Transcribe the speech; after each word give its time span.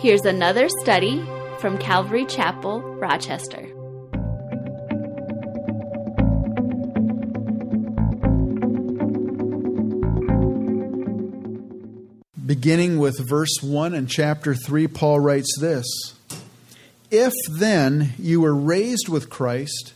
Here's 0.00 0.24
another 0.24 0.70
study 0.80 1.22
from 1.58 1.76
Calvary 1.76 2.24
Chapel, 2.24 2.80
Rochester. 2.80 3.60
Beginning 12.46 12.98
with 12.98 13.18
verse 13.28 13.58
1 13.62 13.92
in 13.92 14.06
chapter 14.06 14.54
3, 14.54 14.86
Paul 14.86 15.20
writes 15.20 15.54
this 15.60 15.84
If 17.10 17.34
then 17.50 18.14
you 18.18 18.40
were 18.40 18.54
raised 18.54 19.10
with 19.10 19.28
Christ, 19.28 19.92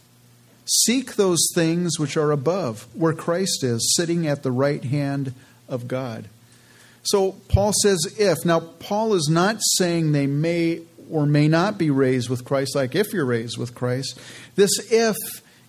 seek 0.66 1.16
those 1.16 1.48
things 1.55 1.98
which 1.98 2.18
are 2.18 2.30
above, 2.30 2.86
where 2.93 3.14
Christ 3.14 3.64
is, 3.64 3.95
sitting 3.96 4.27
at 4.27 4.43
the 4.43 4.52
right 4.52 4.84
hand 4.84 5.32
of 5.66 5.89
God. 5.89 6.27
So 7.05 7.32
Paul 7.48 7.73
says, 7.82 8.16
if. 8.18 8.45
Now, 8.45 8.61
Paul 8.61 9.14
is 9.14 9.29
not 9.30 9.59
saying 9.61 10.12
they 10.12 10.27
may 10.27 10.80
or 11.11 11.27
may 11.27 11.48
not 11.48 11.78
be 11.78 11.91
raised 11.91 12.30
with 12.30 12.45
Christ, 12.45 12.74
like 12.74 12.95
if 12.95 13.12
you're 13.12 13.27
raised 13.27 13.59
with 13.59 13.74
Christ. 13.74 14.19
This 14.56 14.70
if 14.91 15.16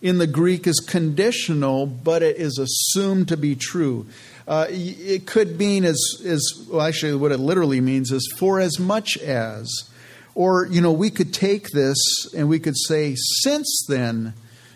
in 0.01 0.17
the 0.17 0.27
Greek 0.27 0.67
is 0.67 0.79
conditional, 0.79 1.85
but 1.85 2.23
it 2.23 2.37
is 2.37 2.57
assumed 2.57 3.27
to 3.29 3.37
be 3.37 3.55
true. 3.55 4.05
Uh, 4.47 4.67
it 4.69 5.25
could 5.25 5.57
mean 5.57 5.83
as, 5.83 5.99
as 6.23 6.67
well, 6.69 6.81
actually, 6.81 7.15
what 7.15 7.31
it 7.31 7.39
literally 7.39 7.81
means 7.81 8.11
is 8.11 8.31
for 8.37 8.59
as 8.59 8.79
much 8.79 9.17
as. 9.17 9.89
Or, 10.35 10.67
you 10.67 10.81
know, 10.81 10.91
we 10.91 11.09
could 11.09 11.33
take 11.33 11.69
this 11.71 11.97
and 12.35 12.47
we 12.49 12.59
could 12.59 12.77
say, 12.77 13.15
since 13.15 13.85
then 13.87 14.33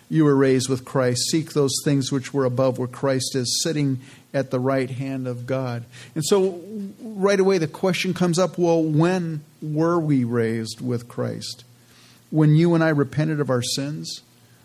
you 0.08 0.24
were 0.24 0.34
raised 0.34 0.68
with 0.68 0.84
Christ, 0.84 1.30
seek 1.30 1.52
those 1.52 1.74
things 1.84 2.10
which 2.10 2.34
were 2.34 2.44
above 2.44 2.78
where 2.78 2.88
Christ 2.88 3.36
is 3.36 3.62
sitting 3.62 4.00
at 4.32 4.50
the 4.50 4.60
right 4.60 4.90
hand 4.90 5.26
of 5.26 5.46
God. 5.46 5.84
And 6.14 6.24
so, 6.24 6.60
right 7.02 7.40
away, 7.40 7.58
the 7.58 7.66
question 7.66 8.14
comes 8.14 8.38
up 8.38 8.58
well, 8.58 8.82
when 8.82 9.42
were 9.60 9.98
we 9.98 10.24
raised 10.24 10.80
with 10.80 11.08
Christ? 11.08 11.64
When 12.30 12.54
you 12.54 12.74
and 12.74 12.84
I 12.84 12.90
repented 12.90 13.40
of 13.40 13.50
our 13.50 13.62
sins? 13.62 14.22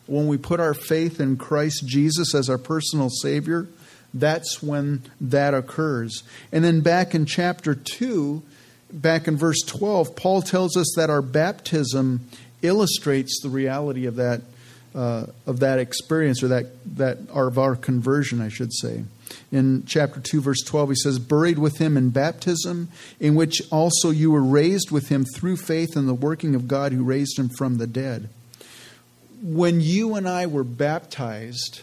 When 0.08 0.28
we 0.28 0.38
put 0.38 0.60
our 0.60 0.76
faith 0.76 1.20
in 1.20 1.36
Christ 1.36 1.88
Jesus 1.88 2.36
as 2.36 2.50
our 2.50 2.60
personal 2.60 3.10
Savior? 3.10 3.68
that's 4.16 4.64
when 4.64 5.04
that 5.20 5.54
occurs. 5.54 6.24
And 6.52 6.64
then 6.64 6.82
back 6.82 7.14
in 7.14 7.26
chapter 7.26 7.76
2, 7.76 8.42
back 8.92 9.28
in 9.28 9.38
verse 9.38 9.62
12, 9.62 10.16
Paul 10.16 10.42
tells 10.42 10.76
us 10.76 10.94
that 10.96 11.10
our 11.10 11.22
baptism 11.22 12.28
illustrates 12.62 13.42
the 13.44 13.50
reality 13.50 14.08
of 14.08 14.16
that. 14.16 14.42
Uh, 14.96 15.26
of 15.46 15.60
that 15.60 15.78
experience 15.78 16.42
or 16.42 16.48
that, 16.48 16.68
that 16.96 17.18
or 17.34 17.48
of 17.48 17.60
our 17.60 17.76
conversion, 17.76 18.40
I 18.40 18.48
should 18.48 18.72
say. 18.72 19.04
In 19.52 19.84
chapter 19.86 20.20
2, 20.20 20.42
verse 20.42 20.62
12, 20.66 20.90
he 20.90 20.96
says, 20.96 21.20
Buried 21.20 21.60
with 21.60 21.78
him 21.78 21.98
in 21.98 22.10
baptism, 22.10 22.90
in 23.20 23.36
which 23.36 23.62
also 23.72 24.10
you 24.10 24.32
were 24.32 24.44
raised 24.44 24.92
with 24.92 25.10
him 25.10 25.26
through 25.36 25.58
faith 25.58 25.96
in 25.96 26.08
the 26.08 26.14
working 26.14 26.56
of 26.56 26.68
God 26.68 26.92
who 26.92 27.04
raised 27.04 27.38
him 27.40 27.50
from 27.50 27.78
the 27.78 27.88
dead. 27.88 28.30
When 29.42 29.82
you 29.82 30.16
and 30.16 30.28
I 30.28 30.48
were 30.48 30.64
baptized, 30.64 31.82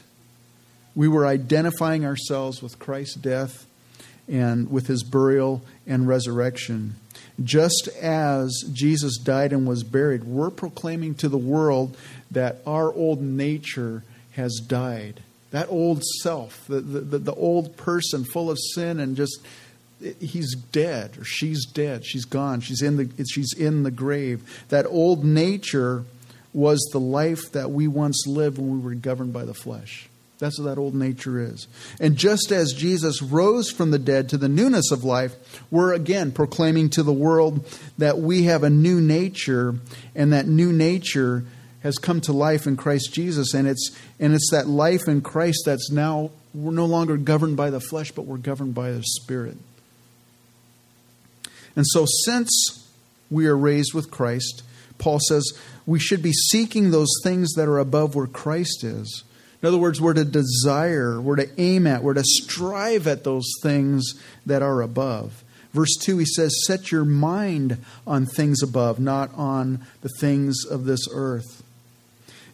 we 0.94 1.08
were 1.08 1.26
identifying 1.26 2.04
ourselves 2.04 2.62
with 2.62 2.78
Christ's 2.78 3.14
death 3.14 3.66
and 4.28 4.70
with 4.70 4.86
his 4.86 5.02
burial 5.02 5.62
and 5.86 6.06
resurrection. 6.06 6.96
Just 7.42 7.88
as 8.00 8.64
Jesus 8.72 9.16
died 9.18 9.52
and 9.52 9.66
was 9.66 9.82
buried, 9.82 10.24
we're 10.24 10.50
proclaiming 10.50 11.14
to 11.16 11.28
the 11.28 11.38
world 11.38 11.96
that 12.30 12.58
our 12.66 12.92
old 12.92 13.22
nature 13.22 14.04
has 14.32 14.60
died. 14.66 15.22
That 15.52 15.68
old 15.68 16.02
self, 16.22 16.66
the, 16.66 16.80
the, 16.80 17.18
the 17.18 17.34
old 17.34 17.76
person 17.76 18.24
full 18.24 18.50
of 18.50 18.58
sin 18.74 18.98
and 19.00 19.16
just 19.16 19.40
he's 20.18 20.56
dead 20.56 21.16
or 21.16 21.22
she's 21.22 21.64
dead 21.64 22.04
she's 22.04 22.24
gone 22.24 22.60
she's 22.60 22.82
in 22.82 22.96
the 22.96 23.24
she's 23.24 23.52
in 23.52 23.84
the 23.84 23.90
grave 23.92 24.64
that 24.68 24.84
old 24.86 25.24
nature 25.24 26.04
was 26.52 26.80
the 26.92 26.98
life 26.98 27.52
that 27.52 27.70
we 27.70 27.86
once 27.86 28.26
lived 28.26 28.58
when 28.58 28.72
we 28.72 28.84
were 28.84 28.94
governed 28.96 29.32
by 29.32 29.44
the 29.44 29.54
flesh 29.54 30.08
that's 30.42 30.58
what 30.58 30.64
that 30.64 30.78
old 30.78 30.96
nature 30.96 31.38
is. 31.38 31.68
And 32.00 32.16
just 32.16 32.50
as 32.50 32.72
Jesus 32.72 33.22
rose 33.22 33.70
from 33.70 33.92
the 33.92 33.98
dead 33.98 34.28
to 34.30 34.36
the 34.36 34.48
newness 34.48 34.90
of 34.90 35.04
life, 35.04 35.36
we're 35.70 35.94
again 35.94 36.32
proclaiming 36.32 36.90
to 36.90 37.04
the 37.04 37.12
world 37.12 37.64
that 37.98 38.18
we 38.18 38.42
have 38.44 38.64
a 38.64 38.70
new 38.70 39.00
nature, 39.00 39.76
and 40.16 40.32
that 40.32 40.48
new 40.48 40.72
nature 40.72 41.44
has 41.82 41.98
come 41.98 42.20
to 42.22 42.32
life 42.32 42.66
in 42.66 42.76
Christ 42.76 43.12
Jesus. 43.12 43.54
And 43.54 43.66
it's, 43.66 43.96
and 44.20 44.32
it's 44.34 44.50
that 44.50 44.66
life 44.66 45.08
in 45.08 45.20
Christ 45.20 45.62
that's 45.66 45.90
now, 45.90 46.30
we're 46.54 46.72
no 46.72 46.86
longer 46.86 47.16
governed 47.16 47.56
by 47.56 47.70
the 47.70 47.80
flesh, 47.80 48.12
but 48.12 48.26
we're 48.26 48.36
governed 48.36 48.74
by 48.74 48.92
the 48.92 49.02
Spirit. 49.02 49.56
And 51.74 51.86
so, 51.86 52.06
since 52.24 52.88
we 53.30 53.46
are 53.46 53.56
raised 53.56 53.94
with 53.94 54.10
Christ, 54.10 54.62
Paul 54.98 55.18
says 55.20 55.52
we 55.86 55.98
should 55.98 56.22
be 56.22 56.32
seeking 56.32 56.90
those 56.90 57.12
things 57.24 57.54
that 57.54 57.68
are 57.68 57.78
above 57.78 58.14
where 58.14 58.26
Christ 58.26 58.84
is. 58.84 59.24
In 59.62 59.68
other 59.68 59.78
words, 59.78 60.00
we're 60.00 60.14
to 60.14 60.24
desire, 60.24 61.20
we're 61.20 61.36
to 61.36 61.48
aim 61.60 61.86
at, 61.86 62.02
we're 62.02 62.14
to 62.14 62.24
strive 62.24 63.06
at 63.06 63.24
those 63.24 63.48
things 63.62 64.14
that 64.44 64.60
are 64.60 64.82
above. 64.82 65.44
Verse 65.72 65.96
2, 66.02 66.18
he 66.18 66.26
says, 66.26 66.64
Set 66.66 66.92
your 66.92 67.04
mind 67.04 67.82
on 68.06 68.26
things 68.26 68.62
above, 68.62 69.00
not 69.00 69.32
on 69.34 69.86
the 70.02 70.10
things 70.20 70.64
of 70.68 70.84
this 70.84 71.06
earth. 71.12 71.61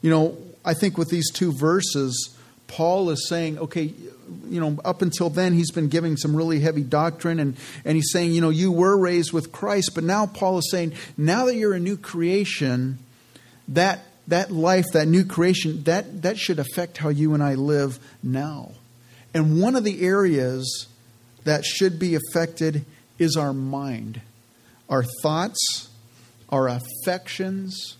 You 0.03 0.11
know, 0.11 0.39
I 0.65 0.75
think 0.75 0.99
with 0.99 1.09
these 1.09 1.31
two 1.31 1.53
verses, 1.53 2.37
Paul 2.67 3.11
is 3.11 3.29
saying, 3.29 3.59
okay, 3.59 3.93
you 4.49 4.61
know, 4.61 4.79
up 4.85 5.03
until 5.03 5.31
then, 5.31 5.55
he's 5.55 5.71
been 5.71 5.89
giving 5.89 6.17
some 6.17 6.37
really 6.37 6.61
heavy 6.61 6.83
doctrine, 6.83 7.41
and, 7.41 7.57
and 7.85 7.97
he's 7.97 8.11
saying, 8.13 8.33
you 8.33 8.41
know, 8.41 8.51
you 8.51 8.71
were 8.71 8.97
raised 8.97 9.33
with 9.33 9.53
Christ, 9.53 9.93
but 9.95 10.05
now 10.05 10.27
Paul 10.27 10.59
is 10.59 10.71
saying, 10.71 10.93
now 11.17 11.47
that 11.47 11.55
you're 11.55 11.75
a 11.75 11.81
new 11.81 11.97
creation, 11.97 12.99
that 13.69 14.05
that 14.29 14.51
life, 14.51 14.85
that 14.93 15.09
new 15.09 15.25
creation, 15.25 15.83
that, 15.85 16.23
that 16.23 16.39
should 16.39 16.59
affect 16.59 16.99
how 16.99 17.09
you 17.09 17.35
and 17.35 17.43
I 17.43 17.55
live 17.55 17.99
now. 18.23 18.73
And 19.35 19.61
one 19.61 19.75
of 19.75 19.85
the 19.85 20.03
areas 20.03 20.87
that 21.45 21.65
should 21.65 21.99
be 21.99 22.15
affected 22.15 22.85
is 23.19 23.37
our 23.37 23.55
mind, 23.55 24.21
our 24.89 25.05
thoughts, 25.23 25.89
our 26.51 26.69
affections, 26.69 27.97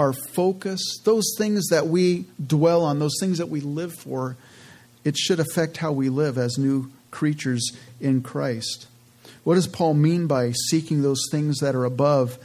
our 0.00 0.12
focus, 0.12 0.80
those 1.04 1.34
things 1.36 1.68
that 1.68 1.86
we 1.86 2.24
dwell 2.44 2.84
on, 2.84 2.98
those 2.98 3.18
things 3.20 3.36
that 3.38 3.50
we 3.50 3.60
live 3.60 3.92
for. 3.92 4.36
It 5.04 5.16
should 5.16 5.40
affect 5.40 5.76
how 5.76 5.92
we 5.92 6.08
live 6.08 6.38
as 6.38 6.56
new 6.58 6.90
creatures 7.10 7.72
in 8.00 8.22
Christ. 8.22 8.86
What 9.44 9.54
does 9.56 9.66
Paul 9.66 9.94
mean 9.94 10.26
by 10.26 10.52
seeking 10.52 11.02
those 11.02 11.22
things 11.30 11.58
that 11.58 11.74
are 11.74 11.84
above? 11.84 12.38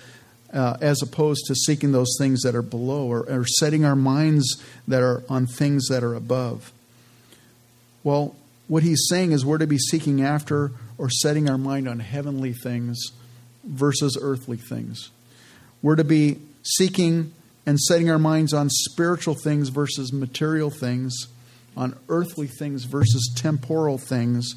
uh, 0.55 0.77
as 0.79 1.01
opposed 1.01 1.45
to 1.47 1.55
seeking 1.55 1.91
those 1.91 2.15
things 2.17 2.41
that 2.43 2.55
are 2.55 2.61
below 2.61 3.07
or, 3.07 3.29
or 3.29 3.45
setting 3.45 3.83
our 3.83 3.95
minds 3.95 4.63
that 4.87 5.03
are 5.03 5.21
on 5.29 5.45
things 5.45 5.87
that 5.89 6.01
are 6.01 6.15
above. 6.15 6.71
Well, 8.03 8.35
what 8.67 8.81
he's 8.81 9.05
saying 9.09 9.33
is 9.33 9.45
we're 9.45 9.57
to 9.57 9.67
be 9.67 9.77
seeking 9.77 10.21
after 10.21 10.71
or 10.97 11.09
setting 11.09 11.49
our 11.49 11.57
mind 11.57 11.89
on 11.89 11.99
heavenly 11.99 12.53
things 12.53 13.11
versus 13.65 14.17
earthly 14.19 14.57
things. 14.57 15.09
We're 15.81 15.97
to 15.97 16.05
be 16.05 16.39
seeking 16.63 17.33
and 17.65 17.79
setting 17.79 18.09
our 18.09 18.19
minds 18.19 18.53
on 18.53 18.69
spiritual 18.69 19.35
things 19.35 19.69
versus 19.69 20.13
material 20.13 20.69
things, 20.69 21.15
on 21.75 21.97
earthly 22.09 22.47
things 22.47 22.83
versus 22.85 23.33
temporal 23.35 23.97
things, 23.97 24.55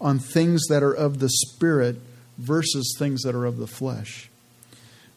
on 0.00 0.18
things 0.18 0.62
that 0.68 0.82
are 0.82 0.92
of 0.92 1.18
the 1.18 1.28
spirit 1.28 1.96
versus 2.38 2.94
things 2.98 3.22
that 3.22 3.34
are 3.34 3.44
of 3.44 3.58
the 3.58 3.66
flesh. 3.66 4.30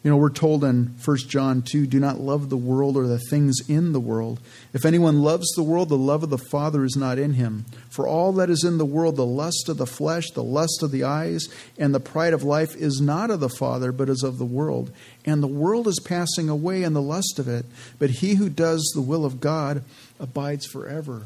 You 0.07 0.13
know, 0.13 0.19
we're 0.19 0.29
told 0.29 0.63
in 0.63 0.95
1 1.03 1.17
John 1.27 1.61
2 1.61 1.85
do 1.85 1.99
not 1.99 2.17
love 2.17 2.47
the 2.47 2.55
world 2.55 2.95
or 2.95 3.07
the 3.07 3.19
things 3.19 3.57
in 3.67 3.91
the 3.91 3.99
world. 3.99 4.39
If 4.71 4.85
anyone 4.85 5.19
loves 5.19 5.51
the 5.53 5.63
world, 5.63 5.89
the 5.89 5.97
love 5.97 6.23
of 6.23 6.29
the 6.29 6.37
Father 6.37 6.85
is 6.85 6.95
not 6.95 7.19
in 7.19 7.33
him. 7.33 7.65
For 7.89 8.07
all 8.07 8.31
that 8.31 8.49
is 8.49 8.63
in 8.63 8.77
the 8.77 8.85
world, 8.85 9.17
the 9.17 9.25
lust 9.25 9.67
of 9.67 9.75
the 9.75 9.85
flesh, 9.85 10.31
the 10.31 10.45
lust 10.45 10.81
of 10.81 10.91
the 10.91 11.03
eyes, 11.03 11.49
and 11.77 11.93
the 11.93 11.99
pride 11.99 12.31
of 12.31 12.41
life 12.41 12.73
is 12.77 13.01
not 13.01 13.29
of 13.29 13.41
the 13.41 13.49
Father, 13.49 13.91
but 13.91 14.07
is 14.07 14.23
of 14.23 14.37
the 14.37 14.45
world. 14.45 14.93
And 15.25 15.43
the 15.43 15.47
world 15.47 15.89
is 15.89 15.99
passing 15.99 16.47
away 16.47 16.83
and 16.83 16.95
the 16.95 17.01
lust 17.01 17.37
of 17.37 17.49
it, 17.49 17.65
but 17.99 18.09
he 18.09 18.35
who 18.35 18.47
does 18.47 18.89
the 18.95 19.01
will 19.01 19.25
of 19.25 19.41
God 19.41 19.83
abides 20.21 20.65
forever 20.65 21.23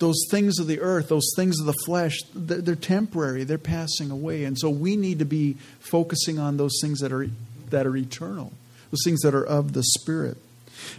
those 0.00 0.26
things 0.30 0.58
of 0.58 0.66
the 0.66 0.80
earth, 0.80 1.08
those 1.08 1.30
things 1.34 1.58
of 1.60 1.66
the 1.66 1.74
flesh, 1.86 2.18
they're 2.34 2.74
temporary, 2.74 3.44
they're 3.44 3.56
passing 3.56 4.10
away. 4.10 4.44
And 4.44 4.58
so 4.58 4.68
we 4.68 4.96
need 4.96 5.20
to 5.20 5.24
be 5.24 5.54
focusing 5.78 6.38
on 6.38 6.56
those 6.58 6.78
things 6.82 6.98
that 7.00 7.12
are 7.12 7.26
that 7.74 7.86
are 7.86 7.96
eternal, 7.96 8.52
those 8.90 9.02
things 9.04 9.20
that 9.22 9.34
are 9.34 9.44
of 9.44 9.72
the 9.72 9.82
Spirit. 9.82 10.36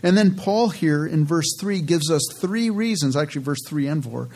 And 0.04 0.18
then 0.18 0.36
Paul 0.36 0.70
here 0.70 1.06
in 1.06 1.26
verse 1.26 1.56
3 1.60 1.82
gives 1.82 2.12
us 2.12 2.22
three 2.40 2.70
reasons, 2.70 3.16
actually, 3.16 3.44
verse 3.44 3.64
3 3.66 3.88
and 3.88 4.04
4, 4.04 4.28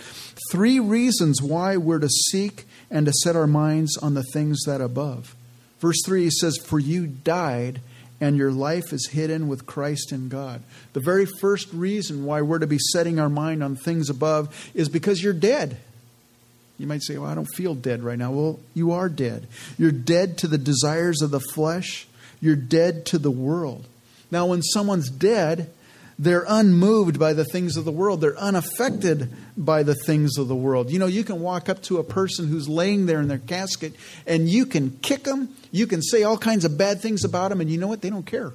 three 0.52 0.80
reasons 0.80 1.42
why 1.42 1.76
we're 1.76 2.00
to 2.00 2.10
seek 2.10 2.66
and 2.90 3.06
to 3.06 3.14
set 3.14 3.36
our 3.36 3.48
minds 3.48 3.98
on 3.98 4.14
the 4.14 4.24
things 4.24 4.62
that 4.66 4.80
above. 4.80 5.36
Verse 5.80 6.02
3 6.06 6.24
he 6.24 6.30
says, 6.30 6.58
For 6.58 6.80
you 6.80 7.08
died, 7.08 7.82
and 8.22 8.38
your 8.38 8.52
life 8.52 8.94
is 8.94 9.10
hidden 9.12 9.48
with 9.48 9.66
Christ 9.66 10.12
in 10.12 10.30
God. 10.30 10.62
The 10.94 11.00
very 11.00 11.26
first 11.26 11.72
reason 11.74 12.26
why 12.26 12.42
we're 12.42 12.60
to 12.60 12.68
be 12.68 12.80
setting 12.94 13.20
our 13.20 13.30
mind 13.30 13.64
on 13.64 13.76
things 13.76 14.10
above 14.10 14.72
is 14.74 14.90
because 14.90 15.22
you're 15.22 15.34
dead. 15.34 15.78
You 16.78 16.88
might 16.88 17.04
say, 17.04 17.18
Well, 17.18 17.30
I 17.30 17.36
don't 17.36 17.54
feel 17.56 17.76
dead 17.76 18.04
right 18.04 18.18
now. 18.18 18.32
Well, 18.32 18.60
you 18.74 18.92
are 18.94 19.10
dead. 19.10 19.48
You're 19.78 19.92
dead 19.92 20.38
to 20.40 20.48
the 20.48 20.58
desires 20.58 21.22
of 21.22 21.32
the 21.32 21.40
flesh, 21.40 22.08
you're 22.42 22.56
dead 22.56 23.06
to 23.08 23.18
the 23.18 23.32
world. 23.32 23.86
Now, 24.32 24.48
when 24.48 24.62
someone's 24.62 25.10
dead, 25.10 25.70
they're 26.20 26.46
unmoved 26.48 27.18
by 27.18 27.32
the 27.34 27.46
things 27.46 27.78
of 27.78 27.86
the 27.86 27.92
world. 27.92 28.20
They're 28.20 28.38
unaffected 28.38 29.32
by 29.58 29.84
the 29.84 29.96
things 29.96 30.38
of 30.38 30.50
the 30.50 30.56
world. 30.56 30.92
You 30.92 31.00
know, 31.00 31.08
you 31.08 31.24
can 31.24 31.40
walk 31.40 31.70
up 31.70 31.82
to 31.84 31.98
a 31.98 32.04
person 32.04 32.48
who's 32.48 32.68
laying 32.68 33.06
there 33.06 33.22
in 33.22 33.30
their 33.30 33.38
casket 33.38 33.94
and 34.28 34.50
you 34.50 34.66
can 34.66 35.00
kick 35.02 35.24
them, 35.24 35.56
you 35.72 35.88
can 35.88 36.02
say 36.02 36.24
all 36.24 36.38
kinds 36.38 36.66
of 36.66 36.78
bad 36.78 37.00
things 37.00 37.24
about 37.24 37.50
them, 37.50 37.62
and 37.62 37.70
you 37.70 37.78
know 37.78 37.88
what? 37.88 38.02
They 38.02 38.10
don't 38.10 38.26
care. 38.26 38.52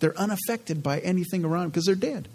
They're 0.00 0.18
unaffected 0.18 0.82
by 0.82 0.98
anything 1.00 1.44
around 1.44 1.68
because 1.68 1.84
they're 1.84 1.94
dead. 1.94 2.28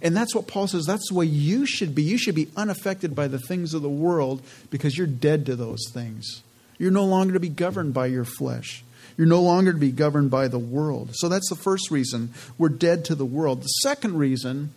And 0.00 0.16
that's 0.16 0.34
what 0.34 0.46
Paul 0.46 0.66
says. 0.66 0.84
That's 0.84 1.08
the 1.08 1.14
way 1.14 1.26
you 1.26 1.64
should 1.64 1.94
be. 1.94 2.02
You 2.02 2.18
should 2.18 2.34
be 2.34 2.48
unaffected 2.56 3.14
by 3.14 3.28
the 3.28 3.38
things 3.38 3.72
of 3.72 3.82
the 3.82 3.88
world 3.88 4.42
because 4.70 4.98
you're 4.98 5.06
dead 5.06 5.46
to 5.46 5.56
those 5.56 5.90
things. 5.92 6.42
You're 6.78 6.90
no 6.90 7.04
longer 7.04 7.34
to 7.34 7.40
be 7.40 7.48
governed 7.48 7.94
by 7.94 8.06
your 8.06 8.24
flesh. 8.24 8.82
You're 9.16 9.26
no 9.26 9.42
longer 9.42 9.72
to 9.72 9.78
be 9.78 9.92
governed 9.92 10.30
by 10.30 10.48
the 10.48 10.58
world. 10.58 11.10
So 11.14 11.28
that's 11.28 11.48
the 11.48 11.56
first 11.56 11.90
reason 11.90 12.32
we're 12.58 12.68
dead 12.68 13.04
to 13.06 13.14
the 13.14 13.24
world. 13.24 13.62
The 13.62 13.68
second 13.82 14.16
reason, 14.16 14.72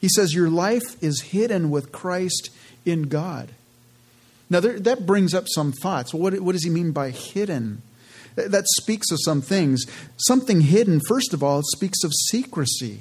he 0.00 0.08
says, 0.08 0.34
your 0.34 0.48
life 0.48 1.02
is 1.02 1.20
hidden 1.20 1.70
with 1.70 1.92
Christ 1.92 2.50
in 2.84 3.02
God. 3.04 3.50
Now, 4.48 4.60
there, 4.60 4.80
that 4.80 5.06
brings 5.06 5.34
up 5.34 5.46
some 5.48 5.72
thoughts. 5.72 6.12
What, 6.12 6.38
what 6.40 6.52
does 6.52 6.64
he 6.64 6.70
mean 6.70 6.92
by 6.92 7.10
hidden? 7.10 7.82
That 8.36 8.64
speaks 8.80 9.10
of 9.10 9.18
some 9.24 9.42
things. 9.42 9.84
Something 10.16 10.62
hidden, 10.62 11.00
first 11.06 11.34
of 11.34 11.42
all, 11.42 11.60
it 11.60 11.66
speaks 11.66 12.02
of 12.04 12.12
secrecy. 12.30 13.00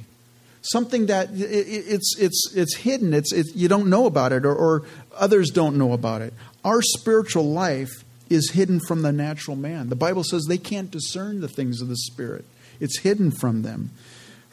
Something 0.62 1.06
that 1.06 1.30
it's, 1.34 2.16
it's, 2.20 2.54
it's 2.54 2.76
hidden, 2.76 3.14
it's, 3.14 3.32
it's, 3.32 3.56
you 3.56 3.68
don't 3.68 3.88
know 3.88 4.06
about 4.06 4.34
it, 4.34 4.46
or, 4.46 4.54
or 4.54 4.84
others 5.18 5.52
don't 5.52 5.78
know 5.78 5.94
about 5.94 6.22
it. 6.22 6.34
Our 6.66 6.82
spiritual 6.82 7.50
life 7.50 8.04
is 8.30 8.52
hidden 8.52 8.80
from 8.88 9.02
the 9.02 9.12
natural 9.12 9.56
man. 9.56 9.90
The 9.90 9.96
Bible 9.96 10.24
says 10.24 10.46
they 10.46 10.58
can't 10.58 10.92
discern 10.92 11.42
the 11.42 11.48
things 11.48 11.82
of 11.82 11.88
the 11.88 11.98
Spirit, 11.98 12.46
it's 12.80 13.00
hidden 13.00 13.32
from 13.32 13.62
them. 13.64 13.92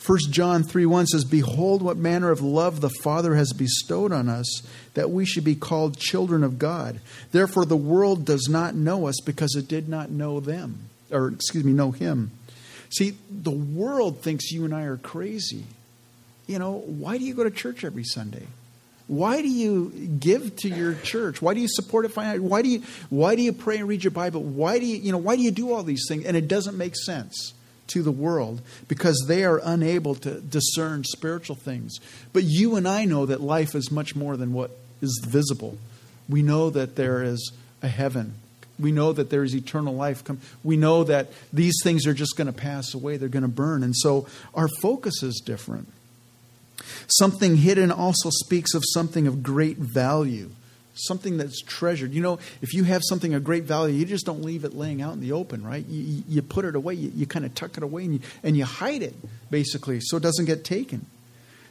1 0.05 0.19
John 0.31 0.62
3 0.62 0.87
1 0.87 1.06
says, 1.06 1.25
Behold, 1.25 1.82
what 1.82 1.96
manner 1.96 2.31
of 2.31 2.40
love 2.40 2.81
the 2.81 2.90
Father 3.02 3.34
has 3.34 3.52
bestowed 3.52 4.12
on 4.12 4.28
us, 4.28 4.62
that 4.94 5.11
we 5.11 5.25
should 5.25 5.43
be 5.43 5.55
called 5.55 5.99
children 5.99 6.44
of 6.44 6.58
God. 6.58 7.00
Therefore, 7.32 7.64
the 7.64 7.76
world 7.76 8.25
does 8.25 8.46
not 8.49 8.75
know 8.75 9.06
us 9.06 9.17
because 9.25 9.56
it 9.56 9.69
did 9.69 9.88
not 9.88 10.11
know 10.11 10.38
them, 10.38 10.90
or 11.11 11.29
excuse 11.29 11.64
me, 11.64 11.72
know 11.72 11.90
Him. 11.93 12.31
See, 12.90 13.17
the 13.31 13.50
world 13.50 14.20
thinks 14.20 14.52
you 14.52 14.64
and 14.64 14.75
I 14.75 14.82
are 14.82 14.99
crazy. 14.99 15.64
You 16.46 16.58
know, 16.58 16.72
why 16.72 17.19
do 17.19 17.25
you 17.25 17.34
go 17.34 17.44
to 17.44 17.50
church 17.50 17.82
every 17.82 18.05
Sunday? 18.05 18.46
Why 19.08 19.41
do 19.41 19.49
you 19.49 19.91
give 20.19 20.56
to 20.56 20.69
your 20.69 20.94
church? 20.94 21.41
Why 21.41 21.55
do 21.55 21.61
you 21.61 21.69
support 21.69 22.05
it 22.05 22.08
financially? 22.08 22.49
Why 22.49 22.62
do 22.62 22.69
you 22.69 22.82
why 23.08 23.37
do 23.37 23.43
you 23.43 23.53
pray 23.53 23.79
and 23.79 23.88
read 23.88 24.03
your 24.03 24.11
Bible? 24.11 24.43
Why 24.43 24.79
do 24.79 24.87
you 24.87 24.97
you 24.97 25.12
know 25.12 25.19
why 25.19 25.37
do 25.37 25.43
you 25.43 25.53
do 25.53 25.73
all 25.73 25.85
these 25.85 26.06
things? 26.08 26.25
And 26.25 26.37
it 26.37 26.49
doesn't 26.49 26.76
make 26.76 26.97
sense 26.97 27.55
to 27.88 28.03
the 28.03 28.11
world 28.11 28.62
because 28.88 29.26
they 29.29 29.44
are 29.44 29.61
unable 29.62 30.17
to 30.17 30.41
discern 30.41 31.05
spiritual 31.05 31.56
things. 31.56 31.99
But 32.32 32.43
you 32.43 32.75
and 32.75 32.88
I 32.88 33.05
know 33.05 33.26
that 33.26 33.41
life 33.41 33.76
is 33.76 33.93
much 33.93 34.17
more 34.17 34.37
than 34.37 34.53
what 34.53 34.73
is 35.00 35.25
visible. 35.25 35.79
We 36.29 36.43
know 36.43 36.70
that 36.70 36.97
there 36.97 37.23
is 37.23 37.53
a 37.82 37.88
heaven. 37.88 38.35
We 38.79 38.93
know 38.93 39.12
that 39.12 39.31
there 39.31 39.44
is 39.44 39.55
eternal 39.55 39.94
life. 39.94 40.23
We 40.64 40.76
know 40.76 41.05
that 41.05 41.29
these 41.53 41.76
things 41.82 42.06
are 42.06 42.12
just 42.12 42.37
going 42.37 42.49
to 42.49 42.53
pass 42.53 42.93
away. 42.93 43.17
They're 43.17 43.29
going 43.29 43.43
to 43.43 43.49
burn. 43.49 43.82
And 43.82 43.97
so 43.97 44.26
our 44.55 44.69
focus 44.81 45.23
is 45.23 45.41
different. 45.44 45.88
Something 47.08 47.56
hidden 47.56 47.90
also 47.90 48.31
speaks 48.31 48.75
of 48.75 48.82
something 48.87 49.26
of 49.26 49.43
great 49.43 49.78
value, 49.78 50.50
something 50.94 51.37
that's 51.37 51.62
treasured. 51.62 52.12
You 52.12 52.23
know, 52.23 52.38
if 52.62 52.75
you 52.75 52.84
have 52.84 53.02
something 53.05 53.34
of 53.34 53.44
great 53.44 53.64
value, 53.64 53.94
you 53.94 54.05
just 54.05 54.26
don't 54.26 54.43
leave 54.43 54.64
it 54.64 54.75
laying 54.75 55.02
out 55.02 55.14
in 55.14 55.20
the 55.20 55.32
open, 55.32 55.64
right? 55.64 55.84
You, 55.87 56.23
you 56.28 56.43
put 56.43 56.64
it 56.64 56.75
away, 56.75 56.94
you, 56.94 57.12
you 57.14 57.26
kind 57.26 57.44
of 57.44 57.55
tuck 57.55 57.76
it 57.76 57.82
away, 57.82 58.05
and 58.05 58.14
you, 58.14 58.20
and 58.43 58.56
you 58.56 58.64
hide 58.64 59.02
it, 59.02 59.14
basically, 59.50 60.00
so 60.00 60.17
it 60.17 60.23
doesn't 60.23 60.46
get 60.46 60.64
taken. 60.64 61.06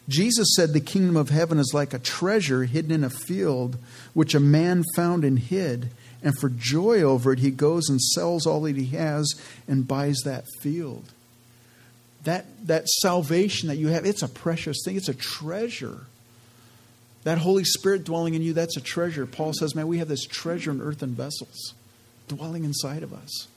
Jesus 0.08 0.54
said 0.56 0.74
the 0.74 0.82
kingdom 0.82 1.18
of 1.18 1.30
heaven 1.30 1.58
is 1.58 1.72
like 1.74 1.94
a 1.94 2.00
treasure 2.00 2.66
hidden 2.66 2.92
in 2.92 3.04
a 3.04 3.10
field, 3.10 3.78
which 4.14 4.36
a 4.36 4.40
man 4.40 4.84
found 4.96 5.24
and 5.24 5.40
hid. 5.40 5.90
And 6.22 6.38
for 6.40 6.50
joy 6.50 7.02
over 7.02 7.34
it, 7.34 7.40
he 7.40 7.52
goes 7.52 7.90
and 7.90 8.02
sells 8.02 8.46
all 8.46 8.62
that 8.62 8.78
he 8.78 8.96
has 8.98 9.34
and 9.68 9.88
buys 9.88 10.18
that 10.24 10.46
field 10.62 11.12
that, 12.26 12.46
that 12.68 12.88
salvation 12.88 13.70
that 13.70 13.78
you 13.78 13.88
have, 13.88 14.06
it's 14.06 14.22
a 14.22 14.28
precious 14.28 14.78
thing. 14.84 14.98
It's 14.98 15.10
a 15.10 15.14
treasure. 15.14 16.02
That 17.24 17.40
Holy 17.40 17.64
Spirit 17.64 18.04
dwelling 18.04 18.36
in 18.36 18.42
you, 18.42 18.54
that's 18.54 18.78
a 18.78 18.82
treasure. 18.82 19.26
Paul 19.26 19.54
says, 19.54 19.74
man, 19.74 19.88
we 19.88 19.98
have 19.98 20.08
this 20.08 20.26
treasure 20.26 20.72
in 20.72 20.82
earthen 20.82 21.16
vessels 21.16 21.74
dwelling 22.28 22.64
inside 22.64 23.04
of 23.04 23.14
us. 23.14 23.48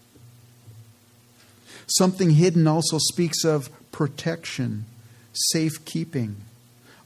Something 1.87 2.31
hidden 2.31 2.67
also 2.67 2.99
speaks 2.99 3.45
of 3.45 3.71
protection, 3.93 4.85
safekeeping. 5.33 6.37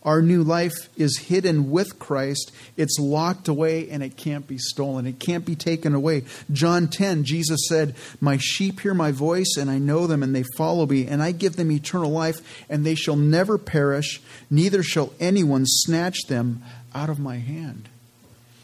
Our 0.05 0.21
new 0.21 0.43
life 0.43 0.75
is 0.97 1.19
hidden 1.19 1.71
with 1.71 1.99
Christ. 1.99 2.51
It's 2.77 2.99
locked 2.99 3.47
away 3.47 3.89
and 3.89 4.03
it 4.03 4.17
can't 4.17 4.47
be 4.49 4.59
stolen. 4.59 5.07
It 5.07 5.21
can't 5.21 5.47
be 5.47 5.55
taken 5.55 5.95
away. 5.95 6.25
John 6.51 6.89
10, 6.89 7.23
Jesus 7.25 7.61
said, 7.69 7.95
My 8.21 8.37
sheep 8.37 8.81
hear 8.81 8.95
my 8.95 9.13
voice, 9.13 9.57
and 9.57 9.71
I 9.71 9.79
know 9.79 10.09
them, 10.09 10.23
and 10.23 10.35
they 10.35 10.45
follow 10.57 10.87
me, 10.87 11.07
and 11.07 11.23
I 11.23 11.31
give 11.31 11.55
them 11.55 11.71
eternal 11.71 12.11
life, 12.11 12.37
and 12.69 12.85
they 12.85 12.97
shall 12.97 13.17
never 13.17 13.59
perish, 13.59 14.21
neither 14.51 14.83
shall 14.83 15.13
anyone 15.21 15.65
snatch 15.67 16.27
them 16.27 16.63
out 16.95 17.09
of 17.09 17.21
my 17.21 17.37
hand. 17.37 17.89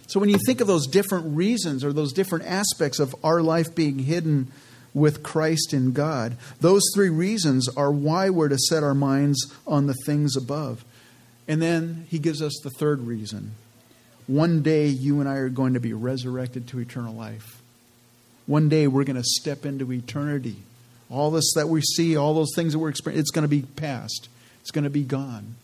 So 0.08 0.18
when 0.18 0.30
you 0.30 0.38
think 0.44 0.60
of 0.60 0.66
those 0.66 0.86
different 0.86 1.36
reasons 1.36 1.84
or 1.84 1.92
those 1.92 2.12
different 2.12 2.46
aspects 2.46 2.98
of 2.98 3.14
our 3.22 3.42
life 3.42 3.74
being 3.74 4.00
hidden 4.00 4.50
with 4.94 5.22
Christ 5.22 5.74
in 5.74 5.92
God, 5.92 6.36
those 6.60 6.82
three 6.94 7.10
reasons 7.10 7.68
are 7.76 7.92
why 7.92 8.30
we're 8.30 8.48
to 8.48 8.58
set 8.58 8.82
our 8.82 8.94
minds 8.94 9.54
on 9.66 9.86
the 9.86 9.94
things 10.06 10.34
above. 10.34 10.82
And 11.48 11.62
then 11.62 12.06
he 12.10 12.18
gives 12.18 12.42
us 12.42 12.60
the 12.62 12.70
third 12.70 13.00
reason. 13.00 13.52
One 14.26 14.62
day 14.62 14.86
you 14.86 15.20
and 15.20 15.28
I 15.28 15.36
are 15.36 15.48
going 15.48 15.72
to 15.72 15.80
be 15.80 15.94
resurrected 15.94 16.68
to 16.68 16.78
eternal 16.78 17.14
life. 17.14 17.62
One 18.46 18.68
day 18.68 18.86
we're 18.86 19.04
going 19.04 19.16
to 19.16 19.24
step 19.24 19.64
into 19.64 19.90
eternity. 19.90 20.56
All 21.10 21.30
this 21.30 21.54
that 21.54 21.68
we 21.68 21.80
see, 21.80 22.16
all 22.16 22.34
those 22.34 22.52
things 22.54 22.74
that 22.74 22.78
we're 22.78 22.90
experiencing, 22.90 23.20
it's 23.20 23.30
going 23.30 23.42
to 23.42 23.48
be 23.48 23.62
past. 23.62 24.28
It's 24.60 24.70
going 24.70 24.84
to 24.84 24.90
be 24.90 25.02
gone. 25.02 25.54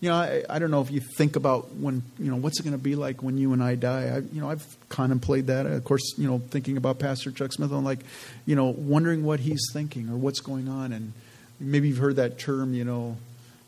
You 0.00 0.10
know, 0.10 0.16
I, 0.16 0.42
I 0.50 0.58
don't 0.58 0.70
know 0.70 0.82
if 0.82 0.90
you 0.90 1.00
think 1.00 1.36
about 1.36 1.74
when, 1.76 2.02
you 2.18 2.30
know, 2.30 2.36
what's 2.36 2.60
it 2.60 2.64
going 2.64 2.76
to 2.76 2.82
be 2.82 2.96
like 2.96 3.22
when 3.22 3.38
you 3.38 3.54
and 3.54 3.62
I 3.62 3.76
die. 3.76 4.14
I, 4.14 4.18
you 4.18 4.42
know, 4.42 4.50
I've 4.50 4.66
contemplated 4.90 5.46
that. 5.46 5.64
Of 5.64 5.82
course, 5.84 6.18
you 6.18 6.28
know, 6.28 6.38
thinking 6.50 6.76
about 6.76 6.98
Pastor 6.98 7.30
Chuck 7.30 7.54
Smith, 7.54 7.72
I'm 7.72 7.84
like, 7.84 8.00
you 8.44 8.54
know, 8.54 8.66
wondering 8.66 9.24
what 9.24 9.40
he's 9.40 9.70
thinking 9.72 10.10
or 10.10 10.16
what's 10.16 10.40
going 10.40 10.68
on. 10.68 10.92
And 10.92 11.14
maybe 11.58 11.88
you've 11.88 11.96
heard 11.96 12.16
that 12.16 12.38
term, 12.38 12.74
you 12.74 12.84
know, 12.84 13.16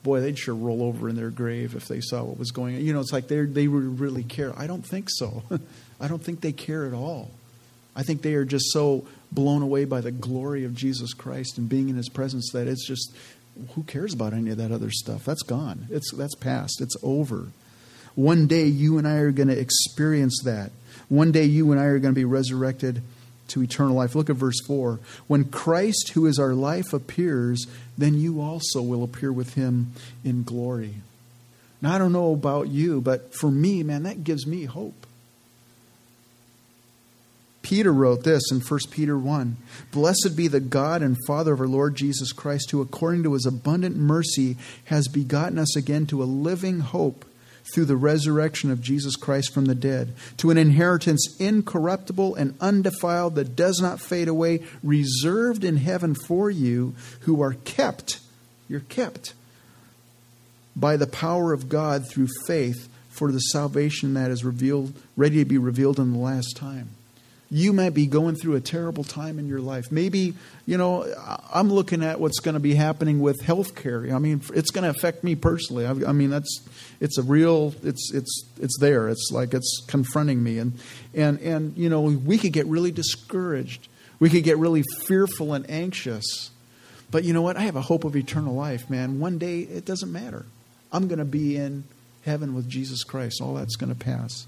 boy, 0.02 0.20
they'd 0.20 0.38
sure 0.38 0.54
roll 0.54 0.82
over 0.82 1.08
in 1.08 1.16
their 1.16 1.30
grave 1.30 1.74
if 1.74 1.88
they 1.88 2.00
saw 2.00 2.24
what 2.24 2.38
was 2.38 2.50
going 2.50 2.76
on. 2.76 2.84
You 2.84 2.92
know, 2.92 3.00
it's 3.00 3.12
like 3.12 3.28
they 3.28 3.44
they 3.44 3.68
would 3.68 4.00
really 4.00 4.24
care. 4.24 4.52
I 4.58 4.66
don't 4.66 4.84
think 4.84 5.08
so. 5.10 5.42
I 6.00 6.08
don't 6.08 6.22
think 6.22 6.40
they 6.40 6.52
care 6.52 6.86
at 6.86 6.94
all. 6.94 7.30
I 7.96 8.02
think 8.02 8.22
they 8.22 8.34
are 8.34 8.44
just 8.44 8.72
so 8.72 9.06
blown 9.32 9.62
away 9.62 9.84
by 9.84 10.00
the 10.00 10.12
glory 10.12 10.64
of 10.64 10.74
Jesus 10.74 11.12
Christ 11.12 11.58
and 11.58 11.68
being 11.68 11.88
in 11.88 11.96
His 11.96 12.08
presence 12.08 12.50
that 12.52 12.68
it's 12.68 12.86
just 12.86 13.14
who 13.74 13.82
cares 13.82 14.14
about 14.14 14.32
any 14.32 14.50
of 14.50 14.58
that 14.58 14.70
other 14.70 14.90
stuff? 14.90 15.24
That's 15.24 15.42
gone. 15.42 15.86
It's 15.90 16.12
that's 16.12 16.34
past. 16.36 16.80
It's 16.80 16.96
over. 17.02 17.48
One 18.14 18.46
day 18.46 18.64
you 18.64 18.98
and 18.98 19.06
I 19.06 19.16
are 19.16 19.30
going 19.30 19.48
to 19.48 19.58
experience 19.58 20.42
that. 20.44 20.72
One 21.08 21.32
day 21.32 21.44
you 21.44 21.70
and 21.72 21.80
I 21.80 21.84
are 21.84 21.98
going 21.98 22.14
to 22.14 22.18
be 22.18 22.24
resurrected 22.24 23.02
to 23.48 23.62
eternal 23.62 23.94
life. 23.94 24.14
Look 24.14 24.30
at 24.30 24.36
verse 24.36 24.60
4. 24.66 25.00
When 25.26 25.44
Christ, 25.44 26.12
who 26.14 26.26
is 26.26 26.38
our 26.38 26.54
life, 26.54 26.92
appears, 26.92 27.66
then 27.96 28.14
you 28.14 28.40
also 28.40 28.82
will 28.82 29.02
appear 29.02 29.32
with 29.32 29.54
him 29.54 29.92
in 30.24 30.42
glory. 30.42 30.96
Now, 31.80 31.94
I 31.94 31.98
don't 31.98 32.12
know 32.12 32.32
about 32.32 32.68
you, 32.68 33.00
but 33.00 33.34
for 33.34 33.50
me, 33.50 33.82
man, 33.82 34.02
that 34.02 34.24
gives 34.24 34.46
me 34.46 34.64
hope. 34.64 35.06
Peter 37.62 37.92
wrote 37.92 38.24
this 38.24 38.50
in 38.50 38.60
1 38.60 38.80
Peter 38.90 39.18
1 39.18 39.56
Blessed 39.92 40.34
be 40.34 40.48
the 40.48 40.58
God 40.58 41.02
and 41.02 41.18
Father 41.26 41.52
of 41.52 41.60
our 41.60 41.68
Lord 41.68 41.96
Jesus 41.96 42.32
Christ, 42.32 42.70
who 42.70 42.80
according 42.80 43.22
to 43.24 43.34
his 43.34 43.44
abundant 43.44 43.94
mercy 43.94 44.56
has 44.86 45.06
begotten 45.06 45.58
us 45.58 45.76
again 45.76 46.06
to 46.06 46.22
a 46.22 46.24
living 46.24 46.80
hope 46.80 47.26
through 47.72 47.86
the 47.86 47.96
resurrection 47.96 48.70
of 48.70 48.80
Jesus 48.80 49.16
Christ 49.16 49.52
from 49.52 49.66
the 49.66 49.74
dead, 49.74 50.14
to 50.38 50.50
an 50.50 50.58
inheritance 50.58 51.36
incorruptible 51.38 52.34
and 52.34 52.56
undefiled 52.60 53.34
that 53.34 53.56
does 53.56 53.80
not 53.80 54.00
fade 54.00 54.28
away, 54.28 54.60
reserved 54.82 55.64
in 55.64 55.76
heaven 55.76 56.14
for 56.14 56.50
you 56.50 56.94
who 57.20 57.42
are 57.42 57.54
kept, 57.54 58.20
you're 58.68 58.80
kept 58.80 59.34
by 60.74 60.96
the 60.96 61.06
power 61.06 61.52
of 61.52 61.68
God 61.68 62.08
through 62.08 62.28
faith 62.46 62.88
for 63.08 63.32
the 63.32 63.40
salvation 63.40 64.14
that 64.14 64.30
is 64.30 64.44
revealed, 64.44 64.92
ready 65.16 65.38
to 65.38 65.44
be 65.44 65.58
revealed 65.58 65.98
in 65.98 66.12
the 66.12 66.18
last 66.18 66.56
time. 66.56 66.90
You 67.50 67.72
might 67.72 67.94
be 67.94 68.06
going 68.06 68.36
through 68.36 68.56
a 68.56 68.60
terrible 68.60 69.04
time 69.04 69.38
in 69.38 69.48
your 69.48 69.60
life. 69.60 69.90
Maybe, 69.90 70.34
you 70.66 70.76
know, 70.76 71.06
I'm 71.52 71.72
looking 71.72 72.02
at 72.02 72.20
what's 72.20 72.40
going 72.40 72.54
to 72.54 72.60
be 72.60 72.74
happening 72.74 73.20
with 73.20 73.40
health 73.40 73.74
care. 73.74 74.14
I 74.14 74.18
mean, 74.18 74.42
it's 74.54 74.70
going 74.70 74.84
to 74.84 74.90
affect 74.90 75.24
me 75.24 75.34
personally. 75.34 75.86
I, 75.86 75.92
I 75.92 76.12
mean, 76.12 76.28
that's 76.28 76.60
it's 77.00 77.16
a 77.16 77.22
real 77.22 77.74
it's 77.82 78.12
it's 78.12 78.44
it's 78.60 78.78
there. 78.78 79.08
It's 79.08 79.30
like 79.32 79.54
it's 79.54 79.82
confronting 79.86 80.42
me 80.42 80.58
and 80.58 80.78
and 81.14 81.40
and 81.40 81.76
you 81.76 81.88
know, 81.88 82.02
we 82.02 82.36
could 82.36 82.52
get 82.52 82.66
really 82.66 82.92
discouraged. 82.92 83.88
We 84.20 84.28
could 84.28 84.44
get 84.44 84.58
really 84.58 84.82
fearful 85.06 85.54
and 85.54 85.68
anxious. 85.70 86.50
But 87.10 87.24
you 87.24 87.32
know 87.32 87.42
what? 87.42 87.56
I 87.56 87.62
have 87.62 87.76
a 87.76 87.80
hope 87.80 88.04
of 88.04 88.14
eternal 88.14 88.54
life, 88.54 88.90
man. 88.90 89.20
One 89.20 89.38
day 89.38 89.60
it 89.60 89.86
doesn't 89.86 90.12
matter. 90.12 90.44
I'm 90.92 91.08
going 91.08 91.18
to 91.18 91.24
be 91.24 91.56
in 91.56 91.84
heaven 92.26 92.54
with 92.54 92.68
Jesus 92.68 93.04
Christ. 93.04 93.40
All 93.40 93.54
that's 93.54 93.76
going 93.76 93.94
to 93.94 93.98
pass. 93.98 94.46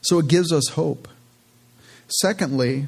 So 0.00 0.18
it 0.18 0.28
gives 0.28 0.52
us 0.52 0.68
hope. 0.70 1.08
Secondly, 2.08 2.86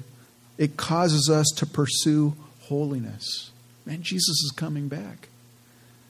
it 0.59 0.77
causes 0.77 1.31
us 1.31 1.47
to 1.57 1.67
pursue 1.67 2.35
holiness. 2.63 3.51
Man, 3.85 4.03
Jesus 4.03 4.43
is 4.45 4.53
coming 4.57 4.89
back. 4.89 5.29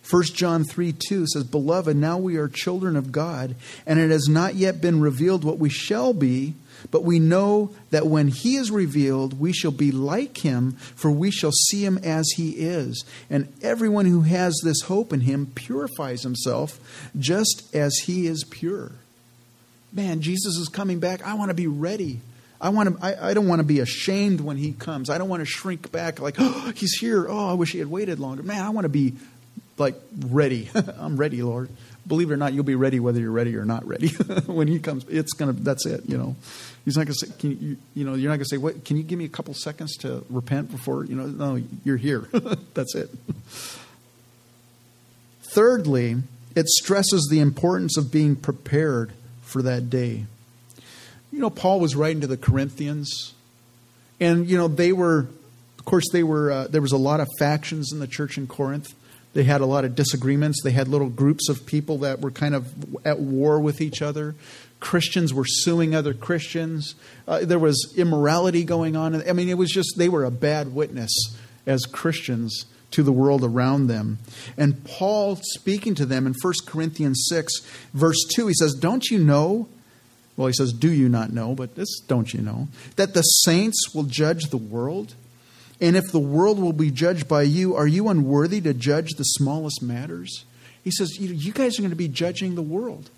1 0.09 0.23
John 0.35 0.65
3 0.65 0.93
2 0.93 1.27
says, 1.27 1.45
Beloved, 1.45 1.97
now 1.97 2.17
we 2.17 2.37
are 2.37 2.49
children 2.49 2.97
of 2.97 3.11
God, 3.11 3.57
and 3.87 3.99
it 3.99 4.11
has 4.11 4.29
not 4.29 4.55
yet 4.55 4.81
been 4.81 5.01
revealed 5.01 5.43
what 5.43 5.59
we 5.59 5.69
shall 5.69 6.13
be, 6.13 6.55
but 6.91 7.03
we 7.03 7.19
know 7.19 7.75
that 7.91 8.07
when 8.07 8.29
he 8.29 8.57
is 8.57 8.71
revealed, 8.71 9.41
we 9.41 9.53
shall 9.53 9.73
be 9.73 9.91
like 9.91 10.39
him, 10.39 10.73
for 10.73 11.11
we 11.11 11.31
shall 11.31 11.51
see 11.51 11.85
him 11.85 11.99
as 11.99 12.29
he 12.37 12.51
is. 12.51 13.05
And 13.29 13.53
everyone 13.63 14.07
who 14.07 14.21
has 14.23 14.61
this 14.63 14.83
hope 14.83 15.13
in 15.13 15.23
him 15.23 15.51
purifies 15.55 16.23
himself 16.23 16.79
just 17.19 17.75
as 17.75 17.97
he 18.05 18.27
is 18.27 18.45
pure. 18.45 18.93
Man, 19.93 20.21
Jesus 20.21 20.57
is 20.57 20.69
coming 20.69 21.01
back. 21.01 21.27
I 21.27 21.35
want 21.35 21.49
to 21.49 21.55
be 21.55 21.67
ready. 21.67 22.21
I 22.61 22.71
want 22.71 22.97
to. 22.97 23.05
I, 23.05 23.31
I 23.31 23.35
don't 23.35 23.49
want 23.49 23.61
to 23.61 23.65
be 23.65 23.81
ashamed 23.81 24.41
when 24.41 24.57
he 24.57 24.73
comes. 24.73 25.11
I 25.11 25.19
don't 25.19 25.29
want 25.29 25.41
to 25.41 25.47
shrink 25.47 25.93
back 25.93 26.21
like, 26.21 26.37
oh, 26.39 26.73
he's 26.77 26.95
here. 26.95 27.27
Oh, 27.29 27.51
I 27.51 27.55
wish 27.55 27.73
he 27.73 27.79
had 27.79 27.89
waited 27.89 28.19
longer. 28.19 28.43
Man, 28.43 28.65
I 28.65 28.71
want 28.71 28.85
to 28.85 28.89
be 28.89 29.15
like 29.79 29.95
ready. 30.29 30.71
I'm 30.99 31.17
ready, 31.17 31.43
Lord. 31.43 31.69
Believe 32.07 32.31
it 32.31 32.35
or 32.35 32.37
not, 32.37 32.53
you'll 32.53 32.65
be 32.65 32.77
ready 32.77 33.01
whether 33.01 33.19
you're 33.19 33.33
ready 33.33 33.57
or 33.57 33.65
not 33.65 33.85
ready. 33.87 34.09
when 34.47 34.69
he 34.69 34.79
comes, 34.79 35.05
it's 35.09 35.33
gonna. 35.33 35.53
That's 35.53 35.87
it. 35.87 36.03
You 36.07 36.17
know, 36.17 36.37
he's 36.85 36.97
not 36.97 37.07
gonna 37.07 37.15
say. 37.15 37.29
Can 37.39 37.61
you, 37.61 37.77
you 37.95 38.05
know, 38.05 38.15
you're 38.15 38.31
not 38.31 38.37
gonna 38.37 38.47
say, 38.47 38.59
"What? 38.59 38.85
Can 38.85 38.97
you 38.97 39.03
give 39.03 39.19
me 39.19 39.25
a 39.25 39.31
couple 39.31 39.55
seconds 39.55 39.97
to 39.99 40.25
repent 40.31 40.71
before?" 40.71 41.05
You 41.05 41.17
know, 41.17 41.27
no, 41.27 41.63
you're 41.85 41.97
here. 41.97 42.29
that's 42.75 42.95
it. 42.95 43.11
Thirdly, 45.53 46.17
it 46.55 46.69
stresses 46.69 47.29
the 47.31 47.41
importance 47.41 47.97
of 47.97 48.13
being 48.13 48.37
prepared 48.37 49.13
for 49.43 49.63
that 49.63 49.91
day. 49.91 50.27
You 51.37 51.43
know, 51.43 51.51
Paul 51.51 51.81
was 51.81 51.95
writing 51.95 52.23
to 52.23 52.27
the 52.27 52.39
Corinthians, 52.39 53.35
and 54.19 54.49
you 54.49 54.57
know 54.57 54.69
they 54.69 54.91
were, 54.91 55.29
of 55.79 55.85
course, 55.85 56.07
they 56.11 56.23
were. 56.23 56.51
Uh, 56.51 56.67
there 56.67 56.81
was 56.81 56.93
a 56.93 56.97
lot 56.97 57.21
of 57.21 57.29
factions 57.39 57.93
in 57.93 57.99
the 57.99 58.07
church 58.07 58.39
in 58.39 58.47
Corinth. 58.47 58.95
They 59.35 59.45
had 59.45 59.61
a 59.61 59.67
lot 59.67 59.85
of 59.85 59.95
disagreements. 59.95 60.63
They 60.65 60.71
had 60.71 60.89
little 60.89 61.11
groups 61.11 61.51
of 61.51 61.67
people 61.67 61.99
that 61.99 62.23
were 62.23 62.31
kind 62.31 62.55
of 62.55 62.73
at 63.05 63.21
war 63.21 63.61
with 63.61 63.83
each 63.83 64.01
other. 64.01 64.35
Christians 64.81 65.35
were 65.35 65.45
suing 65.45 65.95
other 65.95 66.15
Christians. 66.15 66.95
Uh, 67.29 67.41
there 67.45 67.59
was 67.59 67.93
immorality 67.99 68.65
going 68.65 68.97
on. 68.97 69.15
I 69.29 69.35
mean, 69.35 69.51
it 69.51 69.59
was 69.59 69.71
just, 69.71 69.97
they 69.99 70.09
were 70.09 70.25
a 70.25 70.31
bad 70.31 70.75
witness 70.75 71.11
as 71.67 71.85
Christians 71.85 72.65
to 72.93 73.03
the 73.03 73.13
world 73.13 73.45
around 73.45 73.89
them. 73.89 74.21
And 74.57 74.83
Paul, 74.85 75.37
speaking 75.43 75.95
to 75.97 76.07
them 76.07 76.27
in 76.27 76.35
1 76.41 76.55
Corinthians 76.65 77.27
6, 77.29 77.61
verse 77.93 78.25
2, 78.35 78.47
he 78.47 78.55
says, 78.55 78.73
Don't 78.73 79.05
you 79.11 79.19
know? 79.19 79.69
Well, 80.37 80.49
he 80.49 80.53
says, 80.53 80.73
Do 80.73 80.91
you 80.91 81.09
not 81.09 81.33
know? 81.33 81.55
But 81.55 81.75
this, 81.75 82.01
don't 82.01 82.33
you 82.33 82.41
know? 82.41 82.69
That 82.97 83.15
the 83.15 83.23
saints 83.23 83.95
will 83.95 84.05
judge 84.05 84.45
the 84.45 84.57
world? 84.57 85.15
And 85.81 85.97
if 85.97 86.11
the 86.11 86.19
world 86.19 86.59
will 86.59 86.73
be 86.73 86.91
judged 86.91 87.29
by 87.29 87.43
you, 87.43 87.77
are 87.77 87.87
you 87.87 88.09
unworthy 88.09 88.61
to 88.63 88.73
judge 88.73 89.13
the 89.13 89.25
smallest 89.25 89.83
matters? 89.83 90.45
He 90.83 90.91
says, 90.91 91.19
You 91.19 91.53
guys 91.53 91.79
are 91.79 91.83
going 91.83 91.91
to 91.91 91.97
be 91.97 92.09
judging 92.09 92.55
the 92.55 92.63
world. 92.63 93.11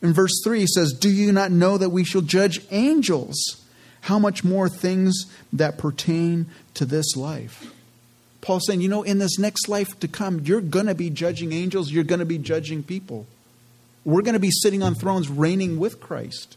In 0.00 0.12
verse 0.12 0.40
3, 0.44 0.60
he 0.60 0.66
says, 0.66 0.92
Do 0.92 1.10
you 1.10 1.32
not 1.32 1.50
know 1.50 1.78
that 1.78 1.90
we 1.90 2.04
shall 2.04 2.22
judge 2.22 2.60
angels? 2.70 3.64
How 4.02 4.18
much 4.18 4.44
more 4.44 4.68
things 4.68 5.26
that 5.52 5.78
pertain 5.78 6.46
to 6.74 6.84
this 6.84 7.16
life? 7.16 7.72
Paul's 8.40 8.66
saying, 8.66 8.80
You 8.80 8.88
know, 8.88 9.02
in 9.02 9.18
this 9.18 9.38
next 9.38 9.68
life 9.68 9.98
to 10.00 10.08
come, 10.08 10.40
you're 10.40 10.60
going 10.60 10.86
to 10.86 10.94
be 10.94 11.10
judging 11.10 11.52
angels, 11.52 11.90
you're 11.90 12.04
going 12.04 12.20
to 12.20 12.24
be 12.24 12.38
judging 12.38 12.82
people. 12.82 13.26
We're 14.04 14.22
going 14.22 14.34
to 14.34 14.40
be 14.40 14.50
sitting 14.50 14.82
on 14.82 14.94
thrones 14.94 15.28
reigning 15.28 15.78
with 15.78 16.00
Christ 16.00 16.56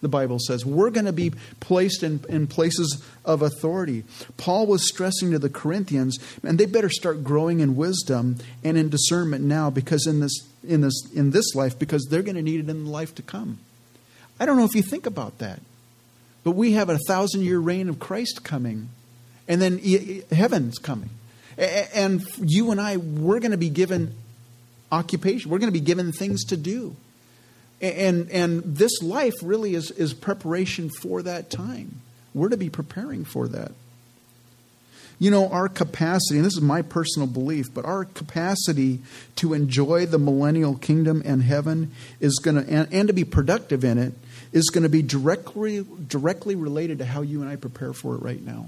the 0.00 0.08
Bible 0.08 0.38
says. 0.38 0.64
We're 0.64 0.90
going 0.90 1.06
to 1.06 1.12
be 1.12 1.32
placed 1.60 2.02
in, 2.02 2.20
in 2.28 2.46
places 2.46 3.02
of 3.24 3.42
authority. 3.42 4.04
Paul 4.36 4.66
was 4.66 4.86
stressing 4.86 5.30
to 5.32 5.38
the 5.38 5.48
Corinthians, 5.48 6.18
and 6.42 6.58
they 6.58 6.66
better 6.66 6.90
start 6.90 7.24
growing 7.24 7.60
in 7.60 7.76
wisdom 7.76 8.36
and 8.62 8.76
in 8.76 8.88
discernment 8.88 9.44
now 9.44 9.70
because 9.70 10.06
in 10.06 10.20
this 10.20 10.46
in 10.62 10.80
this 10.80 11.00
in 11.14 11.30
this 11.30 11.54
life, 11.54 11.78
because 11.78 12.06
they're 12.10 12.22
going 12.22 12.36
to 12.36 12.42
need 12.42 12.60
it 12.60 12.68
in 12.68 12.84
the 12.84 12.90
life 12.90 13.14
to 13.16 13.22
come. 13.22 13.58
I 14.38 14.46
don't 14.46 14.56
know 14.56 14.64
if 14.64 14.74
you 14.74 14.82
think 14.82 15.06
about 15.06 15.38
that. 15.38 15.60
But 16.44 16.52
we 16.52 16.72
have 16.72 16.88
a 16.88 16.98
thousand 17.08 17.42
year 17.42 17.58
reign 17.58 17.88
of 17.88 17.98
Christ 17.98 18.44
coming, 18.44 18.90
and 19.48 19.60
then 19.60 19.78
heaven's 20.30 20.78
coming. 20.78 21.10
And 21.58 22.24
you 22.38 22.70
and 22.70 22.80
I, 22.80 22.98
we're 22.98 23.40
going 23.40 23.52
to 23.52 23.56
be 23.56 23.70
given 23.70 24.14
occupation. 24.90 25.50
We're 25.50 25.58
going 25.58 25.72
to 25.72 25.78
be 25.78 25.84
given 25.84 26.12
things 26.12 26.44
to 26.46 26.56
do. 26.56 26.96
And, 27.80 28.30
and 28.30 28.62
this 28.64 29.02
life 29.02 29.34
really 29.42 29.74
is, 29.74 29.90
is 29.90 30.14
preparation 30.14 30.88
for 30.88 31.22
that 31.22 31.50
time. 31.50 32.00
We're 32.32 32.48
to 32.48 32.56
be 32.56 32.70
preparing 32.70 33.24
for 33.24 33.48
that. 33.48 33.72
You 35.18 35.30
know, 35.30 35.48
our 35.48 35.68
capacity, 35.68 36.36
and 36.36 36.44
this 36.44 36.54
is 36.54 36.60
my 36.60 36.82
personal 36.82 37.26
belief, 37.26 37.72
but 37.72 37.86
our 37.86 38.04
capacity 38.04 39.00
to 39.36 39.54
enjoy 39.54 40.04
the 40.04 40.18
millennial 40.18 40.74
kingdom 40.74 41.22
and 41.24 41.42
heaven 41.42 41.92
is 42.20 42.38
going 42.42 42.62
to, 42.62 42.70
and, 42.70 42.88
and 42.92 43.08
to 43.08 43.14
be 43.14 43.24
productive 43.24 43.82
in 43.82 43.96
it, 43.96 44.12
is 44.52 44.68
going 44.68 44.82
to 44.82 44.90
be 44.90 45.02
directly, 45.02 45.86
directly 46.06 46.54
related 46.54 46.98
to 46.98 47.06
how 47.06 47.22
you 47.22 47.40
and 47.40 47.50
I 47.50 47.56
prepare 47.56 47.94
for 47.94 48.14
it 48.14 48.22
right 48.22 48.42
now. 48.42 48.66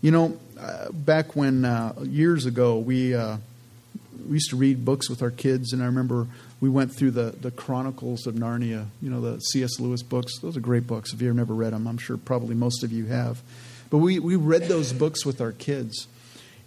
You 0.00 0.10
know, 0.10 0.38
uh, 0.58 0.90
back 0.92 1.36
when 1.36 1.64
uh, 1.64 1.94
years 2.02 2.46
ago 2.46 2.78
we 2.78 3.14
uh, 3.14 3.36
we 4.26 4.34
used 4.34 4.50
to 4.50 4.56
read 4.56 4.84
books 4.84 5.08
with 5.08 5.22
our 5.22 5.30
kids, 5.30 5.72
and 5.72 5.82
I 5.82 5.86
remember 5.86 6.26
we 6.60 6.68
went 6.68 6.94
through 6.94 7.12
the, 7.12 7.34
the 7.40 7.50
Chronicles 7.50 8.26
of 8.26 8.34
Narnia, 8.34 8.86
you 9.02 9.10
know, 9.10 9.20
the 9.20 9.40
C.S. 9.40 9.78
Lewis 9.78 10.02
books. 10.02 10.38
Those 10.40 10.56
are 10.56 10.60
great 10.60 10.86
books. 10.86 11.12
If 11.12 11.20
you've 11.20 11.36
never 11.36 11.54
read 11.54 11.72
them, 11.72 11.86
I'm 11.86 11.98
sure 11.98 12.16
probably 12.16 12.54
most 12.54 12.82
of 12.82 12.92
you 12.92 13.06
have. 13.06 13.42
But 13.90 13.98
we, 13.98 14.18
we 14.18 14.36
read 14.36 14.62
those 14.62 14.92
books 14.92 15.24
with 15.24 15.40
our 15.40 15.52
kids. 15.52 16.08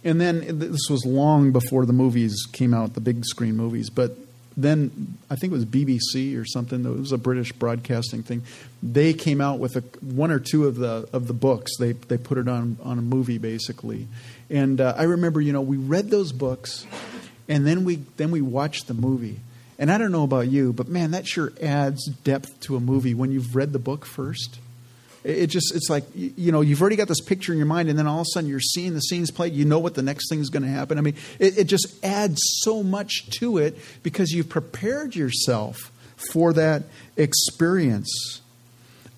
And 0.02 0.20
then 0.20 0.58
this 0.58 0.88
was 0.88 1.04
long 1.04 1.52
before 1.52 1.84
the 1.84 1.92
movies 1.92 2.46
came 2.52 2.72
out, 2.72 2.94
the 2.94 3.00
big 3.00 3.24
screen 3.24 3.56
movies. 3.56 3.90
But 3.90 4.16
then 4.56 5.18
I 5.28 5.36
think 5.36 5.52
it 5.52 5.56
was 5.56 5.64
BBC 5.64 6.40
or 6.40 6.44
something. 6.44 6.84
It 6.84 6.98
was 6.98 7.12
a 7.12 7.18
British 7.18 7.52
broadcasting 7.52 8.22
thing. 8.22 8.42
They 8.82 9.12
came 9.12 9.40
out 9.40 9.58
with 9.58 9.76
a, 9.76 9.80
one 10.00 10.30
or 10.30 10.38
two 10.38 10.66
of 10.66 10.76
the 10.76 11.08
of 11.12 11.26
the 11.26 11.34
books. 11.34 11.76
They 11.78 11.92
they 11.92 12.16
put 12.16 12.38
it 12.38 12.48
on 12.48 12.78
on 12.82 12.98
a 12.98 13.02
movie 13.02 13.38
basically. 13.38 14.08
And 14.48 14.80
uh, 14.80 14.94
I 14.96 15.04
remember, 15.04 15.40
you 15.40 15.52
know, 15.52 15.60
we 15.60 15.76
read 15.76 16.10
those 16.10 16.32
books, 16.32 16.84
and 17.50 17.66
then 17.66 17.84
we 17.84 17.96
then 18.16 18.30
we 18.30 18.40
watched 18.40 18.86
the 18.86 18.94
movie. 18.94 19.40
And 19.78 19.90
I 19.90 19.96
don't 19.96 20.12
know 20.12 20.24
about 20.24 20.48
you, 20.48 20.74
but 20.74 20.88
man, 20.88 21.12
that 21.12 21.26
sure 21.26 21.52
adds 21.62 22.06
depth 22.22 22.60
to 22.60 22.76
a 22.76 22.80
movie 22.80 23.14
when 23.14 23.32
you've 23.32 23.56
read 23.56 23.72
the 23.72 23.78
book 23.78 24.04
first. 24.04 24.58
It 25.24 25.46
just, 25.48 25.74
it's 25.74 25.88
like, 25.90 26.04
you 26.14 26.52
know, 26.52 26.60
you've 26.60 26.80
already 26.80 26.96
got 26.96 27.08
this 27.08 27.20
picture 27.20 27.52
in 27.52 27.58
your 27.58 27.66
mind, 27.66 27.88
and 27.88 27.98
then 27.98 28.06
all 28.06 28.20
of 28.20 28.26
a 28.26 28.30
sudden 28.32 28.48
you're 28.48 28.60
seeing 28.60 28.92
the 28.94 29.00
scenes 29.00 29.30
play. 29.30 29.48
You 29.48 29.64
know 29.64 29.78
what 29.78 29.94
the 29.94 30.02
next 30.02 30.28
thing 30.28 30.40
is 30.40 30.50
going 30.50 30.62
to 30.62 30.68
happen. 30.68 30.98
I 30.98 31.00
mean, 31.00 31.14
it, 31.38 31.58
it 31.58 31.64
just 31.64 32.02
adds 32.04 32.40
so 32.62 32.82
much 32.82 33.28
to 33.38 33.58
it 33.58 33.78
because 34.02 34.32
you've 34.32 34.48
prepared 34.48 35.16
yourself 35.16 35.90
for 36.32 36.52
that 36.54 36.84
experience. 37.16 38.40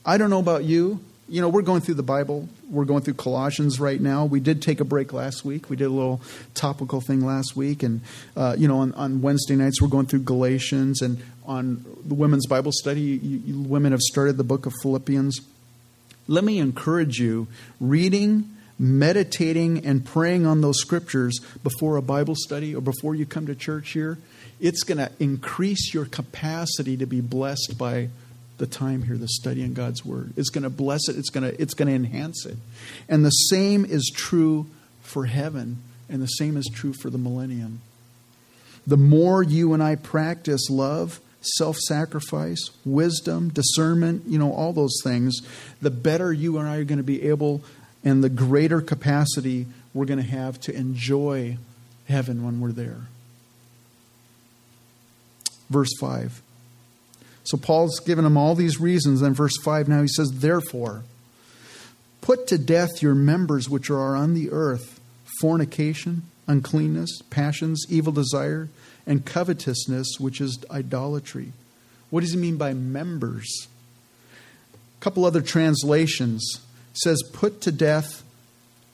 I 0.07 0.17
don't 0.17 0.31
know 0.31 0.41
about 0.41 0.65
you, 0.65 1.01
you 1.29 1.41
know, 1.41 1.49
we're 1.49 1.63
going 1.63 1.81
through 1.81 1.95
the 1.95 2.03
Bible. 2.03 2.49
We're 2.69 2.85
going 2.85 3.03
through 3.03 3.15
Colossians 3.15 3.81
right 3.81 4.01
now. 4.01 4.25
We 4.25 4.41
did 4.41 4.61
take 4.61 4.81
a 4.81 4.85
break 4.85 5.13
last 5.13 5.45
week. 5.45 5.71
We 5.71 5.77
did 5.77 5.87
a 5.87 5.91
little 5.91 6.21
topical 6.55 7.01
thing 7.01 7.25
last 7.25 7.57
week. 7.57 7.83
And, 7.83 8.01
uh, 8.37 8.57
you 8.59 8.69
know, 8.69 8.81
on, 8.81 8.93
on, 8.95 9.23
Wednesday 9.23 9.57
nights, 9.57 9.81
we're 9.81 9.89
going 9.89 10.07
through 10.07 10.21
Galatians. 10.21 11.01
And 11.01 11.23
on 11.47 11.85
the 12.05 12.15
women's 12.15 12.47
Bible 12.47 12.73
study, 12.73 13.01
you, 13.01 13.39
you, 13.45 13.63
women 13.63 13.93
have 13.93 14.01
started 14.01 14.37
the 14.37 14.45
book 14.45 14.67
of 14.67 14.75
Philippians. 14.83 15.41
Let 16.29 16.45
me 16.45 16.59
encourage 16.59 17.19
you 17.19 17.47
reading, 17.81 18.55
meditating, 18.79 19.87
and 19.87 20.05
praying 20.05 20.45
on 20.45 20.61
those 20.61 20.81
scriptures 20.81 21.39
before 21.63 21.97
a 21.97 22.03
Bible 22.03 22.35
study 22.37 22.75
or 22.75 22.81
before 22.81 23.15
you 23.15 23.27
come 23.27 23.47
to 23.47 23.55
church 23.55 23.93
here. 23.93 24.19
It's 24.61 24.83
going 24.83 24.99
to 24.99 25.11
increase 25.19 25.95
your 25.95 26.05
capacity 26.05 26.97
to 26.97 27.07
be 27.07 27.21
blessed 27.21 27.77
by 27.79 28.11
the 28.59 28.67
time 28.67 29.03
here, 29.03 29.17
the 29.17 29.29
study 29.29 29.63
in 29.63 29.75
God's 29.75 30.05
Word. 30.05 30.33
It's 30.37 30.51
going 30.51 30.65
to 30.65 30.71
bless 30.71 31.09
it, 31.09 31.17
it's 31.17 31.31
going 31.31 31.51
to, 31.51 31.61
it's 31.61 31.75
going 31.75 31.89
to 31.89 31.95
enhance 31.95 32.47
it. 32.47 32.57
And 33.09 33.25
the 33.25 33.31
same 33.31 33.85
is 33.85 34.11
true 34.15 34.67
for 35.01 35.27
heaven, 35.27 35.79
and 36.09 36.23
the 36.23 36.27
same 36.27 36.57
is 36.57 36.71
true 36.73 36.93
for 36.93 37.11
the 37.11 37.19
millennium. 37.19 37.81
The 38.87 38.97
more 38.97 39.43
you 39.43 39.75
and 39.75 39.83
I 39.83 39.97
practice 39.97 40.69
love, 40.71 41.21
self 41.41 41.77
sacrifice, 41.77 42.71
wisdom, 42.85 43.49
discernment, 43.49 44.25
you 44.27 44.39
know, 44.39 44.53
all 44.53 44.73
those 44.73 45.01
things, 45.03 45.41
the 45.81 45.91
better 45.91 46.33
you 46.33 46.59
and 46.59 46.69
I 46.69 46.77
are 46.77 46.85
going 46.85 46.99
to 46.99 47.05
be 47.05 47.29
able 47.29 47.63
and 48.05 48.23
the 48.23 48.29
greater 48.29 48.81
capacity 48.81 49.67
we're 49.95 50.07
going 50.07 50.23
to 50.23 50.29
have 50.29 50.61
to 50.63 50.75
enjoy 50.75 51.59
heaven 52.09 52.45
when 52.45 52.61
we're 52.61 52.73
there. 52.73 53.03
Verse 55.71 55.93
5. 56.01 56.42
So 57.45 57.57
Paul's 57.57 58.01
given 58.01 58.25
them 58.25 58.37
all 58.37 58.55
these 58.55 58.81
reasons. 58.81 59.21
Then, 59.21 59.35
verse 59.35 59.57
5 59.63 59.89
now 59.89 60.03
he 60.03 60.09
says, 60.09 60.31
Therefore, 60.33 61.05
put 62.21 62.47
to 62.49 62.59
death 62.59 63.03
your 63.03 63.15
members 63.15 63.69
which 63.69 63.91
are 63.91 64.17
on 64.17 64.35
the 64.35 64.51
earth 64.51 65.01
fornication, 65.41 66.23
uncleanness, 66.47 67.23
passions, 67.31 67.85
evil 67.89 68.13
desire, 68.13 68.69
and 69.07 69.25
covetousness, 69.25 70.21
which 70.21 70.41
is 70.41 70.65
idolatry. 70.71 71.53
What 72.11 72.21
does 72.21 72.33
he 72.33 72.39
mean 72.39 72.57
by 72.57 72.75
members? 72.75 73.67
A 74.75 75.01
couple 75.03 75.25
other 75.25 75.41
translations 75.41 76.61
says, 76.93 77.23
Put 77.33 77.61
to 77.63 77.73
death, 77.73 78.23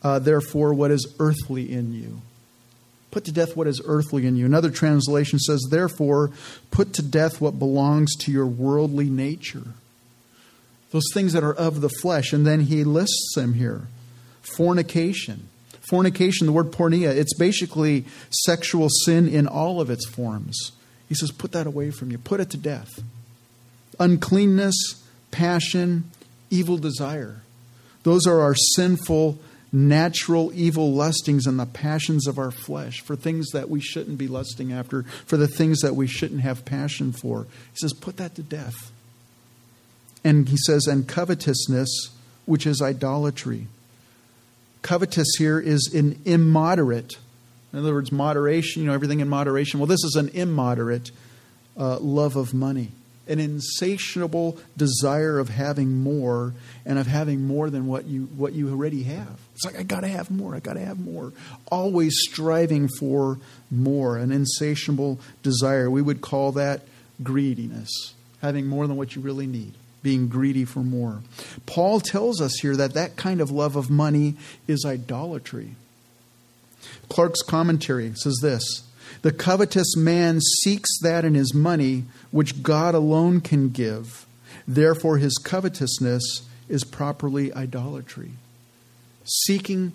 uh, 0.02 0.20
therefore, 0.20 0.72
what 0.72 0.90
is 0.90 1.14
earthly 1.18 1.70
in 1.70 1.92
you. 1.92 2.22
Put 3.10 3.24
to 3.24 3.32
death 3.32 3.56
what 3.56 3.66
is 3.66 3.80
earthly 3.84 4.26
in 4.26 4.36
you. 4.36 4.44
Another 4.44 4.70
translation 4.70 5.38
says, 5.38 5.66
Therefore, 5.70 6.30
put 6.70 6.92
to 6.94 7.02
death 7.02 7.40
what 7.40 7.58
belongs 7.58 8.14
to 8.16 8.32
your 8.32 8.46
worldly 8.46 9.08
nature. 9.08 9.64
Those 10.90 11.08
things 11.12 11.32
that 11.32 11.44
are 11.44 11.54
of 11.54 11.80
the 11.80 11.88
flesh. 11.88 12.32
And 12.32 12.46
then 12.46 12.60
he 12.60 12.84
lists 12.84 13.34
them 13.34 13.54
here 13.54 13.88
fornication. 14.42 15.48
Fornication, 15.88 16.46
the 16.46 16.52
word 16.52 16.70
porneia, 16.70 17.14
it's 17.14 17.34
basically 17.34 18.04
sexual 18.44 18.88
sin 19.04 19.26
in 19.26 19.46
all 19.46 19.80
of 19.80 19.88
its 19.88 20.06
forms. 20.06 20.72
He 21.08 21.14
says, 21.14 21.30
Put 21.30 21.52
that 21.52 21.66
away 21.66 21.90
from 21.90 22.10
you, 22.10 22.18
put 22.18 22.40
it 22.40 22.50
to 22.50 22.58
death. 22.58 22.90
Uncleanness, 23.98 25.02
passion, 25.30 26.10
evil 26.50 26.76
desire. 26.76 27.42
Those 28.02 28.26
are 28.26 28.40
our 28.40 28.54
sinful 28.54 29.38
natural 29.72 30.50
evil 30.54 30.92
lustings 30.92 31.46
and 31.46 31.58
the 31.58 31.66
passions 31.66 32.26
of 32.26 32.38
our 32.38 32.50
flesh, 32.50 33.00
for 33.00 33.16
things 33.16 33.50
that 33.50 33.68
we 33.68 33.80
shouldn't 33.80 34.18
be 34.18 34.28
lusting 34.28 34.72
after, 34.72 35.02
for 35.02 35.37
the 35.37 35.48
things 35.48 35.80
that 35.80 35.94
we 35.94 36.06
shouldn't 36.06 36.40
have 36.40 36.64
passion 36.64 37.12
for. 37.12 37.44
He 37.72 37.76
says, 37.76 37.92
put 37.92 38.16
that 38.16 38.34
to 38.37 38.42
death. 38.42 38.90
And 40.25 40.48
he 40.48 40.56
says, 40.56 40.87
and 40.87 41.06
covetousness, 41.06 42.10
which 42.46 42.66
is 42.66 42.80
idolatry. 42.80 43.66
Covetous 44.82 45.28
here 45.38 45.60
is 45.60 45.92
an 45.94 46.20
immoderate, 46.25 47.18
in 47.72 47.78
other 47.78 47.92
words, 47.92 48.10
moderation, 48.10 48.82
you 48.82 48.88
know, 48.88 48.94
everything 48.94 49.20
in 49.20 49.28
moderation. 49.28 49.80
Well, 49.80 49.87
this 49.87 50.04
is 50.04 50.16
an 50.16 50.28
immoderate 50.30 51.10
uh, 51.76 51.98
love 51.98 52.37
of 52.37 52.54
money 52.54 52.92
an 53.28 53.38
insatiable 53.38 54.58
desire 54.76 55.38
of 55.38 55.50
having 55.50 56.02
more 56.02 56.54
and 56.87 56.99
of 56.99 57.06
having 57.06 57.47
more 57.47 57.70
than 57.70 57.87
what 57.87 58.06
you 58.06 58.25
what 58.37 58.54
you 58.54 58.70
already 58.70 59.02
have. 59.04 59.38
It's 59.54 59.64
like 59.64 59.78
I 59.78 59.82
got 59.82 60.00
to 60.00 60.08
have 60.08 60.30
more. 60.30 60.54
I 60.54 60.61
got 60.61 60.75
to 60.75 60.85
have 60.85 60.99
more. 60.99 61.32
Always 61.70 62.16
striving 62.18 62.88
for 62.99 63.38
more, 63.70 64.16
an 64.16 64.32
insatiable 64.32 65.18
desire. 65.42 65.90
We 65.90 66.02
would 66.02 66.20
call 66.20 66.52
that 66.52 66.82
greediness, 67.23 68.14
having 68.40 68.66
more 68.66 68.87
than 68.87 68.97
what 68.97 69.14
you 69.16 69.23
really 69.23 69.47
need, 69.47 69.75
being 70.02 70.28
greedy 70.28 70.64
for 70.64 70.80
more. 70.80 71.23
Paul 71.66 72.00
tells 72.00 72.40
us 72.40 72.54
here 72.61 72.76
that 72.76 72.94
that 72.94 73.16
kind 73.16 73.40
of 73.40 73.50
love 73.50 73.76
of 73.76 73.90
money 73.90 74.37
is 74.66 74.85
idolatry. 74.87 75.75
Clarke's 77.08 77.42
commentary 77.42 78.12
says 78.14 78.38
this 78.40 78.88
the 79.22 79.32
covetous 79.32 79.96
man 79.96 80.40
seeks 80.40 80.98
that 81.00 81.25
in 81.25 81.34
his 81.34 81.54
money 81.54 82.04
which 82.30 82.62
God 82.62 82.94
alone 82.94 83.40
can 83.40 83.70
give. 83.70 84.26
Therefore, 84.66 85.18
his 85.18 85.38
covetousness 85.38 86.42
is 86.68 86.84
properly 86.84 87.52
idolatry. 87.52 88.32
Seeking 89.25 89.92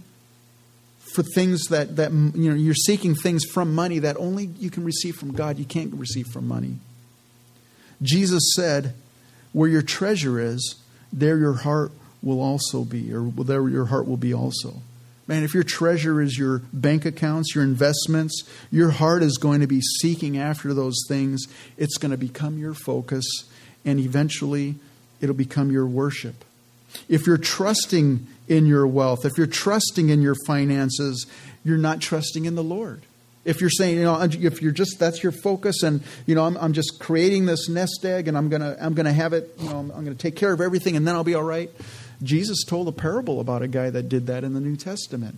for 1.13 1.23
things 1.23 1.65
that, 1.67 1.95
that 1.95 2.11
you 2.11 2.49
know, 2.49 2.55
you're 2.55 2.73
seeking 2.73 3.13
things 3.13 3.45
from 3.45 3.73
money 3.73 3.99
that 3.99 4.17
only 4.17 4.45
you 4.45 4.69
can 4.69 4.83
receive 4.83 5.15
from 5.15 5.31
God, 5.31 5.59
you 5.59 5.65
can't 5.65 5.93
receive 5.93 6.27
from 6.27 6.47
money. 6.47 6.77
Jesus 8.01 8.53
said, 8.55 8.95
Where 9.51 9.69
your 9.69 9.83
treasure 9.83 10.39
is, 10.39 10.75
there 11.11 11.37
your 11.37 11.53
heart 11.53 11.91
will 12.23 12.41
also 12.41 12.83
be, 12.83 13.13
or 13.13 13.29
there 13.29 13.67
your 13.69 13.85
heart 13.85 14.07
will 14.07 14.17
be 14.17 14.33
also. 14.33 14.81
Man, 15.25 15.43
if 15.43 15.53
your 15.53 15.63
treasure 15.63 16.21
is 16.21 16.37
your 16.37 16.59
bank 16.73 17.05
accounts, 17.05 17.55
your 17.55 17.63
investments, 17.63 18.43
your 18.71 18.91
heart 18.91 19.23
is 19.23 19.37
going 19.37 19.61
to 19.61 19.67
be 19.67 19.79
seeking 19.79 20.37
after 20.37 20.73
those 20.73 20.97
things. 21.07 21.45
It's 21.77 21.97
going 21.97 22.11
to 22.11 22.17
become 22.17 22.57
your 22.57 22.73
focus, 22.73 23.25
and 23.85 23.99
eventually 23.99 24.75
it'll 25.21 25.35
become 25.35 25.71
your 25.71 25.85
worship. 25.85 26.43
If 27.07 27.25
you're 27.25 27.37
trusting 27.37 28.27
in 28.47 28.65
your 28.65 28.85
wealth, 28.85 29.25
if 29.25 29.33
you're 29.37 29.47
trusting 29.47 30.09
in 30.09 30.21
your 30.21 30.35
finances, 30.45 31.25
you're 31.63 31.77
not 31.77 32.01
trusting 32.01 32.45
in 32.45 32.55
the 32.55 32.63
Lord. 32.63 33.01
If 33.45 33.59
you're 33.59 33.69
saying, 33.69 33.97
you 33.97 34.03
know, 34.03 34.21
if 34.21 34.61
you're 34.61 34.71
just 34.71 34.99
that's 34.99 35.21
your 35.21 35.33
focus, 35.33 35.83
and 35.83 36.01
you 36.25 36.35
know, 36.35 36.45
I'm, 36.45 36.57
I'm 36.57 36.73
just 36.73 36.99
creating 36.99 37.45
this 37.45 37.67
nest 37.67 38.05
egg, 38.05 38.27
and 38.27 38.37
I'm 38.37 38.49
gonna 38.49 38.77
I'm 38.79 38.93
gonna 38.93 39.11
have 39.11 39.33
it, 39.33 39.53
you 39.59 39.69
know, 39.69 39.79
I'm, 39.79 39.91
I'm 39.91 40.03
gonna 40.03 40.15
take 40.15 40.35
care 40.35 40.53
of 40.53 40.61
everything, 40.61 40.95
and 40.95 41.05
then 41.05 41.15
I'll 41.15 41.25
be 41.25 41.35
all 41.35 41.43
right. 41.43 41.69
Jesus 42.23 42.63
told 42.63 42.87
a 42.87 42.91
parable 42.91 43.39
about 43.39 43.61
a 43.61 43.67
guy 43.67 43.89
that 43.89 44.09
did 44.09 44.27
that 44.27 44.43
in 44.43 44.53
the 44.53 44.59
New 44.59 44.75
Testament. 44.75 45.35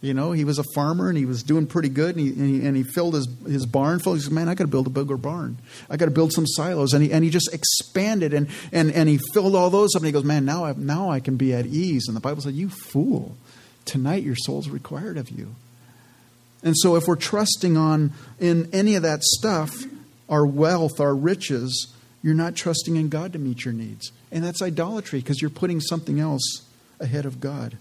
You 0.00 0.14
know, 0.14 0.30
he 0.30 0.44
was 0.44 0.60
a 0.60 0.64
farmer 0.74 1.08
and 1.08 1.18
he 1.18 1.24
was 1.24 1.42
doing 1.42 1.66
pretty 1.66 1.88
good, 1.88 2.14
and 2.14 2.24
he, 2.24 2.28
and 2.28 2.48
he, 2.48 2.66
and 2.66 2.76
he 2.76 2.84
filled 2.84 3.14
his, 3.14 3.28
his 3.44 3.66
barn 3.66 3.98
full. 3.98 4.14
He 4.14 4.20
said, 4.20 4.32
Man, 4.32 4.48
I 4.48 4.54
got 4.54 4.64
to 4.64 4.70
build 4.70 4.86
a 4.86 4.90
bigger 4.90 5.16
barn. 5.16 5.58
I 5.90 5.96
got 5.96 6.04
to 6.04 6.12
build 6.12 6.32
some 6.32 6.46
silos. 6.46 6.94
And 6.94 7.02
he, 7.02 7.12
and 7.12 7.24
he 7.24 7.30
just 7.30 7.52
expanded 7.52 8.32
and, 8.32 8.48
and, 8.70 8.92
and 8.92 9.08
he 9.08 9.18
filled 9.34 9.56
all 9.56 9.70
those 9.70 9.96
up. 9.96 10.00
And 10.00 10.06
he 10.06 10.12
goes, 10.12 10.22
Man, 10.22 10.44
now 10.44 10.64
I, 10.64 10.74
now 10.76 11.10
I 11.10 11.18
can 11.18 11.36
be 11.36 11.52
at 11.52 11.66
ease. 11.66 12.06
And 12.06 12.16
the 12.16 12.20
Bible 12.20 12.42
said, 12.42 12.54
You 12.54 12.68
fool. 12.68 13.36
Tonight 13.84 14.22
your 14.22 14.36
soul's 14.36 14.68
required 14.68 15.16
of 15.16 15.30
you. 15.30 15.56
And 16.62 16.76
so 16.76 16.94
if 16.96 17.06
we're 17.06 17.16
trusting 17.16 17.76
on 17.76 18.12
in 18.38 18.68
any 18.72 18.94
of 18.94 19.02
that 19.02 19.24
stuff, 19.24 19.84
our 20.28 20.46
wealth, 20.46 21.00
our 21.00 21.14
riches, 21.14 21.92
you're 22.22 22.34
not 22.34 22.56
trusting 22.56 22.96
in 22.96 23.08
God 23.08 23.32
to 23.32 23.38
meet 23.38 23.64
your 23.64 23.74
needs. 23.74 24.10
And 24.32 24.44
that's 24.44 24.62
idolatry 24.62 25.20
because 25.20 25.40
you're 25.40 25.50
putting 25.50 25.80
something 25.80 26.18
else 26.18 26.62
ahead 27.00 27.24
of 27.24 27.40
God. 27.40 27.78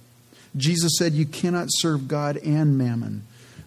Jesus 0.56 0.94
said 0.98 1.14
you 1.14 1.26
cannot 1.26 1.68
serve 1.70 2.08
God 2.08 2.38
and 2.38 2.78
mammon. 2.78 3.24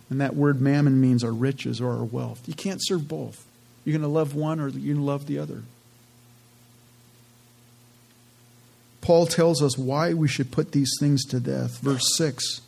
And 0.09 0.21
that 0.21 0.35
word 0.35 0.61
mammon 0.61 1.01
means 1.01 1.23
our 1.23 1.33
riches 1.33 1.81
or 1.81 1.93
our 1.93 2.05
wealth. 2.05 2.43
You 2.47 2.55
can't 2.55 2.81
serve 2.83 3.09
both. 3.09 3.45
You're 3.85 3.93
going 3.93 4.03
to 4.03 4.09
love 4.09 4.35
one 4.35 4.61
or 4.61 4.69
you're 4.69 4.95
going 4.95 4.97
to 4.97 5.03
love 5.03 5.27
the 5.27 5.39
other. 5.39 5.63
Paul 9.01 9.27
tells 9.27 9.63
us 9.63 9.79
why 9.79 10.15
we 10.15 10.29
should 10.29 10.51
put 10.51 10.73
these 10.73 10.91
things 11.01 11.25
to 11.27 11.41
death. 11.41 11.79
Verse 11.81 12.05
6 12.17 12.61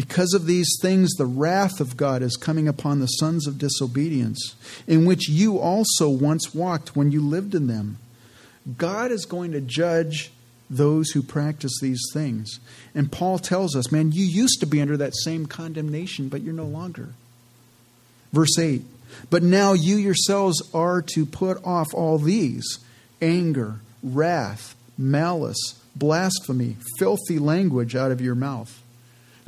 because 0.00 0.32
of 0.32 0.46
these 0.46 0.78
things, 0.80 1.12
the 1.12 1.26
wrath 1.26 1.78
of 1.78 1.94
God 1.94 2.22
is 2.22 2.38
coming 2.38 2.66
upon 2.66 3.00
the 3.00 3.06
sons 3.06 3.46
of 3.46 3.58
disobedience, 3.58 4.54
in 4.86 5.04
which 5.04 5.28
you 5.28 5.58
also 5.58 6.08
once 6.08 6.54
walked 6.54 6.96
when 6.96 7.12
you 7.12 7.20
lived 7.20 7.54
in 7.54 7.66
them. 7.66 7.98
God 8.78 9.12
is 9.12 9.26
going 9.26 9.52
to 9.52 9.60
judge 9.60 10.32
those 10.70 11.10
who 11.10 11.20
practice 11.20 11.78
these 11.82 12.00
things. 12.14 12.60
And 12.94 13.12
Paul 13.12 13.38
tells 13.38 13.76
us, 13.76 13.92
man, 13.92 14.12
you 14.12 14.24
used 14.24 14.60
to 14.60 14.66
be 14.66 14.80
under 14.80 14.96
that 14.96 15.14
same 15.14 15.44
condemnation, 15.44 16.30
but 16.30 16.40
you're 16.40 16.54
no 16.54 16.64
longer. 16.64 17.10
Verse 18.32 18.58
8 18.58 18.80
But 19.28 19.42
now 19.42 19.74
you 19.74 19.96
yourselves 19.96 20.62
are 20.72 21.02
to 21.12 21.26
put 21.26 21.62
off 21.62 21.92
all 21.92 22.16
these 22.16 22.78
anger, 23.20 23.80
wrath, 24.02 24.74
malice, 24.96 25.78
blasphemy, 25.94 26.78
filthy 26.98 27.38
language 27.38 27.94
out 27.94 28.12
of 28.12 28.22
your 28.22 28.34
mouth. 28.34 28.79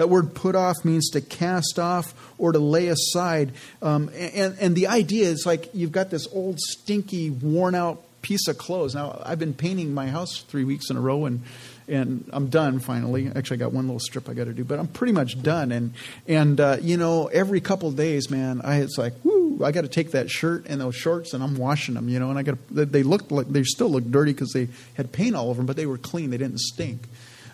That 0.02 0.08
word 0.08 0.34
put 0.34 0.56
off 0.56 0.84
means 0.84 1.10
to 1.10 1.20
cast 1.20 1.78
off 1.78 2.12
or 2.36 2.50
to 2.50 2.58
lay 2.58 2.88
aside. 2.88 3.52
Um, 3.80 4.10
and, 4.16 4.56
and 4.60 4.74
the 4.74 4.88
idea 4.88 5.28
is 5.28 5.46
like 5.46 5.68
you've 5.72 5.92
got 5.92 6.10
this 6.10 6.26
old, 6.32 6.58
stinky, 6.58 7.30
worn 7.30 7.76
out 7.76 8.02
piece 8.20 8.48
of 8.48 8.58
clothes. 8.58 8.96
Now, 8.96 9.22
I've 9.24 9.38
been 9.38 9.54
painting 9.54 9.94
my 9.94 10.08
house 10.08 10.42
three 10.48 10.64
weeks 10.64 10.90
in 10.90 10.96
a 10.96 11.00
row, 11.00 11.26
and 11.26 11.42
and 11.86 12.28
I'm 12.32 12.48
done 12.48 12.80
finally. 12.80 13.30
Actually, 13.32 13.58
I 13.58 13.60
got 13.60 13.72
one 13.72 13.86
little 13.86 14.00
strip 14.00 14.28
I 14.28 14.34
got 14.34 14.46
to 14.46 14.52
do, 14.52 14.64
but 14.64 14.80
I'm 14.80 14.88
pretty 14.88 15.12
much 15.12 15.40
done. 15.40 15.70
And 15.70 15.94
and 16.26 16.60
uh, 16.60 16.78
you 16.80 16.96
know, 16.96 17.28
every 17.28 17.60
couple 17.60 17.92
days, 17.92 18.28
man, 18.28 18.60
I 18.64 18.78
it's 18.78 18.98
like, 18.98 19.12
whoo, 19.22 19.64
I 19.64 19.70
got 19.70 19.82
to 19.82 19.88
take 19.88 20.10
that 20.10 20.30
shirt 20.30 20.66
and 20.66 20.80
those 20.80 20.96
shorts, 20.96 21.32
and 21.32 21.44
I'm 21.44 21.54
washing 21.54 21.94
them. 21.94 22.08
You 22.08 22.18
know, 22.18 22.28
and 22.30 22.40
I 22.40 22.42
got 22.42 22.58
they 22.72 23.04
looked 23.04 23.30
like 23.30 23.46
they 23.46 23.62
still 23.62 23.88
look 23.88 24.10
dirty 24.10 24.32
because 24.32 24.50
they 24.52 24.66
had 24.94 25.12
paint 25.12 25.36
all 25.36 25.48
over 25.48 25.58
them, 25.58 25.66
but 25.66 25.76
they 25.76 25.86
were 25.86 25.96
clean. 25.96 26.30
They 26.30 26.38
didn't 26.38 26.58
stink. 26.58 27.02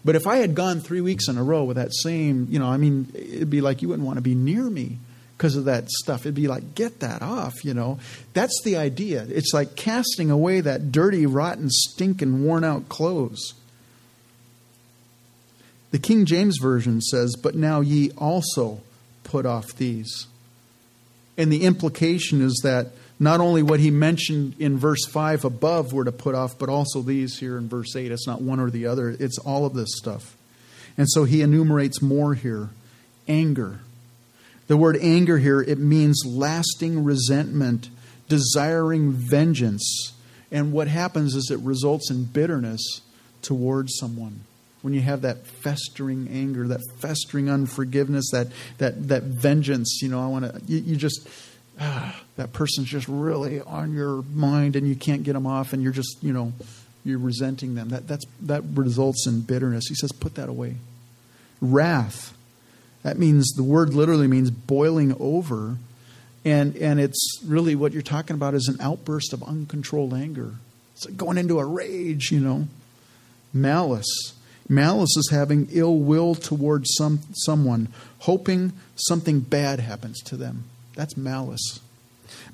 But 0.05 0.17
if 0.17 0.27
I 0.27 0.37
had 0.37 0.55
gone 0.55 0.81
three 0.81 1.01
weeks 1.01 1.29
in 1.29 1.39
a 1.39 1.43
row 1.43 1.65
with 1.65 1.77
that 1.77 1.93
same, 1.93 2.47
you 2.51 2.59
know, 2.59 2.69
I 2.69 2.77
mean, 2.77 3.09
it'd 3.15 3.51
be 3.51 3.61
like 3.61 3.83
you 3.83 3.89
wouldn't 3.89 4.07
want 4.07 4.17
to 4.17 4.23
be 4.23 4.35
near 4.35 4.69
me 4.71 4.99
because 5.37 5.57
of 5.57 5.67
that 5.67 5.89
stuff. 5.89 6.23
It'd 6.23 6.35
be 6.35 6.49
like, 6.49 6.75
get 6.75 7.01
that 7.01 7.23
off, 7.23 7.65
you 7.65 7.75
know. 7.75 7.99
That's 8.35 8.61
the 8.65 8.77
idea. 8.77 9.27
It's 9.29 9.53
like 9.53 9.77
casting 9.77 10.31
away 10.31 10.61
that 10.61 10.91
dirty, 10.91 11.27
rotten, 11.27 11.69
stinking, 11.71 12.45
worn 12.45 12.65
out 12.65 12.89
clothes. 12.89 13.55
The 15.91 15.99
King 15.99 16.27
James 16.27 16.59
Version 16.61 17.01
says, 17.01 17.35
But 17.41 17.55
now 17.55 17.81
ye 17.81 18.11
also 18.13 18.81
put 19.25 19.47
off 19.47 19.75
these. 19.77 20.27
And 21.37 21.53
the 21.53 21.65
implication 21.65 22.43
is 22.43 22.61
that 22.65 22.89
Not 23.21 23.41
only 23.41 23.63
what 23.63 23.81
he 23.81 23.91
mentioned 23.91 24.55
in 24.59 24.79
verse 24.79 25.05
5 25.07 25.45
above 25.45 25.93
were 25.93 26.05
to 26.05 26.13
put 26.13 26.35
off, 26.35 26.59
but 26.59 26.69
also 26.69 27.03
these 27.03 27.39
here 27.39 27.59
in 27.59 27.69
verse 27.69 27.97
8. 27.97 28.13
It's 28.13 28.27
not 28.27 28.41
one 28.41 28.61
or 28.61 28.71
the 28.71 28.87
other, 28.87 29.11
it's 29.11 29.39
all 29.39 29.67
of 29.67 29.75
this 29.75 29.97
stuff. 29.97 30.37
And 30.97 31.09
so 31.09 31.25
he 31.25 31.43
enumerates 31.43 32.01
more 32.03 32.35
here 32.35 32.71
anger. 33.27 33.81
The 34.69 34.77
word 34.77 34.99
anger 35.01 35.39
here, 35.39 35.61
it 35.61 35.79
means 35.79 36.23
lasting 36.27 37.03
resentment, 37.03 37.89
desiring 38.29 39.13
vengeance. 39.13 40.13
And 40.51 40.73
what 40.73 40.89
happens 40.89 41.35
is 41.35 41.51
it 41.51 41.59
results 41.61 42.11
in 42.11 42.25
bitterness 42.25 43.01
towards 43.43 43.97
someone. 43.99 44.41
When 44.83 44.95
you 44.95 45.01
have 45.01 45.23
that 45.23 45.47
festering 45.47 46.29
anger, 46.31 46.69
that 46.69 46.81
festering 46.99 47.51
unforgiveness, 47.51 48.31
that 48.31 48.49
that 48.79 49.09
that 49.09 49.25
vengeance, 49.25 50.01
you 50.03 50.09
know, 50.09 50.23
I 50.23 50.29
want 50.29 50.45
to 50.45 50.61
you, 50.67 50.79
you 50.79 50.97
just 50.97 51.29
that 52.37 52.53
person's 52.53 52.89
just 52.89 53.07
really 53.09 53.61
on 53.61 53.95
your 53.95 54.23
mind 54.35 54.77
and 54.77 54.89
you 54.89 54.97
can't 54.97 55.23
get 55.23 55.35
them 55.35 55.47
off 55.47 55.73
and 55.73 55.83
you're 55.83 55.93
just, 55.93 56.19
you 56.23 56.33
know, 56.33 56.53
you're 57.05 57.19
resenting 57.19 57.75
them. 57.75 57.91
That, 57.91 58.09
that's, 58.09 58.27
that 58.43 58.63
results 58.75 59.27
in 59.27 59.43
bitterness. 59.43 59.87
He 59.89 59.95
says, 59.95 60.13
put 60.13 60.35
that 60.35 60.49
away. 60.49 60.77
Wrath. 61.61 62.37
That 63.03 63.19
means 63.19 63.53
the 63.57 63.63
word 63.63 63.95
literally 63.95 64.27
means 64.27 64.51
boiling 64.51 65.17
over. 65.21 65.77
And, 66.45 66.77
and 66.77 66.99
it's 67.01 67.41
really 67.45 67.75
what 67.75 67.93
you're 67.93 68.03
talking 68.03 68.35
about 68.35 68.55
is 68.55 68.69
an 68.69 68.81
outburst 68.81 69.33
of 69.33 69.43
uncontrolled 69.43 70.15
anger. 70.15 70.55
It's 70.95 71.07
like 71.07 71.17
going 71.17 71.39
into 71.39 71.61
a 71.61 71.65
rage, 71.65 72.33
you 72.33 72.41
know. 72.41 72.67
Malice. 73.53 74.35
Malice 74.69 75.17
is 75.17 75.31
having 75.31 75.69
ill 75.71 75.97
will 75.97 76.35
towards 76.35 76.95
some, 76.97 77.21
someone, 77.33 77.89
hoping 78.21 78.73
something 78.97 79.41
bad 79.41 79.81
happens 79.81 80.21
to 80.23 80.37
them. 80.37 80.65
That's 80.99 81.17
malice. 81.17 81.79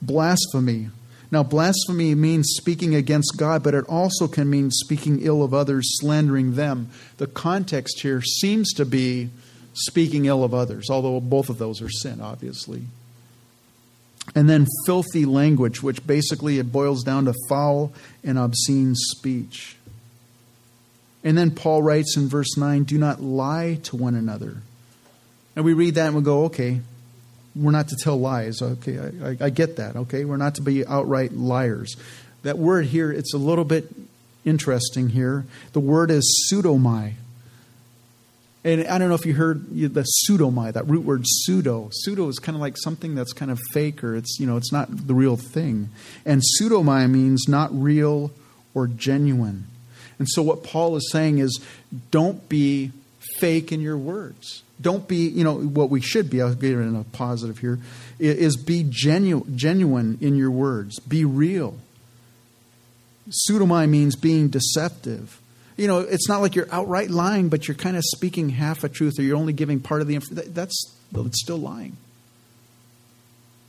Blasphemy. 0.03 0.91
Now, 1.31 1.43
blasphemy 1.43 2.15
means 2.15 2.53
speaking 2.59 2.95
against 2.95 3.39
God, 3.39 3.63
but 3.63 3.73
it 3.73 3.87
also 3.89 4.29
can 4.29 4.51
mean 4.51 4.71
speaking 4.71 5.23
ill 5.23 5.43
of 5.43 5.55
others, 5.55 5.99
slandering 5.99 6.55
them. 6.55 6.91
The 7.17 7.27
context 7.27 8.03
here 8.03 8.21
seems 8.21 8.75
to 8.75 8.85
be 8.85 9.31
speaking 9.73 10.27
ill 10.27 10.45
of 10.45 10.53
others, 10.53 10.91
although 10.91 11.21
both 11.21 11.49
of 11.49 11.57
those 11.57 11.81
are 11.81 11.89
sin, 11.89 12.21
obviously. 12.21 12.83
And 14.35 14.47
then 14.47 14.67
filthy 14.85 15.25
language, 15.25 15.83
which 15.83 16.07
basically 16.07 16.59
it 16.59 16.71
boils 16.71 17.03
down 17.03 17.25
to 17.25 17.35
foul 17.49 17.95
and 18.23 18.39
obscene 18.39 18.95
speech. 18.95 19.79
And 21.25 21.39
then 21.39 21.51
Paul 21.51 21.83
writes 21.83 22.15
in 22.19 22.29
verse 22.29 22.59
9, 22.59 22.85
do 22.85 22.99
not 22.99 23.23
lie 23.23 23.79
to 23.85 23.97
one 23.97 24.15
another. 24.15 24.59
And 25.57 25.65
we 25.65 25.73
read 25.73 25.95
that 25.95 26.09
and 26.09 26.17
we 26.17 26.21
go, 26.21 26.45
okay, 26.45 26.83
we're 27.57 27.71
not 27.71 27.88
to 27.88 27.97
tell 27.97 28.19
lies. 28.19 28.61
Okay, 28.61 28.99
I, 28.99 29.29
I, 29.31 29.37
I, 29.43 29.51
get 29.51 29.77
that. 29.77 29.97
Okay, 29.97 30.25
we're 30.25 30.37
not 30.37 30.57
to 30.57 30.62
be 30.62 30.87
outright 30.87 31.33
liars. 31.33 31.97
That 32.43 32.59
word 32.59 32.87
here, 32.87 33.12
it's 33.12 33.33
a 33.33 33.38
little 33.38 33.64
bit 33.64 33.88
interesting 34.45 35.11
here. 35.11 35.47
The 35.73 35.81
word 35.81 36.11
is 36.11 36.49
pseudomai. 36.51 37.14
And 38.64 38.87
I 38.88 38.97
don't 38.97 39.11
know 39.11 39.14
if 39.14 39.27
you 39.27 39.35
heard 39.35 39.69
the 39.71 40.07
pseudomai, 40.29 40.73
that 40.73 40.88
root 40.88 41.05
word 41.05 41.25
pseudo. 41.27 41.90
Pseudo 41.93 42.29
is 42.29 42.38
kind 42.38 42.57
of 42.57 42.62
like 42.62 42.77
something 42.79 43.14
that's 43.14 43.35
kind 43.35 43.51
of 43.51 43.61
fake 43.73 44.03
or 44.03 44.17
it's, 44.17 44.38
you 44.40 44.47
know, 44.47 44.57
it's 44.57 44.73
not 44.73 45.07
the 45.07 45.14
real 45.14 45.37
thing. 45.37 45.90
And 46.25 46.43
pseudomai 46.43 47.11
means 47.11 47.47
not 47.47 47.71
real 47.73 48.31
or 48.73 48.87
genuine. 48.87 49.67
And 50.19 50.27
so 50.31 50.43
what 50.43 50.64
Paul 50.64 50.97
is 50.97 51.11
saying 51.12 51.38
is 51.38 51.61
don't 52.11 52.49
be 52.49 52.93
fake 53.38 53.73
in 53.73 53.81
your 53.81 53.99
words 53.99 54.62
don't 54.81 55.07
be, 55.07 55.29
you 55.29 55.44
know, 55.44 55.55
what 55.55 55.90
we 55.90 56.01
should 56.01 56.31
be, 56.31 56.42
I'll 56.42 56.55
get 56.55 56.73
it 56.73 56.79
in 56.79 56.97
a 56.97 57.05
positive 57.05 57.59
here, 57.59 57.79
is 58.18 58.57
be 58.57 58.85
genu- 58.88 59.47
genuine 59.55 60.18
in 60.20 60.37
your 60.37 60.51
words. 60.51 60.99
Be 61.01 61.25
real. 61.25 61.77
Pseudomai 63.31 63.88
means 63.88 64.16
being 64.16 64.49
deceptive. 64.49 65.40
You 65.77 65.87
know, 65.88 66.01
it's 66.01 66.29
not 66.29 66.40
like 66.40 66.55
you're 66.55 66.68
outright 66.73 67.11
lying, 67.11 67.49
but 67.49 67.66
you're 67.66 67.77
kind 67.77 67.97
of 67.97 68.05
speaking 68.05 68.51
half 68.51 68.85
a 68.85 68.88
truth 68.88 69.18
or 69.18 69.23
you're 69.23 69.37
only 69.37 69.53
giving 69.53 69.81
part 69.81 70.01
of 70.01 70.07
the 70.07 70.14
information. 70.14 70.53
That's, 70.53 70.94
it's 71.14 71.42
still 71.42 71.57
lying. 71.57 71.97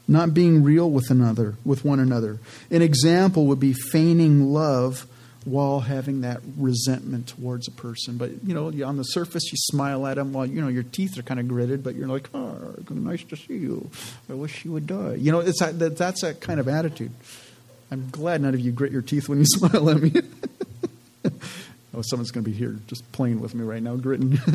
Not 0.07 0.33
being 0.33 0.63
real 0.63 0.89
with 0.89 1.09
another, 1.09 1.55
with 1.63 1.83
one 1.83 1.99
another. 1.99 2.39
An 2.69 2.81
example 2.83 3.47
would 3.47 3.59
be 3.59 3.73
feigning 3.73 4.53
love 4.53 5.07
while 5.45 5.79
having 5.79 6.21
that 6.21 6.41
resentment 6.57 7.27
towards 7.27 7.67
a 7.67 7.71
person. 7.71 8.17
But 8.17 8.43
you 8.43 8.53
know, 8.53 8.67
on 8.85 8.97
the 8.97 9.03
surface, 9.03 9.51
you 9.51 9.57
smile 9.57 10.05
at 10.07 10.15
them 10.15 10.33
while 10.33 10.45
you 10.45 10.61
know 10.61 10.67
your 10.67 10.83
teeth 10.83 11.17
are 11.17 11.23
kind 11.23 11.39
of 11.39 11.47
gritted, 11.47 11.83
but 11.83 11.95
you're 11.95 12.07
like, 12.07 12.29
"Oh, 12.33 12.75
nice 12.89 13.23
to 13.25 13.35
see 13.35 13.57
you. 13.57 13.89
I 14.29 14.33
wish 14.33 14.65
you 14.65 14.71
would 14.71 14.87
die." 14.87 15.15
You 15.15 15.31
know, 15.31 15.39
it's 15.39 15.59
that, 15.59 15.97
that's 15.97 16.21
that 16.21 16.41
kind 16.41 16.59
of 16.59 16.67
attitude. 16.67 17.11
I'm 17.91 18.09
glad 18.09 18.41
none 18.41 18.53
of 18.53 18.59
you 18.59 18.71
grit 18.71 18.91
your 18.91 19.03
teeth 19.03 19.29
when 19.29 19.39
you 19.39 19.45
smile 19.47 19.89
at 19.89 20.01
me. 20.01 20.11
oh, 21.93 22.01
someone's 22.01 22.31
going 22.31 22.43
to 22.43 22.49
be 22.49 22.57
here 22.57 22.77
just 22.87 23.09
playing 23.11 23.39
with 23.39 23.53
me 23.53 23.63
right 23.63 23.81
now, 23.81 23.95
gritting. 23.95 24.39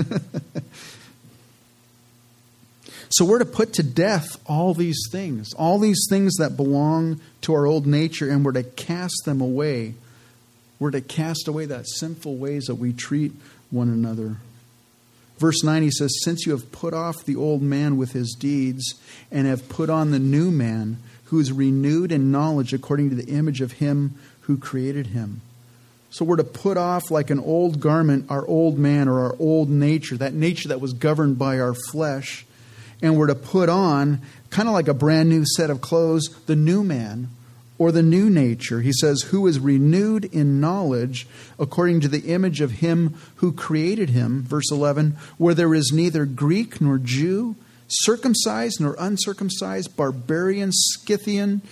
So 3.12 3.24
we're 3.24 3.40
to 3.40 3.44
put 3.44 3.72
to 3.74 3.82
death 3.82 4.40
all 4.46 4.72
these 4.72 5.00
things, 5.10 5.52
all 5.54 5.80
these 5.80 6.06
things 6.08 6.36
that 6.36 6.56
belong 6.56 7.20
to 7.40 7.52
our 7.54 7.66
old 7.66 7.84
nature, 7.84 8.30
and 8.30 8.44
we're 8.44 8.52
to 8.52 8.62
cast 8.62 9.24
them 9.24 9.40
away 9.40 9.94
we're 10.80 10.90
to 10.90 11.00
cast 11.00 11.46
away 11.46 11.66
that 11.66 11.86
sinful 11.86 12.36
ways 12.36 12.64
that 12.64 12.74
we 12.76 12.92
treat 12.92 13.32
one 13.70 13.88
another. 13.88 14.38
Verse 15.38 15.62
9, 15.62 15.82
he 15.82 15.90
says, 15.90 16.18
Since 16.22 16.46
you 16.46 16.52
have 16.52 16.72
put 16.72 16.92
off 16.92 17.24
the 17.24 17.36
old 17.36 17.62
man 17.62 17.96
with 17.96 18.12
his 18.12 18.34
deeds 18.38 18.94
and 19.30 19.46
have 19.46 19.68
put 19.68 19.88
on 19.88 20.10
the 20.10 20.18
new 20.18 20.50
man, 20.50 20.98
who 21.26 21.38
is 21.38 21.52
renewed 21.52 22.10
in 22.10 22.32
knowledge 22.32 22.74
according 22.74 23.10
to 23.10 23.16
the 23.16 23.30
image 23.32 23.60
of 23.60 23.72
him 23.72 24.14
who 24.42 24.58
created 24.58 25.08
him. 25.08 25.42
So 26.10 26.24
we're 26.24 26.36
to 26.36 26.44
put 26.44 26.76
off, 26.76 27.10
like 27.10 27.30
an 27.30 27.38
old 27.38 27.78
garment, 27.78 28.26
our 28.30 28.44
old 28.46 28.78
man 28.78 29.06
or 29.06 29.20
our 29.20 29.36
old 29.38 29.70
nature, 29.70 30.16
that 30.16 30.34
nature 30.34 30.68
that 30.68 30.80
was 30.80 30.92
governed 30.92 31.38
by 31.38 31.60
our 31.60 31.74
flesh. 31.92 32.44
And 33.00 33.16
we're 33.16 33.28
to 33.28 33.36
put 33.36 33.68
on, 33.68 34.20
kind 34.50 34.68
of 34.68 34.74
like 34.74 34.88
a 34.88 34.94
brand 34.94 35.28
new 35.28 35.44
set 35.46 35.70
of 35.70 35.80
clothes, 35.80 36.28
the 36.46 36.56
new 36.56 36.82
man 36.82 37.28
or 37.80 37.90
the 37.90 38.02
new 38.02 38.28
nature. 38.28 38.82
He 38.82 38.92
says, 38.92 39.22
who 39.22 39.46
is 39.46 39.58
renewed 39.58 40.26
in 40.26 40.60
knowledge 40.60 41.26
according 41.58 42.02
to 42.02 42.08
the 42.08 42.30
image 42.30 42.60
of 42.60 42.72
him 42.72 43.18
who 43.36 43.52
created 43.52 44.10
him. 44.10 44.42
Verse 44.42 44.70
11, 44.70 45.16
where 45.38 45.54
there 45.54 45.74
is 45.74 45.90
neither 45.90 46.26
Greek 46.26 46.82
nor 46.82 46.98
Jew, 46.98 47.56
circumcised 47.88 48.82
nor 48.82 48.96
uncircumcised, 48.98 49.96
barbarian, 49.96 50.72
Scythian, 50.72 51.62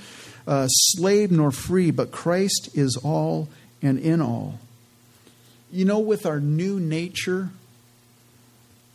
uh, 0.47 0.66
slave 0.68 1.31
nor 1.31 1.51
free, 1.51 1.90
but 1.90 2.11
Christ 2.11 2.71
is 2.73 2.97
all 3.05 3.51
and 3.83 3.99
in 3.99 4.23
all. 4.23 4.61
You 5.71 5.85
know, 5.85 5.99
with 5.99 6.25
our 6.25 6.40
new 6.40 6.81
nature, 6.81 7.51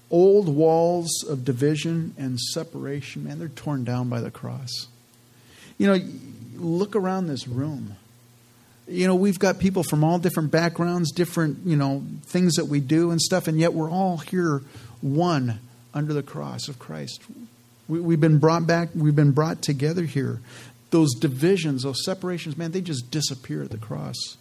old 0.09 0.49
walls 0.49 1.23
of 1.29 1.45
division 1.45 2.15
and 2.17 2.39
separation, 2.39 3.25
man, 3.25 3.37
they're 3.37 3.49
torn 3.49 3.83
down 3.83 4.09
by 4.09 4.19
the 4.19 4.31
cross. 4.31 4.87
You 5.77 5.87
know, 5.87 5.99
look 6.57 6.95
around 6.95 7.27
this 7.27 7.47
room. 7.47 7.95
You 8.87 9.07
know, 9.07 9.15
we've 9.15 9.39
got 9.39 9.59
people 9.59 9.83
from 9.83 10.03
all 10.03 10.19
different 10.19 10.51
backgrounds, 10.51 11.11
different, 11.11 11.65
you 11.65 11.75
know, 11.75 12.03
things 12.23 12.55
that 12.55 12.65
we 12.65 12.79
do 12.79 13.11
and 13.11 13.21
stuff, 13.21 13.47
and 13.47 13.59
yet 13.59 13.73
we're 13.73 13.89
all 13.89 14.17
here 14.17 14.61
one 15.01 15.59
under 15.93 16.13
the 16.13 16.23
cross 16.23 16.67
of 16.67 16.79
Christ. 16.79 17.23
We, 17.87 18.13
have 18.13 18.21
been 18.21 18.39
brought 18.39 18.65
back, 18.67 18.89
we've 18.95 19.15
been 19.15 19.31
brought 19.31 19.61
together 19.61 20.03
here. 20.03 20.41
Those 20.89 21.13
divisions, 21.13 21.83
those 21.83 22.03
separations, 22.03 22.57
man, 22.57 22.71
they 22.71 22.81
just 22.81 23.09
disappear 23.09 23.63
at 23.63 23.71
the 23.71 23.77
cross. 23.77 24.37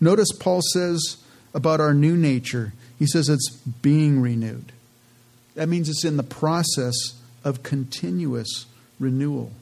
Notice 0.00 0.32
Paul 0.32 0.60
says 0.72 1.18
about 1.52 1.80
our 1.80 1.94
new 1.94 2.16
nature, 2.16 2.72
he 2.98 3.06
says 3.06 3.28
it's 3.28 3.50
being 3.82 4.20
renewed. 4.20 4.72
That 5.54 5.68
means 5.68 5.88
it's 5.88 6.04
in 6.04 6.16
the 6.16 6.22
process 6.22 6.94
of 7.44 7.62
continuous 7.62 8.66
renewal 8.98 9.52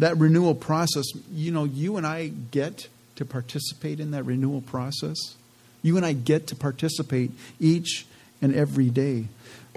that 0.00 0.16
renewal 0.16 0.54
process, 0.54 1.04
you 1.30 1.52
know, 1.52 1.64
you 1.64 1.96
and 1.96 2.06
I 2.06 2.28
get 2.28 2.88
to 3.16 3.24
participate 3.24 4.00
in 4.00 4.10
that 4.10 4.24
renewal 4.24 4.62
process. 4.62 5.36
You 5.82 5.96
and 5.96 6.04
I 6.04 6.14
get 6.14 6.46
to 6.48 6.56
participate 6.56 7.30
each 7.58 8.06
and 8.42 8.54
every 8.54 8.88
day. 8.88 9.28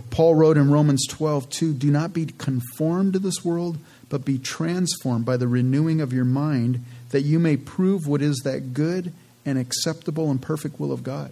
Paul 0.10 0.36
wrote 0.36 0.58
in 0.58 0.72
Romans 0.72 1.06
12, 1.08 1.50
2, 1.50 1.74
Do 1.74 1.92
not 1.92 2.14
be 2.14 2.26
conformed 2.26 3.14
to 3.14 3.20
this 3.20 3.44
world, 3.44 3.78
but 4.10 4.26
be 4.26 4.38
transformed 4.38 5.26
by 5.26 5.38
the 5.38 5.48
renewing 5.48 6.02
of 6.02 6.14
your 6.14 6.26
mind, 6.26 6.84
that 7.10 7.22
you 7.22 7.38
may 7.38 7.58
prove 7.58 8.08
what 8.08 8.22
is 8.22 8.42
that 8.44 8.74
good 8.74 9.12
and 9.46 9.58
acceptable 9.58 10.32
and 10.32 10.42
perfect 10.42 10.80
will 10.80 10.92
of 10.92 11.04
God. 11.04 11.32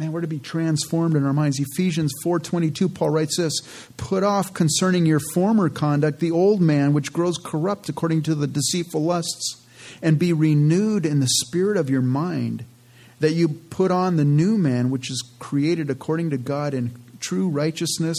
Man, 0.00 0.12
we're 0.12 0.22
to 0.22 0.26
be 0.26 0.38
transformed 0.38 1.14
in 1.14 1.26
our 1.26 1.34
minds. 1.34 1.60
Ephesians 1.60 2.10
4:22 2.24 2.88
Paul 2.88 3.10
writes 3.10 3.36
this, 3.36 3.52
"Put 3.98 4.22
off 4.22 4.54
concerning 4.54 5.04
your 5.04 5.20
former 5.34 5.68
conduct 5.68 6.20
the 6.20 6.30
old 6.30 6.62
man 6.62 6.94
which 6.94 7.12
grows 7.12 7.36
corrupt 7.36 7.90
according 7.90 8.22
to 8.22 8.34
the 8.34 8.46
deceitful 8.46 9.04
lusts, 9.04 9.56
and 10.00 10.18
be 10.18 10.32
renewed 10.32 11.04
in 11.04 11.20
the 11.20 11.28
spirit 11.28 11.76
of 11.76 11.90
your 11.90 12.00
mind, 12.00 12.64
that 13.18 13.34
you 13.34 13.46
put 13.46 13.90
on 13.90 14.16
the 14.16 14.24
new 14.24 14.56
man 14.56 14.88
which 14.88 15.10
is 15.10 15.22
created 15.38 15.90
according 15.90 16.30
to 16.30 16.38
God 16.38 16.72
in 16.72 16.92
true 17.20 17.50
righteousness 17.50 18.16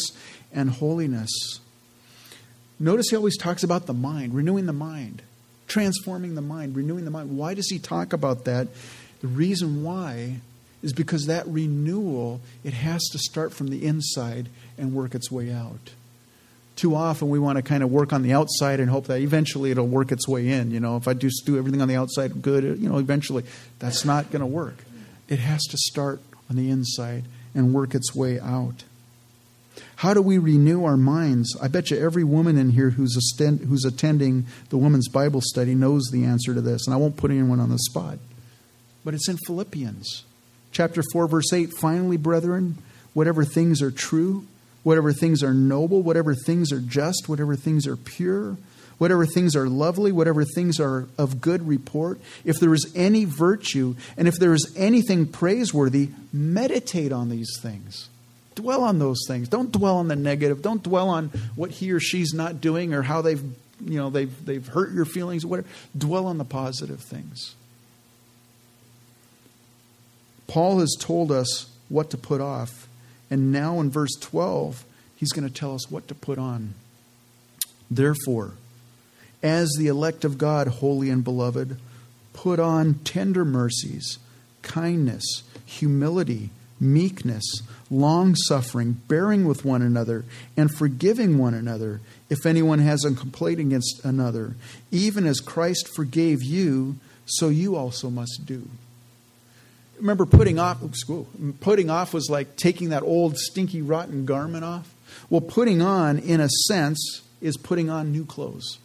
and 0.54 0.70
holiness." 0.70 1.32
Notice 2.80 3.10
he 3.10 3.16
always 3.16 3.38
talks 3.38 3.64
about 3.64 3.88
the 3.88 3.96
mind, 3.96 4.36
renewing 4.36 4.68
the 4.68 4.72
mind, 4.72 5.24
transforming 5.68 6.36
the 6.36 6.42
mind, 6.42 6.76
renewing 6.76 7.06
the 7.06 7.12
mind. 7.12 7.36
Why 7.36 7.56
does 7.56 7.72
he 7.72 7.80
talk 7.80 8.14
about 8.14 8.46
that? 8.46 8.68
The 9.22 9.28
reason 9.28 9.82
why 9.82 10.42
is 10.84 10.94
because 10.94 11.26
that 11.28 11.48
renewal, 11.48 12.42
it 12.64 12.74
has 12.74 13.02
to 13.12 13.20
start 13.20 13.54
from 13.54 13.68
the 13.68 13.86
inside 13.86 14.50
and 14.78 14.94
work 14.94 15.14
its 15.14 15.32
way 15.32 15.52
out. 15.52 15.92
Too 16.76 16.96
often 16.96 17.30
we 17.30 17.38
want 17.38 17.58
to 17.58 17.62
kind 17.62 17.84
of 17.84 17.92
work 17.92 18.14
on 18.14 18.24
the 18.24 18.34
outside 18.34 18.80
and 18.80 18.90
hope 18.90 19.06
that 19.08 19.20
eventually 19.20 19.72
it'll 19.72 19.88
work 19.88 20.12
its 20.12 20.28
way 20.28 20.48
in. 20.48 20.72
You 20.72 20.80
know, 20.80 20.98
if 20.98 21.08
I 21.08 21.14
just 21.14 21.46
do 21.46 21.58
everything 21.58 21.82
on 21.82 21.88
the 21.88 21.96
outside 21.96 22.42
good, 22.42 22.64
you 22.80 22.90
know, 22.90 22.98
eventually 22.98 23.44
that's 23.80 24.04
not 24.06 24.32
going 24.32 24.40
to 24.40 24.48
work. 24.48 24.78
It 25.28 25.40
has 25.40 25.62
to 25.64 25.78
start 25.78 26.22
on 26.50 26.56
the 26.56 26.70
inside 26.70 27.26
and 27.54 27.74
work 27.74 27.94
its 27.94 28.16
way 28.16 28.40
out. 28.40 28.84
How 29.98 30.14
do 30.14 30.22
we 30.22 30.38
renew 30.38 30.84
our 30.84 30.98
minds? 30.98 31.56
I 31.62 31.68
bet 31.68 31.92
you 31.92 31.98
every 31.98 32.24
woman 32.24 32.58
in 32.58 32.72
here 32.72 32.90
who's, 32.90 33.16
who's 33.38 33.86
attending 33.86 34.48
the 34.70 34.78
women's 34.78 35.08
Bible 35.08 35.42
study 35.42 35.76
knows 35.76 36.10
the 36.12 36.26
answer 36.26 36.54
to 36.56 36.62
this, 36.62 36.88
and 36.88 36.94
I 36.94 36.98
won't 36.98 37.18
put 37.18 37.30
anyone 37.30 37.60
on 37.60 37.70
the 37.70 37.78
spot. 37.78 38.18
But 39.06 39.14
it's 39.14 39.30
in 39.30 39.38
Philippians 39.46 40.24
chapter 40.72 41.02
4, 41.12 41.28
verse 41.28 41.52
8. 41.54 41.74
Finally, 41.74 42.18
brethren, 42.18 42.78
whatever 43.14 43.44
things 43.44 43.82
are 43.82 43.92
true, 43.92 44.46
whatever 44.84 45.14
things 45.14 45.44
are 45.44 45.54
noble, 45.54 46.02
whatever 46.02 46.34
things 46.34 46.72
are 46.72 46.80
just, 46.80 47.28
whatever 47.28 47.56
things 47.56 47.88
are 47.88 47.98
pure, 47.98 48.58
whatever 48.98 49.26
things 49.26 49.56
are 49.56 49.68
lovely, 49.68 50.12
whatever 50.12 50.44
things 50.44 50.80
are 50.80 51.08
of 51.18 51.42
good 51.42 51.68
report, 51.68 52.20
if 52.46 52.60
there 52.60 52.74
is 52.74 52.92
any 52.96 53.26
virtue, 53.26 53.96
and 54.18 54.28
if 54.28 54.36
there 54.36 54.54
is 54.54 54.72
anything 54.76 55.26
praiseworthy, 55.26 56.10
meditate 56.32 57.12
on 57.12 57.30
these 57.30 57.50
things. 57.62 58.10
Dwell 58.56 58.84
on 58.84 59.00
those 59.00 59.26
things. 59.28 59.48
Don't 59.48 59.72
dwell 59.72 59.98
on 59.98 60.08
the 60.08 60.16
negative. 60.16 60.62
Don't 60.62 60.84
dwell 60.84 61.10
on 61.10 61.30
what 61.56 61.72
he 61.72 61.92
or 61.92 62.00
she's 62.00 62.34
not 62.34 62.62
doing 62.62 62.94
or 62.94 63.02
how 63.02 63.22
they've, 63.22 63.42
you 63.84 63.98
know, 63.98 64.10
they've, 64.10 64.46
they've 64.46 64.68
hurt 64.68 64.92
your 64.92 65.06
feelings 65.06 65.46
whatever. 65.46 65.68
Dwell 65.98 66.28
on 66.28 66.38
the 66.38 66.46
positive 66.46 67.00
things. 67.00 67.56
Paul 70.52 70.80
has 70.80 70.98
told 71.00 71.32
us 71.32 71.72
what 71.88 72.10
to 72.10 72.18
put 72.18 72.42
off. 72.42 72.90
And 73.30 73.54
now 73.54 73.80
in 73.80 73.90
verse 73.90 74.14
12, 74.20 74.84
he's 75.16 75.32
going 75.32 75.48
to 75.48 75.54
tell 75.54 75.74
us 75.74 75.90
what 75.90 76.10
to 76.10 76.14
put 76.14 76.38
on. 76.38 76.74
Therefore, 77.90 78.52
as 79.42 79.70
the 79.78 79.88
elect 79.88 80.26
of 80.26 80.38
God, 80.38 80.68
holy 80.68 81.10
and 81.10 81.24
beloved, 81.24 81.80
put 82.34 82.60
on 82.60 82.96
tender 83.06 83.46
mercies, 83.46 84.20
kindness, 84.62 85.24
humility, 85.66 86.50
meekness, 86.82 87.62
long 87.90 88.36
suffering, 88.36 89.00
bearing 89.08 89.46
with 89.46 89.64
one 89.64 89.82
another, 89.82 90.26
and 90.58 90.70
forgiving 90.70 91.38
one 91.38 91.54
another 91.54 92.02
if 92.30 92.46
anyone 92.46 92.80
has 92.80 93.06
a 93.06 93.14
complaint 93.14 93.62
against 93.62 94.04
another. 94.04 94.56
Even 94.92 95.26
as 95.26 95.40
Christ 95.40 95.88
forgave 95.96 96.44
you, 96.44 96.98
so 97.26 97.48
you 97.48 97.78
also 97.78 98.10
must 98.10 98.46
do 98.46 98.68
remember 100.02 100.26
putting 100.26 100.60
off 100.60 100.80
school. 100.96 101.28
putting 101.60 101.90
off 101.90 102.14
was 102.14 102.30
like 102.30 102.56
taking 102.58 102.90
that 102.90 103.04
old 103.04 103.38
stinky 103.38 103.82
rotten 103.82 104.26
garment 104.26 104.66
off. 104.66 104.94
Well 105.30 105.42
putting 105.42 105.82
on 105.82 106.18
in 106.18 106.42
a 106.42 106.50
sense 106.68 107.22
is 107.40 107.56
putting 107.56 107.90
on 107.90 108.12
new 108.12 108.26
clothes. 108.26 108.80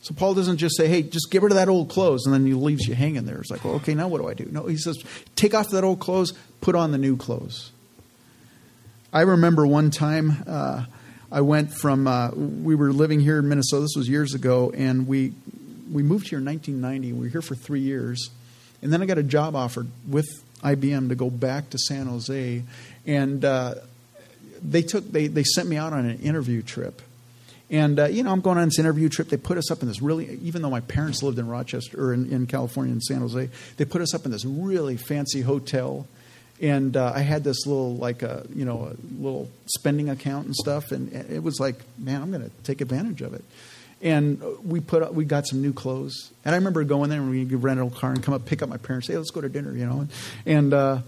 So 0.00 0.14
paul 0.14 0.34
doesn't 0.34 0.56
just 0.56 0.76
say 0.76 0.88
hey 0.88 1.02
just 1.02 1.30
get 1.30 1.42
rid 1.42 1.52
of 1.52 1.56
that 1.56 1.68
old 1.68 1.90
clothes 1.90 2.24
and 2.24 2.34
then 2.34 2.46
he 2.46 2.54
leaves 2.54 2.88
you 2.88 2.94
hanging 2.94 3.26
there. 3.26 3.38
It's 3.38 3.50
like 3.50 3.64
well, 3.64 3.74
okay 3.74 3.94
now 3.94 4.08
what 4.08 4.20
do 4.20 4.28
i 4.28 4.34
do? 4.34 4.48
No 4.50 4.66
he 4.66 4.76
says 4.76 4.96
take 5.36 5.54
off 5.54 5.70
that 5.70 5.84
old 5.84 6.00
clothes 6.00 6.32
put 6.60 6.74
on 6.74 6.90
the 6.90 6.98
new 6.98 7.16
clothes. 7.16 7.70
I 9.12 9.20
remember 9.20 9.66
one 9.66 9.90
time 9.90 10.42
uh, 10.46 10.86
i 11.30 11.42
went 11.42 11.72
from 11.72 12.06
uh, 12.06 12.30
we 12.30 12.74
were 12.74 12.92
living 12.92 13.20
here 13.20 13.38
in 13.38 13.48
minnesota 13.48 13.82
this 13.82 13.96
was 13.96 14.08
years 14.08 14.34
ago 14.34 14.72
and 14.74 15.06
we 15.06 15.34
we 15.92 16.02
moved 16.02 16.28
here 16.28 16.38
in 16.38 16.44
1990 16.44 17.12
we 17.12 17.26
were 17.26 17.30
here 17.30 17.42
for 17.42 17.54
three 17.54 17.80
years 17.80 18.30
and 18.84 18.92
then 18.92 19.00
I 19.00 19.06
got 19.06 19.16
a 19.16 19.22
job 19.22 19.56
offered 19.56 19.88
with 20.06 20.28
IBM 20.62 21.08
to 21.08 21.14
go 21.14 21.30
back 21.30 21.70
to 21.70 21.78
San 21.78 22.06
Jose, 22.06 22.62
and 23.06 23.44
uh, 23.44 23.76
they 24.62 24.82
took 24.82 25.10
they 25.10 25.26
they 25.26 25.42
sent 25.42 25.68
me 25.68 25.78
out 25.78 25.94
on 25.94 26.04
an 26.04 26.20
interview 26.20 26.60
trip. 26.60 27.00
And 27.70 27.98
uh, 27.98 28.04
you 28.04 28.22
know, 28.22 28.30
I'm 28.30 28.42
going 28.42 28.58
on 28.58 28.66
this 28.66 28.78
interview 28.78 29.08
trip. 29.08 29.30
They 29.30 29.38
put 29.38 29.56
us 29.56 29.70
up 29.70 29.80
in 29.80 29.88
this 29.88 30.02
really, 30.02 30.38
even 30.42 30.60
though 30.60 30.68
my 30.68 30.80
parents 30.80 31.22
lived 31.22 31.38
in 31.38 31.48
Rochester 31.48 31.98
or 31.98 32.12
in, 32.12 32.30
in 32.30 32.46
California 32.46 32.92
in 32.92 33.00
San 33.00 33.20
Jose, 33.20 33.48
they 33.78 33.84
put 33.86 34.02
us 34.02 34.14
up 34.14 34.26
in 34.26 34.30
this 34.30 34.44
really 34.44 34.98
fancy 34.98 35.40
hotel. 35.40 36.06
And 36.60 36.94
uh, 36.94 37.10
I 37.14 37.20
had 37.20 37.42
this 37.42 37.66
little, 37.66 37.96
like 37.96 38.22
a, 38.22 38.40
uh, 38.40 38.42
you 38.54 38.64
know, 38.64 38.92
a 38.92 39.22
little 39.22 39.50
spending 39.66 40.08
account 40.10 40.44
and 40.44 40.54
stuff. 40.54 40.92
And 40.92 41.12
it 41.12 41.42
was 41.42 41.58
like, 41.58 41.76
man, 41.98 42.22
I'm 42.22 42.30
going 42.30 42.44
to 42.44 42.50
take 42.62 42.80
advantage 42.80 43.22
of 43.22 43.34
it 43.34 43.44
and 44.04 44.40
we 44.62 44.80
put 44.80 45.12
we 45.14 45.24
got 45.24 45.46
some 45.48 45.62
new 45.62 45.72
clothes. 45.72 46.30
And 46.44 46.54
I 46.54 46.58
remember 46.58 46.84
going 46.84 47.10
there 47.10 47.20
and 47.20 47.30
we 47.30 47.44
rent 47.44 47.80
a 47.80 47.90
car 47.90 48.10
and 48.10 48.22
come 48.22 48.34
up 48.34 48.44
pick 48.44 48.62
up 48.62 48.68
my 48.68 48.76
parents. 48.76 49.08
Say, 49.08 49.14
hey, 49.14 49.18
let's 49.18 49.30
go 49.30 49.40
to 49.40 49.48
dinner, 49.48 49.74
you 49.74 49.86
know. 49.86 50.06
And 50.46 50.72
uh, 50.72 50.98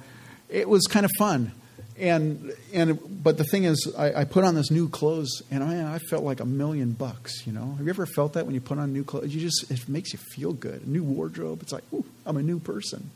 it 0.48 0.68
was 0.68 0.86
kind 0.86 1.04
of 1.04 1.12
fun. 1.18 1.52
And 1.98 2.52
and 2.72 2.98
but 3.22 3.38
the 3.38 3.44
thing 3.44 3.64
is, 3.64 3.94
I, 3.96 4.20
I, 4.20 4.24
put 4.24 4.44
on 4.44 4.54
this 4.54 4.70
new 4.70 4.86
clothes, 4.88 5.42
and 5.50 5.64
I, 5.64 5.94
I 5.94 5.98
felt 5.98 6.24
like 6.24 6.40
a 6.40 6.44
million 6.44 6.92
bucks. 6.92 7.46
You 7.46 7.54
know, 7.54 7.74
have 7.78 7.86
you 7.86 7.90
ever 7.90 8.04
felt 8.04 8.34
that 8.34 8.44
when 8.44 8.54
you 8.54 8.60
put 8.60 8.78
on 8.78 8.92
new 8.92 9.02
clothes? 9.02 9.34
You 9.34 9.40
just 9.40 9.70
it 9.70 9.88
makes 9.88 10.12
you 10.12 10.18
feel 10.34 10.52
good. 10.52 10.82
A 10.82 10.88
new 10.88 11.02
wardrobe. 11.02 11.62
It's 11.62 11.72
like, 11.72 11.84
ooh, 11.94 12.04
I'm 12.26 12.36
a 12.36 12.42
new 12.42 12.58
person. 12.58 13.10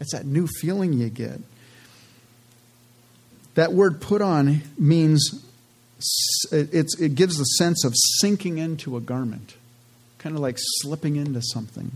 It's 0.00 0.12
that 0.12 0.26
new 0.26 0.46
feeling 0.46 0.92
you 0.92 1.08
get. 1.08 1.40
That 3.54 3.72
word 3.72 4.02
"put 4.02 4.20
on" 4.20 4.62
means 4.78 5.42
it 6.52 7.14
gives 7.14 7.36
the 7.36 7.44
sense 7.44 7.84
of 7.84 7.94
sinking 8.20 8.58
into 8.58 8.96
a 8.96 9.00
garment, 9.00 9.54
kind 10.18 10.34
of 10.34 10.40
like 10.40 10.56
slipping 10.58 11.16
into 11.16 11.40
something. 11.42 11.92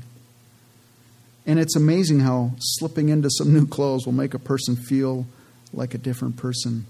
And 1.46 1.58
it's 1.58 1.76
amazing 1.76 2.20
how 2.20 2.52
slipping 2.58 3.10
into 3.10 3.28
some 3.30 3.52
new 3.52 3.66
clothes 3.66 4.06
will 4.06 4.14
make 4.14 4.34
a 4.34 4.38
person 4.38 4.76
feel 4.76 5.26
like 5.72 5.94
a 5.94 5.98
different 5.98 6.36
person. 6.36 6.86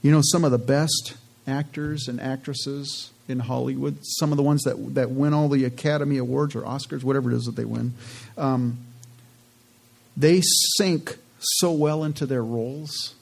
You 0.00 0.10
know, 0.10 0.20
some 0.22 0.44
of 0.44 0.50
the 0.50 0.58
best 0.58 1.14
actors 1.46 2.08
and 2.08 2.20
actresses 2.20 3.10
in 3.28 3.40
Hollywood, 3.40 3.98
some 4.02 4.32
of 4.32 4.36
the 4.36 4.42
ones 4.42 4.62
that, 4.62 4.94
that 4.94 5.10
win 5.10 5.32
all 5.34 5.48
the 5.48 5.64
Academy 5.64 6.18
Awards 6.18 6.54
or 6.54 6.62
Oscars, 6.62 7.02
whatever 7.02 7.30
it 7.32 7.36
is 7.36 7.44
that 7.44 7.56
they 7.56 7.64
win, 7.64 7.94
um, 8.36 8.78
they 10.16 10.40
sink 10.76 11.16
so 11.40 11.72
well 11.72 12.04
into 12.04 12.26
their 12.26 12.44
roles 12.44 13.14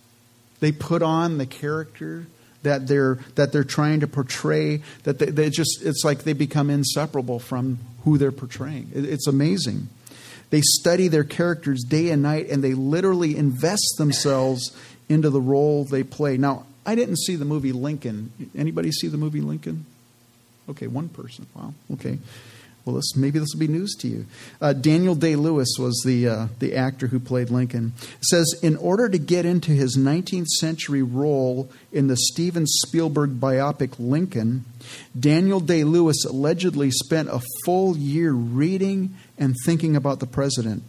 they 0.60 0.72
put 0.72 1.02
on 1.02 1.38
the 1.38 1.46
character 1.46 2.26
that 2.62 2.86
they're 2.86 3.18
that 3.34 3.52
they're 3.52 3.64
trying 3.64 4.00
to 4.00 4.06
portray. 4.06 4.82
That 5.04 5.18
they, 5.18 5.26
they 5.26 5.50
just 5.50 5.80
it's 5.82 6.04
like 6.04 6.24
they 6.24 6.32
become 6.32 6.70
inseparable 6.70 7.38
from 7.38 7.78
who 8.04 8.18
they're 8.18 8.32
portraying. 8.32 8.90
It, 8.94 9.04
it's 9.04 9.26
amazing. 9.26 9.88
They 10.50 10.60
study 10.62 11.08
their 11.08 11.24
characters 11.24 11.84
day 11.84 12.10
and 12.10 12.22
night, 12.22 12.48
and 12.48 12.62
they 12.62 12.74
literally 12.74 13.36
invest 13.36 13.94
themselves 13.98 14.76
into 15.08 15.30
the 15.30 15.40
role 15.40 15.84
they 15.84 16.02
play. 16.02 16.36
Now, 16.36 16.66
I 16.84 16.94
didn't 16.94 17.18
see 17.18 17.36
the 17.36 17.44
movie 17.44 17.72
Lincoln. 17.72 18.32
Anybody 18.56 18.90
see 18.90 19.08
the 19.08 19.16
movie 19.16 19.40
Lincoln? 19.40 19.86
Okay, 20.68 20.86
one 20.86 21.08
person. 21.08 21.46
Wow. 21.54 21.74
Okay. 21.92 22.18
Well, 22.84 22.96
this, 22.96 23.14
maybe 23.14 23.38
this 23.38 23.50
will 23.52 23.60
be 23.60 23.68
news 23.68 23.94
to 24.00 24.08
you. 24.08 24.26
Uh, 24.60 24.72
Daniel 24.72 25.14
Day 25.14 25.36
Lewis 25.36 25.68
was 25.78 26.02
the, 26.04 26.26
uh, 26.26 26.48
the 26.60 26.74
actor 26.74 27.08
who 27.08 27.20
played 27.20 27.50
Lincoln. 27.50 27.92
It 28.00 28.24
says, 28.24 28.58
in 28.62 28.76
order 28.76 29.08
to 29.08 29.18
get 29.18 29.44
into 29.44 29.72
his 29.72 29.98
19th 29.98 30.46
century 30.46 31.02
role 31.02 31.70
in 31.92 32.06
the 32.06 32.16
Steven 32.16 32.66
Spielberg 32.66 33.38
biopic 33.38 33.96
Lincoln, 33.98 34.64
Daniel 35.18 35.60
Day 35.60 35.84
Lewis 35.84 36.24
allegedly 36.24 36.90
spent 36.90 37.28
a 37.28 37.42
full 37.64 37.96
year 37.96 38.32
reading 38.32 39.14
and 39.36 39.54
thinking 39.66 39.94
about 39.94 40.20
the 40.20 40.26
president. 40.26 40.82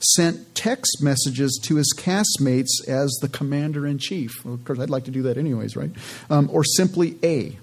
Sent 0.00 0.54
text 0.54 1.02
messages 1.02 1.58
to 1.64 1.76
his 1.76 1.94
castmates 1.96 2.86
as 2.86 3.10
the 3.22 3.28
commander 3.28 3.86
in 3.86 3.96
chief. 3.96 4.44
Well, 4.44 4.54
of 4.54 4.64
course, 4.64 4.78
I'd 4.78 4.90
like 4.90 5.04
to 5.04 5.10
do 5.10 5.22
that 5.22 5.38
anyways, 5.38 5.74
right? 5.74 5.90
Um, 6.28 6.50
or 6.52 6.64
simply 6.64 7.16
A 7.22 7.56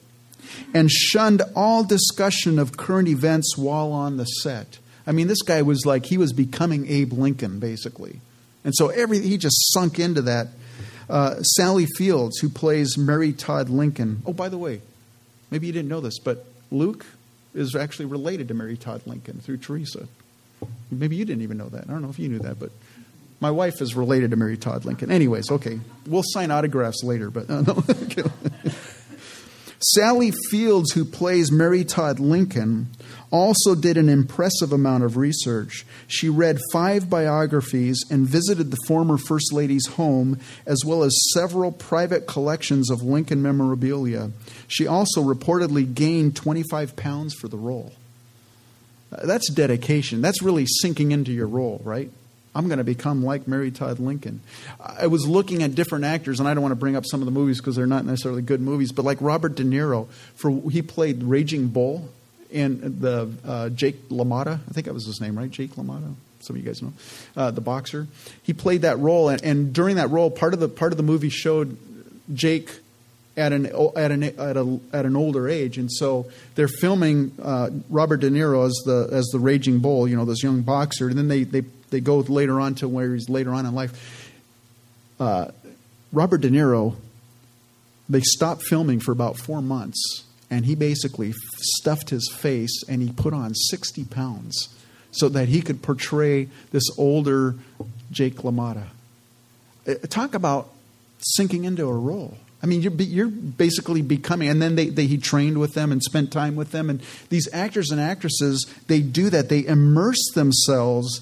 and 0.74 0.92
shunned 0.92 1.42
all 1.56 1.84
discussion 1.84 2.60
of 2.60 2.78
current 2.78 3.08
events 3.08 3.58
while 3.58 3.92
on 3.92 4.18
the 4.18 4.26
set. 4.26 4.80
I 5.06 5.12
mean, 5.12 5.28
this 5.28 5.42
guy 5.42 5.62
was 5.62 5.86
like, 5.86 6.06
he 6.06 6.18
was 6.18 6.34
becoming 6.34 6.88
Abe 6.88 7.14
Lincoln, 7.14 7.60
basically. 7.60 8.20
And 8.64 8.76
so 8.76 8.90
every, 8.90 9.20
he 9.20 9.38
just 9.38 9.74
sunk 9.74 10.00
into 10.00 10.22
that. 10.24 10.48
Uh, 11.10 11.42
Sally 11.42 11.86
Fields, 11.86 12.40
who 12.40 12.50
plays 12.50 12.98
Mary 12.98 13.32
Todd 13.32 13.70
Lincoln. 13.70 14.22
Oh, 14.26 14.34
by 14.34 14.50
the 14.50 14.58
way, 14.58 14.82
maybe 15.50 15.68
you 15.68 15.74
didn't 15.74 15.88
know 15.88 16.02
this, 16.02 16.20
but 16.20 16.46
Luke 16.70 17.06
is 17.54 17.76
actually 17.76 18.06
related 18.06 18.50
to 18.50 18.54
Mary 18.54 18.76
Todd 18.76 19.02
Lincoln 19.06 19.40
through 19.40 19.58
Teresa. 19.58 20.08
Maybe 20.92 21.16
you 21.16 21.24
didn't 21.24 21.44
even 21.44 21.58
know 21.58 21.70
that. 21.70 21.86
I 21.86 21.92
don't 21.92 22.02
know 22.02 22.10
if 22.10 22.20
you 22.20 22.28
knew 22.28 22.40
that, 22.40 22.60
but 22.60 22.72
my 23.40 23.52
wife 23.52 23.82
is 23.82 23.96
related 23.96 24.32
to 24.32 24.38
Mary 24.38 24.58
Todd 24.58 24.84
Lincoln. 24.84 25.12
Anyways, 25.12 25.52
okay, 25.52 25.80
we'll 26.06 26.24
sign 26.26 26.52
autographs 26.52 27.04
later, 27.04 27.30
but 27.30 27.50
uh, 27.50 27.62
no. 27.68 27.84
Sally 29.98 30.32
Fields, 30.52 30.92
who 30.92 31.04
plays 31.04 31.52
Mary 31.52 31.84
Todd 31.84 32.20
Lincoln, 32.20 32.88
also 33.32 33.74
did 33.74 33.98
an 33.98 34.10
impressive 34.10 34.72
amount 34.72 35.04
of 35.04 35.18
research. 35.18 35.88
She 36.08 36.30
read 36.30 36.60
five 36.72 37.10
biographies 37.10 38.00
and 38.12 38.28
visited 38.28 38.70
the 38.70 38.78
former 38.86 39.18
First 39.18 39.52
Lady's 39.52 39.88
home, 39.88 40.40
as 40.68 40.84
well 40.86 41.02
as 41.02 41.18
several 41.34 41.72
private 41.72 42.28
collections 42.28 42.92
of 42.92 43.02
Lincoln 43.02 43.42
memorabilia. 43.42 44.30
She 44.68 44.86
also 44.86 45.24
reportedly 45.24 45.92
gained 45.92 46.36
25 46.36 46.96
pounds 46.96 47.34
for 47.34 47.48
the 47.48 47.58
role. 47.58 47.94
That's 49.10 49.50
dedication. 49.52 50.22
That's 50.22 50.44
really 50.44 50.68
sinking 50.68 51.12
into 51.12 51.32
your 51.32 51.48
role, 51.48 51.82
right? 51.84 52.12
I'm 52.58 52.68
going 52.68 52.80
to 52.80 52.84
become 52.84 53.24
like 53.24 53.48
Mary 53.48 53.70
Todd 53.70 54.00
Lincoln. 54.00 54.42
I 54.80 55.06
was 55.08 55.28
looking 55.28 55.62
at 55.62 55.76
different 55.76 56.06
actors, 56.06 56.40
and 56.40 56.50
I 56.50 56.56
don't 56.56 56.64
want 56.64 56.72
to 56.72 56.78
bring 56.78 56.96
up 56.96 57.06
some 57.06 57.22
of 57.22 57.26
the 57.26 57.32
movies 57.32 57.60
because 57.60 57.76
they're 57.76 57.86
not 57.86 58.04
necessarily 58.04 58.42
good 58.42 58.62
movies, 58.62 58.92
but 58.92 59.06
like 59.06 59.20
Robert 59.22 59.56
De 59.56 59.64
Niro, 59.64 60.08
for 60.36 60.50
he 60.72 60.82
played 60.82 61.22
Raging 61.22 61.68
Bull 61.68 62.10
in 62.50 63.00
the 63.00 63.32
uh, 63.46 63.70
Jake 63.70 64.10
LaMotta, 64.10 64.60
I 64.68 64.72
think 64.72 64.88
that 64.88 64.94
was 64.94 65.06
his 65.06 65.22
name, 65.22 65.38
right? 65.38 65.52
Jake 65.52 65.76
LaMotta. 65.76 66.16
Some 66.40 66.56
of 66.56 66.64
you 66.64 66.68
guys 66.68 66.82
know 66.82 66.94
uh, 67.36 67.52
the 67.52 67.62
boxer. 67.62 68.08
He 68.42 68.54
played 68.54 68.82
that 68.82 68.98
role, 69.00 69.30
and, 69.30 69.44
and 69.44 69.74
during 69.74 69.98
that 69.98 70.10
role, 70.10 70.32
part 70.32 70.54
of 70.54 70.60
the 70.60 70.70
part 70.70 70.94
of 70.94 70.98
the 70.98 71.04
movie 71.04 71.30
showed 71.30 71.78
Jake 72.34 72.72
at 73.36 73.54
an 73.54 73.68
at 73.96 74.12
an 74.12 74.24
at, 74.24 74.58
a, 74.58 74.80
at 74.94 75.06
an 75.06 75.16
older 75.16 75.48
age, 75.48 75.78
and 75.78 75.92
so 75.92 76.26
they're 76.56 76.68
filming 76.68 77.32
uh, 77.42 77.70
Robert 77.90 78.18
De 78.18 78.30
Niro 78.30 78.66
as 78.66 78.74
the 78.86 79.10
as 79.12 79.26
the 79.28 79.40
raging 79.40 79.80
bull, 79.80 80.08
you 80.08 80.16
know, 80.16 80.26
this 80.26 80.42
young 80.42 80.62
boxer, 80.62 81.10
and 81.10 81.18
then 81.18 81.28
they 81.28 81.44
they 81.44 81.64
they 81.90 82.00
go 82.00 82.18
later 82.18 82.60
on 82.60 82.76
to 82.76 82.88
where 82.88 83.14
he's 83.14 83.30
later 83.30 83.54
on 83.54 83.66
in 83.66 83.74
life. 83.74 84.32
Uh, 85.20 85.52
Robert 86.12 86.42
De 86.42 86.50
Niro, 86.50 86.96
they 88.10 88.22
stopped 88.22 88.64
filming 88.64 89.00
for 89.00 89.12
about 89.12 89.38
four 89.38 89.62
months, 89.62 90.24
and 90.50 90.66
he 90.66 90.76
basically 90.76 91.34
stuffed 91.60 92.10
his 92.10 92.32
face 92.32 92.84
and 92.88 93.02
he 93.02 93.12
put 93.12 93.34
on 93.34 93.54
60 93.54 94.06
pounds 94.06 94.70
so 95.12 95.30
that 95.30 95.48
he 95.50 95.62
could 95.62 95.82
portray 95.82 96.48
this 96.72 96.84
older 96.98 97.56
Jake 98.12 98.38
LaMotta. 98.38 98.88
Uh, 99.88 99.94
talk 100.10 100.34
about 100.34 100.70
sinking 101.20 101.66
into 101.66 101.88
a 101.88 101.94
role. 101.94 102.38
I 102.62 102.66
mean, 102.66 102.82
you're, 102.82 102.94
you're 102.94 103.28
basically 103.28 104.02
becoming, 104.02 104.50
and 104.50 104.62
then 104.62 104.76
they, 104.76 104.90
they, 104.90 105.06
he 105.06 105.18
trained 105.18 105.60
with 105.60 105.74
them 105.74 105.92
and 105.92 106.02
spent 106.02 106.32
time 106.32 106.56
with 106.56 106.72
them. 106.72 106.90
And 106.90 107.02
these 107.30 107.48
actors 107.54 107.92
and 107.92 108.02
actresses, 108.02 108.66
they 108.88 109.02
do 109.02 109.30
that. 109.30 109.50
They 109.50 109.66
immerse 109.66 110.32
themselves 110.34 111.22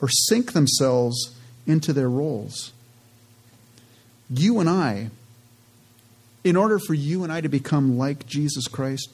or 0.00 0.08
sink 0.08 0.52
themselves 0.52 1.34
into 1.66 1.92
their 1.92 2.08
roles. 2.08 2.72
You 4.30 4.60
and 4.60 4.68
I, 4.68 5.10
in 6.44 6.56
order 6.56 6.78
for 6.78 6.94
you 6.94 7.24
and 7.24 7.32
I 7.32 7.40
to 7.40 7.48
become 7.48 7.98
like 7.98 8.26
Jesus 8.26 8.68
Christ, 8.68 9.10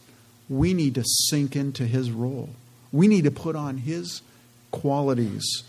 we 0.48 0.74
need 0.74 0.94
to 0.96 1.04
sink 1.04 1.56
into 1.56 1.86
his 1.86 2.10
role. 2.10 2.50
We 2.92 3.08
need 3.08 3.24
to 3.24 3.30
put 3.30 3.56
on 3.56 3.78
his 3.78 4.22
qualities, 4.70 5.62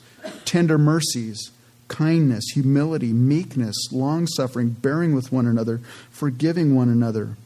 tender 0.44 0.78
mercies, 0.78 1.52
kindness, 1.88 2.46
humility, 2.54 3.14
meekness, 3.14 3.76
long 3.92 4.28
suffering, 4.28 4.70
bearing 4.70 5.14
with 5.16 5.32
one 5.32 5.48
another, 5.48 5.80
forgiving 6.10 6.76
one 6.76 6.90
another. 6.90 7.38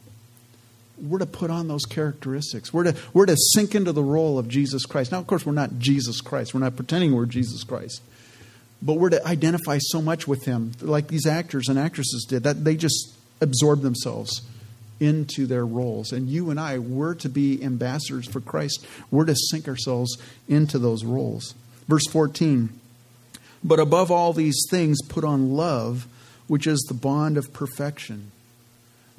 We're 1.00 1.18
to 1.18 1.26
put 1.26 1.50
on 1.50 1.68
those 1.68 1.84
characteristics. 1.84 2.72
We're 2.72 2.84
to, 2.84 2.96
we're 3.12 3.26
to 3.26 3.36
sink 3.36 3.74
into 3.74 3.92
the 3.92 4.02
role 4.02 4.38
of 4.38 4.48
Jesus 4.48 4.86
Christ. 4.86 5.12
Now, 5.12 5.18
of 5.18 5.26
course, 5.26 5.46
we're 5.46 5.52
not 5.52 5.78
Jesus 5.78 6.20
Christ. 6.20 6.54
We're 6.54 6.60
not 6.60 6.76
pretending 6.76 7.14
we're 7.14 7.26
Jesus 7.26 7.64
Christ. 7.64 8.02
But 8.82 8.94
we're 8.94 9.10
to 9.10 9.26
identify 9.26 9.78
so 9.80 10.00
much 10.00 10.26
with 10.26 10.44
him, 10.44 10.72
like 10.80 11.08
these 11.08 11.26
actors 11.26 11.68
and 11.68 11.78
actresses 11.78 12.26
did, 12.28 12.44
that 12.44 12.64
they 12.64 12.76
just 12.76 13.14
absorb 13.40 13.82
themselves 13.82 14.42
into 15.00 15.46
their 15.46 15.66
roles. 15.66 16.12
And 16.12 16.28
you 16.28 16.50
and 16.50 16.60
I, 16.60 16.78
we're 16.78 17.14
to 17.16 17.28
be 17.28 17.62
ambassadors 17.62 18.28
for 18.28 18.40
Christ. 18.40 18.86
We're 19.10 19.24
to 19.24 19.34
sink 19.34 19.66
ourselves 19.66 20.18
into 20.46 20.78
those 20.78 21.04
roles. 21.04 21.54
Verse 21.88 22.06
14 22.06 22.68
But 23.64 23.80
above 23.80 24.10
all 24.10 24.32
these 24.32 24.62
things, 24.70 24.98
put 25.08 25.24
on 25.24 25.54
love, 25.54 26.06
which 26.46 26.66
is 26.66 26.80
the 26.88 26.94
bond 26.94 27.36
of 27.36 27.52
perfection. 27.52 28.30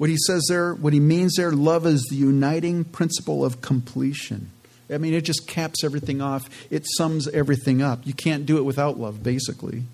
What 0.02 0.10
he 0.10 0.16
says 0.16 0.46
there, 0.48 0.74
what 0.74 0.92
he 0.92 0.98
means 0.98 1.36
there, 1.36 1.52
love 1.52 1.86
is 1.86 2.04
the 2.10 2.16
uniting 2.16 2.82
principle 2.82 3.44
of 3.44 3.60
completion. 3.60 4.50
I 4.92 4.98
mean, 4.98 5.14
it 5.14 5.20
just 5.20 5.46
caps 5.46 5.84
everything 5.84 6.20
off. 6.20 6.50
It 6.72 6.86
sums 6.96 7.28
everything 7.28 7.82
up. 7.82 8.04
You 8.04 8.12
can't 8.12 8.44
do 8.44 8.56
it 8.56 8.64
without 8.64 8.98
love, 8.98 9.22
basically. 9.22 9.84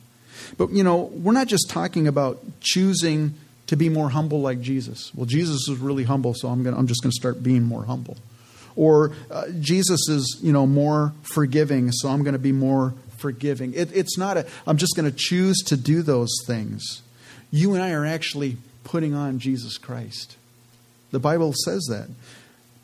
But, 0.57 0.71
you 0.71 0.83
know, 0.83 0.97
we're 0.97 1.35
not 1.35 1.47
just 1.47 1.69
talking 1.69 2.09
about 2.09 2.43
choosing 2.61 3.35
to 3.67 3.77
be 3.77 3.91
more 3.91 4.09
humble 4.09 4.41
like 4.41 4.63
Jesus. 4.63 5.15
Well, 5.15 5.27
Jesus 5.27 5.69
is 5.69 5.77
really 5.77 6.05
humble, 6.05 6.33
so 6.33 6.49
I'm, 6.49 6.63
gonna, 6.63 6.79
I'm 6.79 6.87
just 6.87 7.03
going 7.03 7.11
to 7.11 7.21
start 7.21 7.43
being 7.43 7.65
more 7.65 7.85
humble. 7.85 8.17
Or 8.77 9.13
uh, 9.31 9.49
Jesus 9.61 10.09
is, 10.09 10.39
you 10.43 10.55
know, 10.55 10.67
more 10.67 11.13
forgiving, 11.21 11.93
so 11.93 12.09
I'm 12.09 12.23
going 12.23 12.33
to 12.33 12.39
be 12.39 12.53
more 12.53 12.95
forgiving. 13.19 13.75
It, 13.75 13.95
it's 13.95 14.17
not 14.17 14.39
a, 14.39 14.47
I'm 14.67 14.79
just 14.79 14.97
going 14.97 15.11
to 15.11 15.15
choose 15.15 15.59
to 15.67 15.77
do 15.77 16.01
those 16.01 16.35
things. 16.47 17.03
You 17.51 17.75
and 17.75 17.83
I 17.83 17.91
are 17.91 18.07
actually 18.07 18.57
putting 18.89 19.15
on 19.15 19.39
Jesus 19.39 19.77
Christ. 19.79 20.37
The 21.11 21.21
Bible 21.21 21.55
says 21.65 21.87
that. 21.91 22.09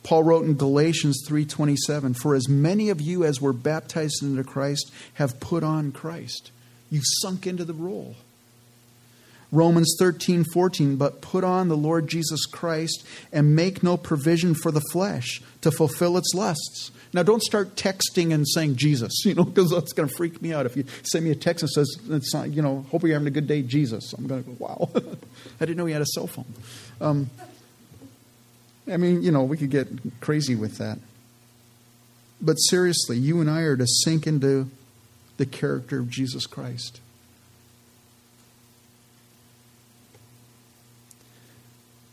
Paul 0.03 0.23
wrote 0.23 0.45
in 0.45 0.55
Galatians 0.55 1.23
3:27, 1.27 2.13
"For 2.13 2.35
as 2.35 2.47
many 2.47 2.91
of 2.91 3.01
you 3.01 3.25
as 3.25 3.41
were 3.41 3.55
baptized 3.55 4.23
into 4.23 4.45
Christ 4.45 4.91
have 5.15 5.41
put 5.41 5.65
on 5.65 5.93
Christ." 5.93 6.51
You've 6.91 7.05
sunk 7.23 7.47
into 7.47 7.65
the 7.65 7.73
role. 7.73 8.17
Romans 9.51 9.95
13, 9.99 10.45
14, 10.45 10.97
but 10.97 11.23
put 11.23 11.43
on 11.43 11.69
the 11.69 11.77
Lord 11.77 12.09
Jesus 12.09 12.45
Christ 12.45 13.03
and 13.33 13.57
make 13.57 13.83
no 13.83 13.97
provision 13.97 14.55
for 14.55 14.71
the 14.71 14.85
flesh 14.93 15.41
to 15.63 15.71
fulfill 15.71 16.19
its 16.19 16.35
lusts. 16.35 16.91
Now, 17.15 17.23
don't 17.23 17.43
start 17.43 17.77
texting 17.77 18.35
and 18.35 18.47
saying 18.47 18.75
Jesus, 18.75 19.13
you 19.25 19.35
know, 19.35 19.45
because 19.45 19.71
that's 19.71 19.93
going 19.93 20.09
to 20.09 20.15
freak 20.15 20.43
me 20.43 20.53
out. 20.53 20.67
If 20.67 20.77
you 20.77 20.85
send 21.05 21.25
me 21.25 21.31
a 21.31 21.37
text 21.37 21.63
and 21.63 21.71
says, 21.71 21.97
not, 22.35 22.51
you 22.51 22.61
know, 22.61 22.85
hope 22.91 23.03
you're 23.05 23.13
having 23.13 23.29
a 23.29 23.31
good 23.31 23.47
day, 23.47 23.63
Jesus, 23.63 24.13
I'm 24.13 24.27
going 24.27 24.43
to 24.43 24.51
go, 24.51 24.57
wow. 24.59 24.91
I 25.61 25.65
didn't 25.65 25.77
know 25.77 25.87
he 25.87 25.93
had 25.93 26.03
a 26.03 26.07
cell 26.07 26.27
phone. 26.27 26.53
Um, 27.01 27.31
I 28.91 28.97
mean, 28.97 29.23
you 29.23 29.31
know, 29.31 29.45
we 29.45 29.57
could 29.57 29.71
get 29.71 29.89
crazy 30.21 30.57
with 30.57 30.79
that. 30.79 30.99
But 32.41 32.57
seriously, 32.57 33.17
you 33.17 33.41
and 33.41 33.49
I 33.49 33.61
are 33.61 33.77
to 33.77 33.87
sink 33.87 34.27
into 34.27 34.69
the 35.37 35.47
character 35.47 36.01
of 36.01 36.11
Jesus 36.11 36.47
Christ. 36.47 37.01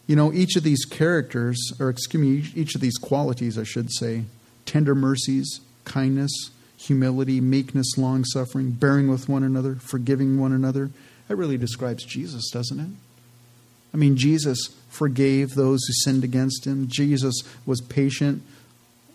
You 0.05 0.15
know, 0.15 0.31
each 0.31 0.55
of 0.55 0.63
these 0.63 0.85
characters, 0.85 1.57
or 1.79 1.89
excuse 1.89 2.21
me, 2.21 2.61
each 2.61 2.75
of 2.75 2.81
these 2.81 2.97
qualities, 2.97 3.57
I 3.57 3.63
should 3.63 3.91
say, 3.91 4.25
tender 4.71 4.95
mercies, 4.95 5.59
kindness, 5.83 6.31
humility, 6.77 7.41
meekness, 7.41 7.97
long 7.97 8.23
suffering, 8.23 8.71
bearing 8.71 9.09
with 9.09 9.27
one 9.27 9.43
another, 9.43 9.75
forgiving 9.75 10.39
one 10.39 10.53
another, 10.53 10.89
that 11.27 11.35
really 11.35 11.57
describes 11.57 12.05
Jesus, 12.05 12.49
doesn't 12.49 12.79
it? 12.79 12.89
I 13.93 13.97
mean, 13.97 14.15
Jesus 14.15 14.69
forgave 14.89 15.55
those 15.55 15.83
who 15.85 15.93
sinned 15.93 16.23
against 16.23 16.65
him. 16.65 16.87
Jesus 16.87 17.35
was 17.65 17.81
patient. 17.81 18.43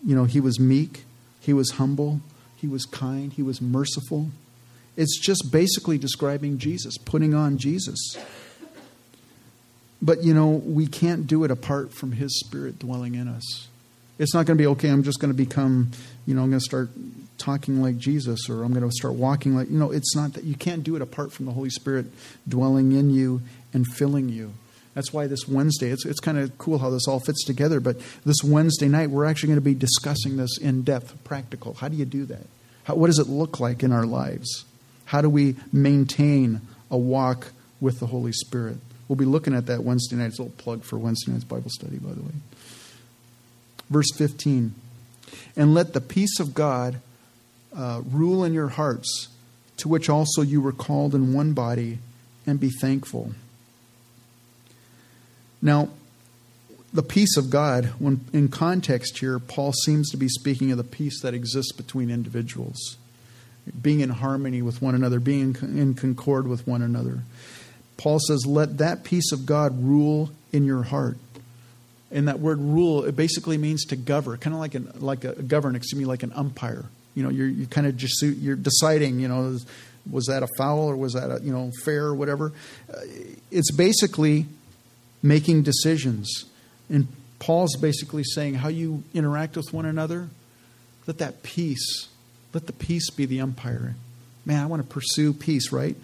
You 0.05 0.15
know, 0.15 0.25
he 0.25 0.39
was 0.39 0.59
meek. 0.59 1.05
He 1.39 1.53
was 1.53 1.71
humble. 1.71 2.21
He 2.55 2.67
was 2.67 2.85
kind. 2.85 3.33
He 3.33 3.41
was 3.41 3.59
merciful. 3.59 4.29
It's 4.95 5.19
just 5.19 5.51
basically 5.51 5.97
describing 5.97 6.59
Jesus, 6.59 6.99
putting 6.99 7.33
on 7.33 7.57
Jesus. 7.57 8.15
But, 10.03 10.23
you 10.23 10.35
know, 10.35 10.49
we 10.49 10.85
can't 10.85 11.25
do 11.25 11.43
it 11.43 11.49
apart 11.49 11.95
from 11.95 12.11
His 12.11 12.39
Spirit 12.39 12.77
dwelling 12.77 13.15
in 13.15 13.27
us. 13.27 13.67
It's 14.19 14.33
not 14.33 14.45
going 14.45 14.57
to 14.57 14.61
be, 14.61 14.67
okay, 14.67 14.89
I'm 14.89 15.03
just 15.03 15.19
going 15.19 15.31
to 15.31 15.37
become, 15.37 15.91
you 16.25 16.33
know, 16.33 16.41
I'm 16.41 16.49
going 16.49 16.59
to 16.59 16.65
start 16.65 16.89
talking 17.37 17.81
like 17.81 17.97
Jesus 17.97 18.49
or 18.49 18.63
I'm 18.63 18.73
going 18.73 18.87
to 18.87 18.91
start 18.91 19.13
walking 19.13 19.55
like, 19.55 19.69
you 19.69 19.77
know, 19.77 19.91
it's 19.91 20.15
not 20.15 20.33
that 20.33 20.43
you 20.43 20.55
can't 20.55 20.83
do 20.83 20.95
it 20.95 21.01
apart 21.01 21.31
from 21.31 21.45
the 21.45 21.51
Holy 21.51 21.69
Spirit 21.69 22.07
dwelling 22.47 22.93
in 22.93 23.11
you 23.11 23.41
and 23.73 23.85
filling 23.85 24.29
you. 24.29 24.53
That's 24.95 25.13
why 25.13 25.27
this 25.27 25.47
Wednesday, 25.47 25.89
it's, 25.89 26.05
it's 26.07 26.19
kind 26.19 26.39
of 26.39 26.57
cool 26.57 26.79
how 26.79 26.89
this 26.89 27.07
all 27.07 27.19
fits 27.19 27.45
together, 27.45 27.79
but 27.79 27.97
this 28.25 28.37
Wednesday 28.43 28.87
night, 28.87 29.11
we're 29.11 29.25
actually 29.25 29.47
going 29.49 29.59
to 29.59 29.61
be 29.61 29.75
discussing 29.75 30.37
this 30.37 30.57
in 30.57 30.81
depth, 30.81 31.23
practical. 31.23 31.75
How 31.75 31.87
do 31.87 31.95
you 31.95 32.05
do 32.05 32.25
that? 32.25 32.47
How, 32.85 32.95
what 32.95 33.07
does 33.07 33.19
it 33.19 33.27
look 33.27 33.59
like 33.59 33.83
in 33.83 33.91
our 33.91 34.07
lives? 34.07 34.65
How 35.05 35.21
do 35.21 35.29
we 35.29 35.55
maintain 35.71 36.61
a 36.89 36.97
walk 36.97 37.51
with 37.79 37.99
the 37.99 38.07
Holy 38.07 38.31
Spirit? 38.31 38.77
We'll 39.07 39.17
be 39.17 39.25
looking 39.25 39.53
at 39.53 39.67
that 39.67 39.83
Wednesday 39.83 40.15
night. 40.15 40.29
It's 40.29 40.39
a 40.39 40.43
little 40.43 40.57
plug 40.57 40.83
for 40.83 40.97
Wednesday 40.97 41.31
night's 41.31 41.43
Bible 41.43 41.69
study, 41.69 41.97
by 41.97 42.13
the 42.13 42.21
way. 42.21 42.33
Verse 43.89 44.11
15 44.15 44.73
And 45.55 45.73
let 45.73 45.93
the 45.93 46.01
peace 46.01 46.39
of 46.39 46.53
God 46.53 46.99
uh, 47.75 48.01
rule 48.09 48.43
in 48.43 48.53
your 48.53 48.69
hearts, 48.69 49.29
to 49.77 49.87
which 49.87 50.09
also 50.09 50.41
you 50.41 50.61
were 50.61 50.71
called 50.71 51.13
in 51.13 51.33
one 51.33 51.53
body, 51.53 51.99
and 52.45 52.59
be 52.59 52.69
thankful. 52.69 53.33
Now, 55.61 55.89
the 56.93 57.03
peace 57.03 57.35
of 57.37 57.49
God, 57.49 57.85
when 57.99 58.21
in 58.31 58.47
context 58.47 59.19
here, 59.19 59.39
Paul 59.39 59.73
seems 59.73 60.09
to 60.11 60.17
be 60.17 60.29
speaking 60.29 60.71
of 60.71 60.77
the 60.77 60.83
peace 60.83 61.21
that 61.21 61.33
exists 61.33 61.71
between 61.71 62.09
individuals, 62.09 62.97
being 63.81 63.99
in 63.99 64.09
harmony 64.09 64.61
with 64.61 64.81
one 64.81 64.95
another, 64.95 65.19
being 65.19 65.55
in 65.61 65.93
concord 65.93 66.47
with 66.47 66.65
one 66.65 66.81
another. 66.81 67.19
Paul 67.97 68.19
says, 68.19 68.45
Let 68.45 68.77
that 68.77 69.03
peace 69.03 69.31
of 69.31 69.45
God 69.45 69.83
rule 69.83 70.31
in 70.53 70.63
your 70.63 70.83
heart. 70.83 71.17
And 72.09 72.27
that 72.27 72.39
word 72.39 72.59
rule, 72.59 73.03
it 73.03 73.15
basically 73.15 73.57
means 73.57 73.85
to 73.85 73.95
govern, 73.95 74.37
kind 74.37 74.53
of 74.53 74.59
like 74.59 74.75
an 74.75 74.91
like 74.99 75.23
a 75.25 75.33
govern, 75.41 75.75
excuse 75.75 75.99
me, 75.99 76.05
like 76.05 76.23
an 76.23 76.31
umpire. 76.33 76.85
You 77.15 77.23
know, 77.23 77.29
you're 77.29 77.47
you 77.47 77.67
kind 77.67 77.85
of 77.85 77.97
just 77.97 78.21
you're 78.21 78.55
deciding. 78.55 79.19
You 79.19 79.27
know, 79.27 79.57
was 80.09 80.25
that 80.27 80.43
a 80.43 80.47
foul 80.57 80.89
or 80.89 80.95
was 80.95 81.13
that 81.13 81.29
a 81.31 81.41
you 81.43 81.51
know 81.51 81.71
fair 81.83 82.05
or 82.05 82.15
whatever? 82.15 82.53
Uh, 82.91 82.99
it's 83.51 83.71
basically 83.71 84.45
making 85.21 85.63
decisions. 85.63 86.45
And 86.89 87.07
Paul's 87.39 87.75
basically 87.75 88.23
saying 88.23 88.55
how 88.55 88.69
you 88.69 89.03
interact 89.13 89.57
with 89.57 89.73
one 89.73 89.85
another. 89.85 90.29
Let 91.05 91.19
that 91.19 91.43
peace, 91.43 92.07
let 92.53 92.67
the 92.67 92.73
peace 92.73 93.09
be 93.09 93.25
the 93.25 93.41
umpire. 93.41 93.95
Man, 94.45 94.61
I 94.61 94.65
want 94.65 94.81
to 94.81 94.87
pursue 94.87 95.33
peace, 95.33 95.71
right? 95.71 95.95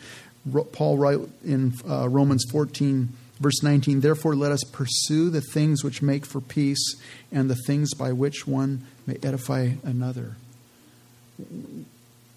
Paul 0.73 0.97
wrote 0.97 1.29
in 1.45 1.73
uh, 1.89 2.09
Romans 2.09 2.45
14 2.51 3.09
Verse 3.43 3.61
19, 3.61 3.99
therefore 3.99 4.37
let 4.37 4.53
us 4.53 4.63
pursue 4.63 5.29
the 5.29 5.41
things 5.41 5.83
which 5.83 6.01
make 6.01 6.25
for 6.25 6.39
peace 6.39 6.95
and 7.29 7.49
the 7.49 7.57
things 7.67 7.93
by 7.93 8.13
which 8.13 8.47
one 8.47 8.87
may 9.05 9.17
edify 9.21 9.71
another. 9.83 10.37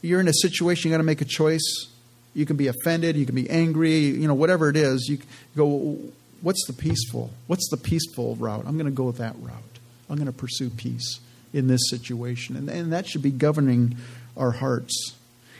You're 0.02 0.18
in 0.18 0.26
a 0.26 0.32
situation, 0.32 0.90
you 0.90 0.94
got 0.94 0.98
to 0.98 1.04
make 1.04 1.20
a 1.20 1.24
choice. 1.24 1.86
You 2.34 2.44
can 2.44 2.56
be 2.56 2.66
offended, 2.66 3.14
you 3.14 3.24
can 3.24 3.36
be 3.36 3.48
angry, 3.48 3.98
you 4.00 4.26
know, 4.26 4.34
whatever 4.34 4.68
it 4.68 4.76
is. 4.76 5.06
You 5.08 5.18
go, 5.56 5.96
what's 6.40 6.66
the 6.66 6.72
peaceful? 6.72 7.30
What's 7.46 7.68
the 7.70 7.76
peaceful 7.76 8.34
route? 8.34 8.64
I'm 8.66 8.76
going 8.76 8.86
to 8.86 8.90
go 8.90 9.12
that 9.12 9.36
route. 9.38 9.78
I'm 10.10 10.16
going 10.16 10.26
to 10.26 10.32
pursue 10.32 10.70
peace 10.70 11.20
in 11.52 11.68
this 11.68 11.88
situation. 11.88 12.56
And, 12.56 12.68
and 12.68 12.92
that 12.92 13.06
should 13.06 13.22
be 13.22 13.30
governing 13.30 13.96
our 14.36 14.50
hearts. 14.50 15.14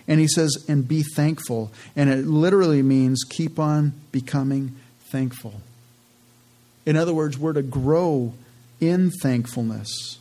And 0.08 0.18
he 0.18 0.26
says, 0.26 0.64
and 0.68 0.88
be 0.88 1.04
thankful. 1.04 1.70
And 1.94 2.10
it 2.10 2.26
literally 2.26 2.82
means 2.82 3.22
keep 3.22 3.60
on 3.60 3.92
becoming 4.10 4.74
thankful. 5.16 5.54
In 6.84 6.94
other 6.94 7.14
words, 7.14 7.38
we're 7.38 7.54
to 7.54 7.62
grow 7.62 8.34
in 8.80 9.10
thankfulness. 9.10 10.18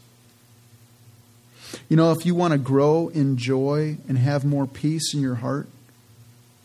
You 1.89 1.97
know, 1.97 2.13
if 2.13 2.25
you 2.25 2.33
want 2.33 2.53
to 2.53 2.57
grow 2.57 3.09
in 3.09 3.35
joy 3.35 3.97
and 4.07 4.17
have 4.17 4.45
more 4.45 4.65
peace 4.65 5.13
in 5.13 5.19
your 5.19 5.35
heart 5.35 5.67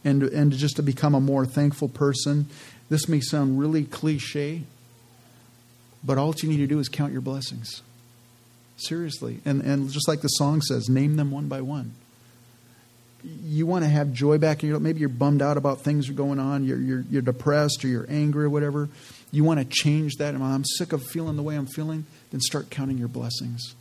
and, 0.04 0.22
and 0.22 0.52
just 0.52 0.76
to 0.76 0.82
become 0.82 1.12
a 1.12 1.20
more 1.20 1.44
thankful 1.44 1.88
person, 1.88 2.46
this 2.88 3.08
may 3.08 3.20
sound 3.20 3.58
really 3.58 3.82
cliche, 3.82 4.62
but 6.04 6.16
all 6.16 6.32
you 6.40 6.48
need 6.48 6.58
to 6.58 6.68
do 6.68 6.78
is 6.78 6.88
count 6.88 7.10
your 7.10 7.20
blessings. 7.20 7.82
Seriously. 8.76 9.40
And, 9.44 9.60
and 9.60 9.90
just 9.90 10.06
like 10.06 10.20
the 10.20 10.28
song 10.28 10.62
says, 10.62 10.88
name 10.88 11.16
them 11.16 11.32
one 11.32 11.48
by 11.48 11.62
one 11.62 11.94
you 13.24 13.66
want 13.66 13.84
to 13.84 13.88
have 13.88 14.12
joy 14.12 14.38
back 14.38 14.62
in 14.62 14.68
your 14.68 14.78
life. 14.78 14.82
Maybe 14.82 15.00
you're 15.00 15.08
bummed 15.08 15.42
out 15.42 15.56
about 15.56 15.80
things 15.80 16.08
going 16.10 16.38
on. 16.38 16.64
You're, 16.64 16.80
you're, 16.80 17.04
you're 17.10 17.22
depressed 17.22 17.84
or 17.84 17.88
you're 17.88 18.06
angry 18.08 18.44
or 18.44 18.50
whatever. 18.50 18.88
You 19.32 19.44
want 19.44 19.60
to 19.60 19.64
change 19.64 20.16
that. 20.16 20.34
I'm 20.34 20.64
sick 20.64 20.92
of 20.92 21.02
feeling 21.02 21.36
the 21.36 21.42
way 21.42 21.56
I'm 21.56 21.66
feeling. 21.66 22.06
Then 22.30 22.40
start 22.40 22.70
counting 22.70 22.98
your 22.98 23.08
blessings. 23.08 23.74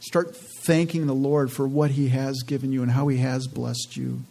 Start 0.00 0.34
thanking 0.36 1.06
the 1.06 1.14
Lord 1.14 1.52
for 1.52 1.66
what 1.66 1.92
He 1.92 2.08
has 2.08 2.42
given 2.42 2.72
you 2.72 2.82
and 2.82 2.90
how 2.90 3.08
He 3.08 3.18
has 3.18 3.46
blessed 3.46 3.96
you. 3.96 4.22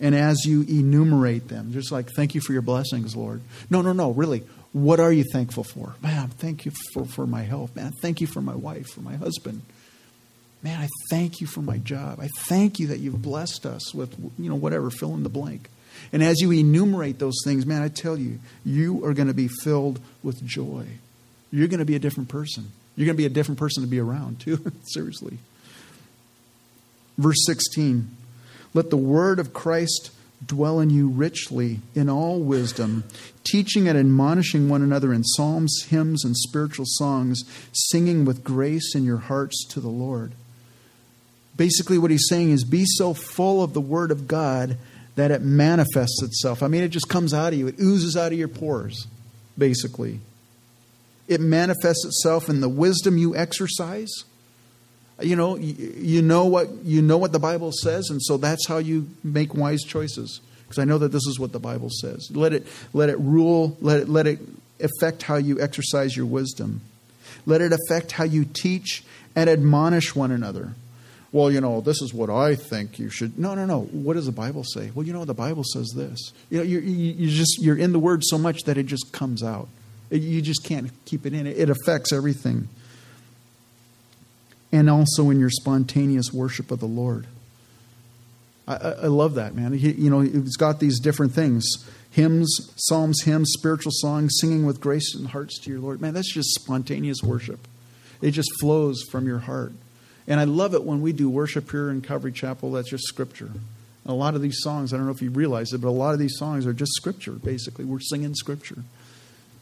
And 0.00 0.14
as 0.14 0.44
you 0.44 0.62
enumerate 0.62 1.48
them, 1.48 1.72
just 1.72 1.90
like, 1.90 2.10
thank 2.10 2.34
you 2.34 2.40
for 2.40 2.52
your 2.52 2.62
blessings, 2.62 3.16
Lord. 3.16 3.40
No, 3.70 3.82
no, 3.82 3.92
no, 3.92 4.10
really. 4.10 4.42
What 4.72 5.00
are 5.00 5.12
you 5.12 5.24
thankful 5.32 5.64
for? 5.64 5.94
Man, 6.02 6.28
thank 6.28 6.66
you 6.66 6.72
for, 6.92 7.06
for 7.06 7.26
my 7.26 7.42
health. 7.42 7.74
Man, 7.74 7.92
thank 8.02 8.20
you 8.20 8.26
for 8.26 8.42
my 8.42 8.54
wife, 8.54 8.88
for 8.88 9.00
my 9.00 9.16
husband. 9.16 9.62
Man, 10.66 10.80
I 10.80 10.88
thank 11.10 11.40
you 11.40 11.46
for 11.46 11.62
my 11.62 11.78
job. 11.78 12.18
I 12.18 12.26
thank 12.26 12.80
you 12.80 12.88
that 12.88 12.98
you've 12.98 13.22
blessed 13.22 13.66
us 13.66 13.94
with, 13.94 14.18
you 14.36 14.48
know, 14.48 14.56
whatever, 14.56 14.90
fill 14.90 15.14
in 15.14 15.22
the 15.22 15.28
blank. 15.28 15.70
And 16.12 16.24
as 16.24 16.40
you 16.40 16.50
enumerate 16.50 17.20
those 17.20 17.36
things, 17.44 17.64
man, 17.64 17.82
I 17.82 17.88
tell 17.88 18.18
you, 18.18 18.40
you 18.64 19.04
are 19.04 19.14
going 19.14 19.28
to 19.28 19.34
be 19.34 19.46
filled 19.46 20.00
with 20.24 20.44
joy. 20.44 20.84
You're 21.52 21.68
going 21.68 21.78
to 21.78 21.84
be 21.84 21.94
a 21.94 22.00
different 22.00 22.30
person. 22.30 22.72
You're 22.96 23.06
going 23.06 23.14
to 23.14 23.22
be 23.22 23.26
a 23.26 23.28
different 23.28 23.60
person 23.60 23.84
to 23.84 23.88
be 23.88 24.00
around, 24.00 24.40
too. 24.40 24.72
Seriously. 24.92 25.38
Verse 27.16 27.46
16 27.46 28.10
Let 28.74 28.90
the 28.90 28.96
word 28.96 29.38
of 29.38 29.54
Christ 29.54 30.10
dwell 30.44 30.80
in 30.80 30.90
you 30.90 31.06
richly 31.06 31.78
in 31.94 32.10
all 32.10 32.40
wisdom, 32.40 33.04
teaching 33.44 33.86
and 33.86 33.96
admonishing 33.96 34.68
one 34.68 34.82
another 34.82 35.14
in 35.14 35.22
psalms, 35.22 35.84
hymns, 35.90 36.24
and 36.24 36.36
spiritual 36.36 36.86
songs, 36.88 37.44
singing 37.70 38.24
with 38.24 38.42
grace 38.42 38.96
in 38.96 39.04
your 39.04 39.18
hearts 39.18 39.64
to 39.68 39.78
the 39.78 39.88
Lord 39.88 40.32
basically 41.56 41.98
what 41.98 42.10
he's 42.10 42.26
saying 42.28 42.50
is 42.50 42.64
be 42.64 42.84
so 42.84 43.14
full 43.14 43.62
of 43.62 43.72
the 43.72 43.80
Word 43.80 44.10
of 44.10 44.28
God 44.28 44.76
that 45.14 45.30
it 45.30 45.42
manifests 45.42 46.22
itself. 46.22 46.62
I 46.62 46.68
mean, 46.68 46.82
it 46.82 46.88
just 46.88 47.08
comes 47.08 47.32
out 47.32 47.52
of 47.52 47.58
you, 47.58 47.66
it 47.66 47.80
oozes 47.80 48.16
out 48.16 48.32
of 48.32 48.38
your 48.38 48.48
pores, 48.48 49.06
basically. 49.56 50.20
It 51.26 51.40
manifests 51.40 52.04
itself 52.04 52.48
in 52.48 52.60
the 52.60 52.68
wisdom 52.68 53.18
you 53.18 53.34
exercise. 53.34 54.10
You 55.20 55.34
know, 55.34 55.56
you, 55.56 56.20
know 56.20 56.44
what 56.44 56.70
you 56.84 57.00
know 57.00 57.16
what 57.16 57.32
the 57.32 57.38
Bible 57.38 57.72
says, 57.72 58.10
and 58.10 58.22
so 58.22 58.36
that's 58.36 58.68
how 58.68 58.76
you 58.76 59.08
make 59.24 59.54
wise 59.54 59.82
choices. 59.82 60.40
Because 60.62 60.78
I 60.78 60.84
know 60.84 60.98
that 60.98 61.10
this 61.10 61.26
is 61.26 61.40
what 61.40 61.52
the 61.52 61.58
Bible 61.58 61.88
says. 61.90 62.30
Let 62.32 62.52
it 62.52 62.66
let 62.92 63.08
it 63.08 63.18
rule. 63.18 63.78
Let 63.80 64.00
it 64.00 64.08
let 64.10 64.26
it 64.26 64.40
affect 64.78 65.22
how 65.22 65.36
you 65.36 65.58
exercise 65.58 66.14
your 66.14 66.26
wisdom. 66.26 66.82
Let 67.46 67.62
it 67.62 67.72
affect 67.72 68.12
how 68.12 68.24
you 68.24 68.44
teach 68.44 69.04
and 69.34 69.48
admonish 69.48 70.14
one 70.14 70.30
another 70.30 70.74
well, 71.32 71.50
you 71.50 71.60
know, 71.60 71.80
this 71.80 72.00
is 72.00 72.14
what 72.14 72.30
I 72.30 72.54
think 72.54 72.98
you 72.98 73.10
should. 73.10 73.38
No, 73.38 73.54
no, 73.54 73.66
no. 73.66 73.82
What 73.82 74.14
does 74.14 74.26
the 74.26 74.32
Bible 74.32 74.64
say? 74.64 74.90
Well, 74.94 75.06
you 75.06 75.12
know, 75.12 75.24
the 75.24 75.34
Bible 75.34 75.64
says 75.64 75.92
this. 75.94 76.32
You 76.50 76.58
know, 76.58 76.64
you 76.64 76.78
you 76.78 77.30
just 77.30 77.58
you're 77.60 77.76
in 77.76 77.92
the 77.92 77.98
Word 77.98 78.22
so 78.24 78.38
much 78.38 78.62
that 78.62 78.78
it 78.78 78.86
just 78.86 79.12
comes 79.12 79.42
out. 79.42 79.68
You 80.10 80.40
just 80.40 80.64
can't 80.64 80.90
keep 81.04 81.26
it 81.26 81.34
in. 81.34 81.46
It 81.46 81.68
affects 81.68 82.12
everything. 82.12 82.68
And 84.70 84.88
also 84.88 85.30
in 85.30 85.40
your 85.40 85.50
spontaneous 85.50 86.32
worship 86.32 86.70
of 86.70 86.80
the 86.80 86.86
Lord. 86.86 87.26
I, 88.68 88.74
I 88.74 89.06
love 89.06 89.34
that, 89.34 89.54
man. 89.54 89.72
He, 89.72 89.92
you 89.92 90.10
know, 90.10 90.20
it's 90.20 90.56
got 90.56 90.80
these 90.80 91.00
different 91.00 91.32
things 91.32 91.64
hymns, 92.10 92.72
psalms, 92.76 93.22
hymns, 93.24 93.52
spiritual 93.58 93.92
songs, 93.92 94.32
singing 94.40 94.64
with 94.64 94.80
grace 94.80 95.14
and 95.14 95.28
hearts 95.28 95.60
to 95.60 95.70
your 95.70 95.80
Lord. 95.80 96.00
Man, 96.00 96.14
that's 96.14 96.32
just 96.32 96.54
spontaneous 96.54 97.22
worship. 97.22 97.68
It 98.22 98.30
just 98.30 98.48
flows 98.58 99.02
from 99.10 99.26
your 99.26 99.40
heart. 99.40 99.72
And 100.28 100.40
I 100.40 100.44
love 100.44 100.74
it 100.74 100.82
when 100.82 101.02
we 101.02 101.12
do 101.12 101.28
worship 101.30 101.70
here 101.70 101.90
in 101.90 102.00
Calvary 102.00 102.32
Chapel, 102.32 102.72
that's 102.72 102.90
just 102.90 103.04
scripture. 103.04 103.50
A 104.06 104.12
lot 104.12 104.34
of 104.34 104.42
these 104.42 104.58
songs, 104.60 104.92
I 104.92 104.96
don't 104.96 105.06
know 105.06 105.12
if 105.12 105.22
you 105.22 105.30
realize 105.30 105.72
it, 105.72 105.80
but 105.80 105.88
a 105.88 105.90
lot 105.90 106.14
of 106.14 106.18
these 106.18 106.36
songs 106.36 106.66
are 106.66 106.72
just 106.72 106.92
scripture, 106.92 107.32
basically. 107.32 107.84
We're 107.84 108.00
singing 108.00 108.34
scripture. 108.34 108.78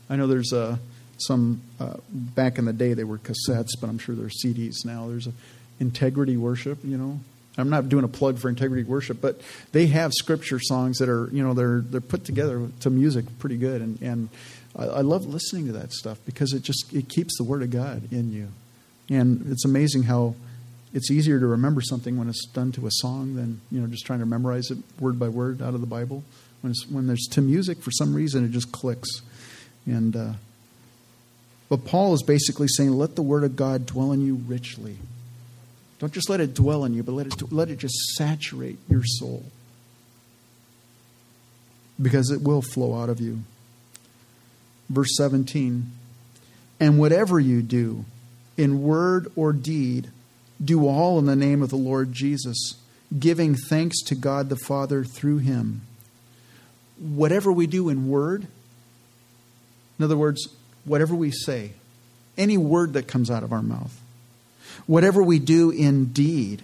I 0.08 0.16
know 0.16 0.26
there's 0.26 0.52
uh, 0.52 0.76
some, 1.18 1.62
uh, 1.80 1.94
back 2.10 2.58
in 2.58 2.64
the 2.66 2.72
day, 2.72 2.94
they 2.94 3.04
were 3.04 3.18
cassettes, 3.18 3.70
but 3.80 3.88
I'm 3.88 3.98
sure 3.98 4.14
there's 4.14 4.42
CDs 4.44 4.84
now. 4.84 5.08
There's 5.08 5.28
integrity 5.80 6.36
worship, 6.36 6.78
you 6.84 6.96
know. 6.96 7.20
I'm 7.56 7.70
not 7.70 7.88
doing 7.88 8.04
a 8.04 8.08
plug 8.08 8.38
for 8.38 8.48
integrity 8.48 8.82
worship, 8.82 9.20
but 9.20 9.40
they 9.72 9.86
have 9.86 10.12
scripture 10.12 10.58
songs 10.58 10.98
that 10.98 11.08
are, 11.08 11.28
you 11.30 11.42
know, 11.42 11.54
they're 11.54 11.80
they're 11.80 12.00
put 12.00 12.24
together 12.24 12.66
to 12.80 12.90
music 12.90 13.26
pretty 13.38 13.56
good, 13.56 13.80
and 13.80 14.02
and 14.02 14.28
I, 14.76 14.86
I 14.86 15.00
love 15.02 15.26
listening 15.26 15.66
to 15.66 15.72
that 15.74 15.92
stuff 15.92 16.18
because 16.26 16.52
it 16.52 16.62
just 16.62 16.92
it 16.92 17.08
keeps 17.08 17.38
the 17.38 17.44
word 17.44 17.62
of 17.62 17.70
God 17.70 18.12
in 18.12 18.32
you, 18.32 18.48
and 19.08 19.52
it's 19.52 19.64
amazing 19.64 20.04
how 20.04 20.34
it's 20.94 21.10
easier 21.10 21.40
to 21.40 21.46
remember 21.46 21.80
something 21.80 22.16
when 22.16 22.28
it's 22.28 22.46
done 22.46 22.70
to 22.72 22.86
a 22.86 22.90
song 22.90 23.34
than 23.34 23.60
you 23.70 23.80
know 23.80 23.88
just 23.88 24.06
trying 24.06 24.20
to 24.20 24.26
memorize 24.26 24.70
it 24.70 24.78
word 25.00 25.18
by 25.18 25.28
word 25.28 25.60
out 25.60 25.74
of 25.74 25.80
the 25.80 25.86
Bible. 25.86 26.22
When 26.60 26.70
it's, 26.70 26.88
when 26.88 27.08
there's 27.08 27.26
to 27.32 27.42
music, 27.42 27.82
for 27.82 27.90
some 27.90 28.14
reason 28.14 28.44
it 28.44 28.52
just 28.52 28.72
clicks. 28.72 29.20
And 29.84 30.16
uh, 30.16 30.32
but 31.68 31.84
Paul 31.84 32.14
is 32.14 32.22
basically 32.22 32.68
saying, 32.68 32.92
let 32.92 33.16
the 33.16 33.22
word 33.22 33.42
of 33.42 33.56
God 33.56 33.84
dwell 33.84 34.12
in 34.12 34.24
you 34.24 34.36
richly. 34.46 34.96
Don't 35.98 36.12
just 36.12 36.30
let 36.30 36.40
it 36.40 36.54
dwell 36.54 36.84
in 36.84 36.94
you, 36.94 37.02
but 37.02 37.12
let 37.12 37.26
it 37.26 37.52
let 37.52 37.70
it 37.70 37.78
just 37.78 37.96
saturate 38.14 38.78
your 38.88 39.02
soul 39.04 39.44
because 42.00 42.30
it 42.30 42.40
will 42.40 42.62
flow 42.62 42.94
out 42.94 43.08
of 43.08 43.20
you. 43.20 43.42
Verse 44.88 45.16
17, 45.16 45.90
and 46.78 46.98
whatever 46.98 47.40
you 47.40 47.62
do, 47.62 48.04
in 48.56 48.82
word 48.82 49.32
or 49.34 49.52
deed 49.52 50.10
do 50.62 50.86
all 50.86 51.18
in 51.18 51.26
the 51.26 51.36
name 51.36 51.62
of 51.62 51.70
the 51.70 51.76
Lord 51.76 52.12
Jesus, 52.12 52.74
giving 53.18 53.54
thanks 53.54 54.02
to 54.04 54.14
God 54.14 54.48
the 54.48 54.56
Father 54.56 55.04
through 55.04 55.38
him. 55.38 55.82
Whatever 56.98 57.52
we 57.52 57.66
do 57.66 57.88
in 57.88 58.08
word, 58.08 58.46
in 59.98 60.04
other 60.04 60.16
words, 60.16 60.48
whatever 60.84 61.14
we 61.14 61.30
say, 61.30 61.72
any 62.36 62.56
word 62.56 62.92
that 62.94 63.08
comes 63.08 63.30
out 63.30 63.42
of 63.42 63.52
our 63.52 63.62
mouth, 63.62 64.00
whatever 64.86 65.22
we 65.22 65.38
do 65.38 65.70
in 65.70 66.06
deed, 66.06 66.62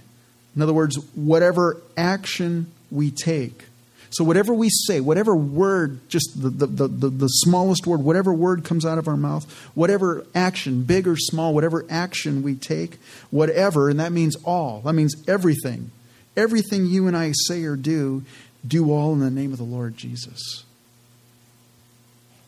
in 0.55 0.62
other 0.62 0.72
words, 0.72 0.97
whatever 1.14 1.80
action 1.97 2.70
we 2.91 3.11
take, 3.11 3.64
so, 4.13 4.25
whatever 4.25 4.53
we 4.53 4.69
say, 4.71 4.99
whatever 5.01 5.37
word, 5.37 6.09
just 6.09 6.31
the, 6.41 6.51
the, 6.51 6.89
the, 6.89 7.09
the, 7.09 7.29
smallest 7.29 7.87
word, 7.87 8.03
whatever 8.03 8.33
word 8.33 8.65
comes 8.65 8.85
out 8.85 8.99
of 8.99 9.07
our 9.07 9.17
mouth, 9.17 9.51
whatever 9.75 10.27
action, 10.35 10.83
big 10.83 11.07
or 11.07 11.17
small, 11.17 11.55
whatever 11.55 11.87
action 11.89 12.43
we 12.43 12.57
take, 12.57 12.99
whatever, 13.31 13.89
and 13.89 14.01
that 14.01 14.11
means 14.11 14.35
all, 14.45 14.81
that 14.81 14.95
means 14.95 15.15
everything. 15.29 15.93
Everything 16.37 16.87
you 16.87 17.07
and 17.07 17.17
I 17.17 17.33
say 17.47 17.63
or 17.63 17.77
do, 17.77 18.25
do 18.67 18.91
all 18.91 19.13
in 19.13 19.21
the 19.21 19.31
name 19.31 19.53
of 19.53 19.59
the 19.59 19.65
Lord 19.65 19.97
Jesus. 19.97 20.65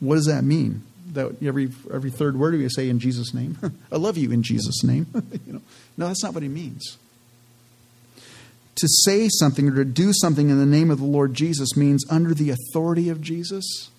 What 0.01 0.15
does 0.15 0.25
that 0.25 0.43
mean? 0.43 0.83
that 1.13 1.43
every 1.43 1.69
every 1.93 2.09
third 2.09 2.37
word 2.37 2.55
we 2.55 2.67
say 2.69 2.89
in 2.89 2.99
Jesus' 2.99 3.33
name. 3.33 3.57
I 3.91 3.97
love 3.97 4.17
you 4.17 4.31
in 4.31 4.43
Jesus' 4.43 4.83
name. 4.83 5.05
you 5.45 5.53
know, 5.53 5.61
no, 5.95 6.07
that's 6.07 6.23
not 6.23 6.33
what 6.33 6.43
he 6.43 6.49
means. 6.49 6.97
To 8.77 8.87
say 8.87 9.29
something 9.29 9.69
or 9.69 9.75
to 9.75 9.85
do 9.85 10.11
something 10.13 10.49
in 10.49 10.57
the 10.57 10.65
name 10.65 10.89
of 10.89 10.99
the 10.99 11.05
Lord 11.05 11.33
Jesus 11.33 11.77
means 11.77 12.03
under 12.09 12.33
the 12.33 12.49
authority 12.49 13.09
of 13.09 13.21
Jesus. 13.21 13.91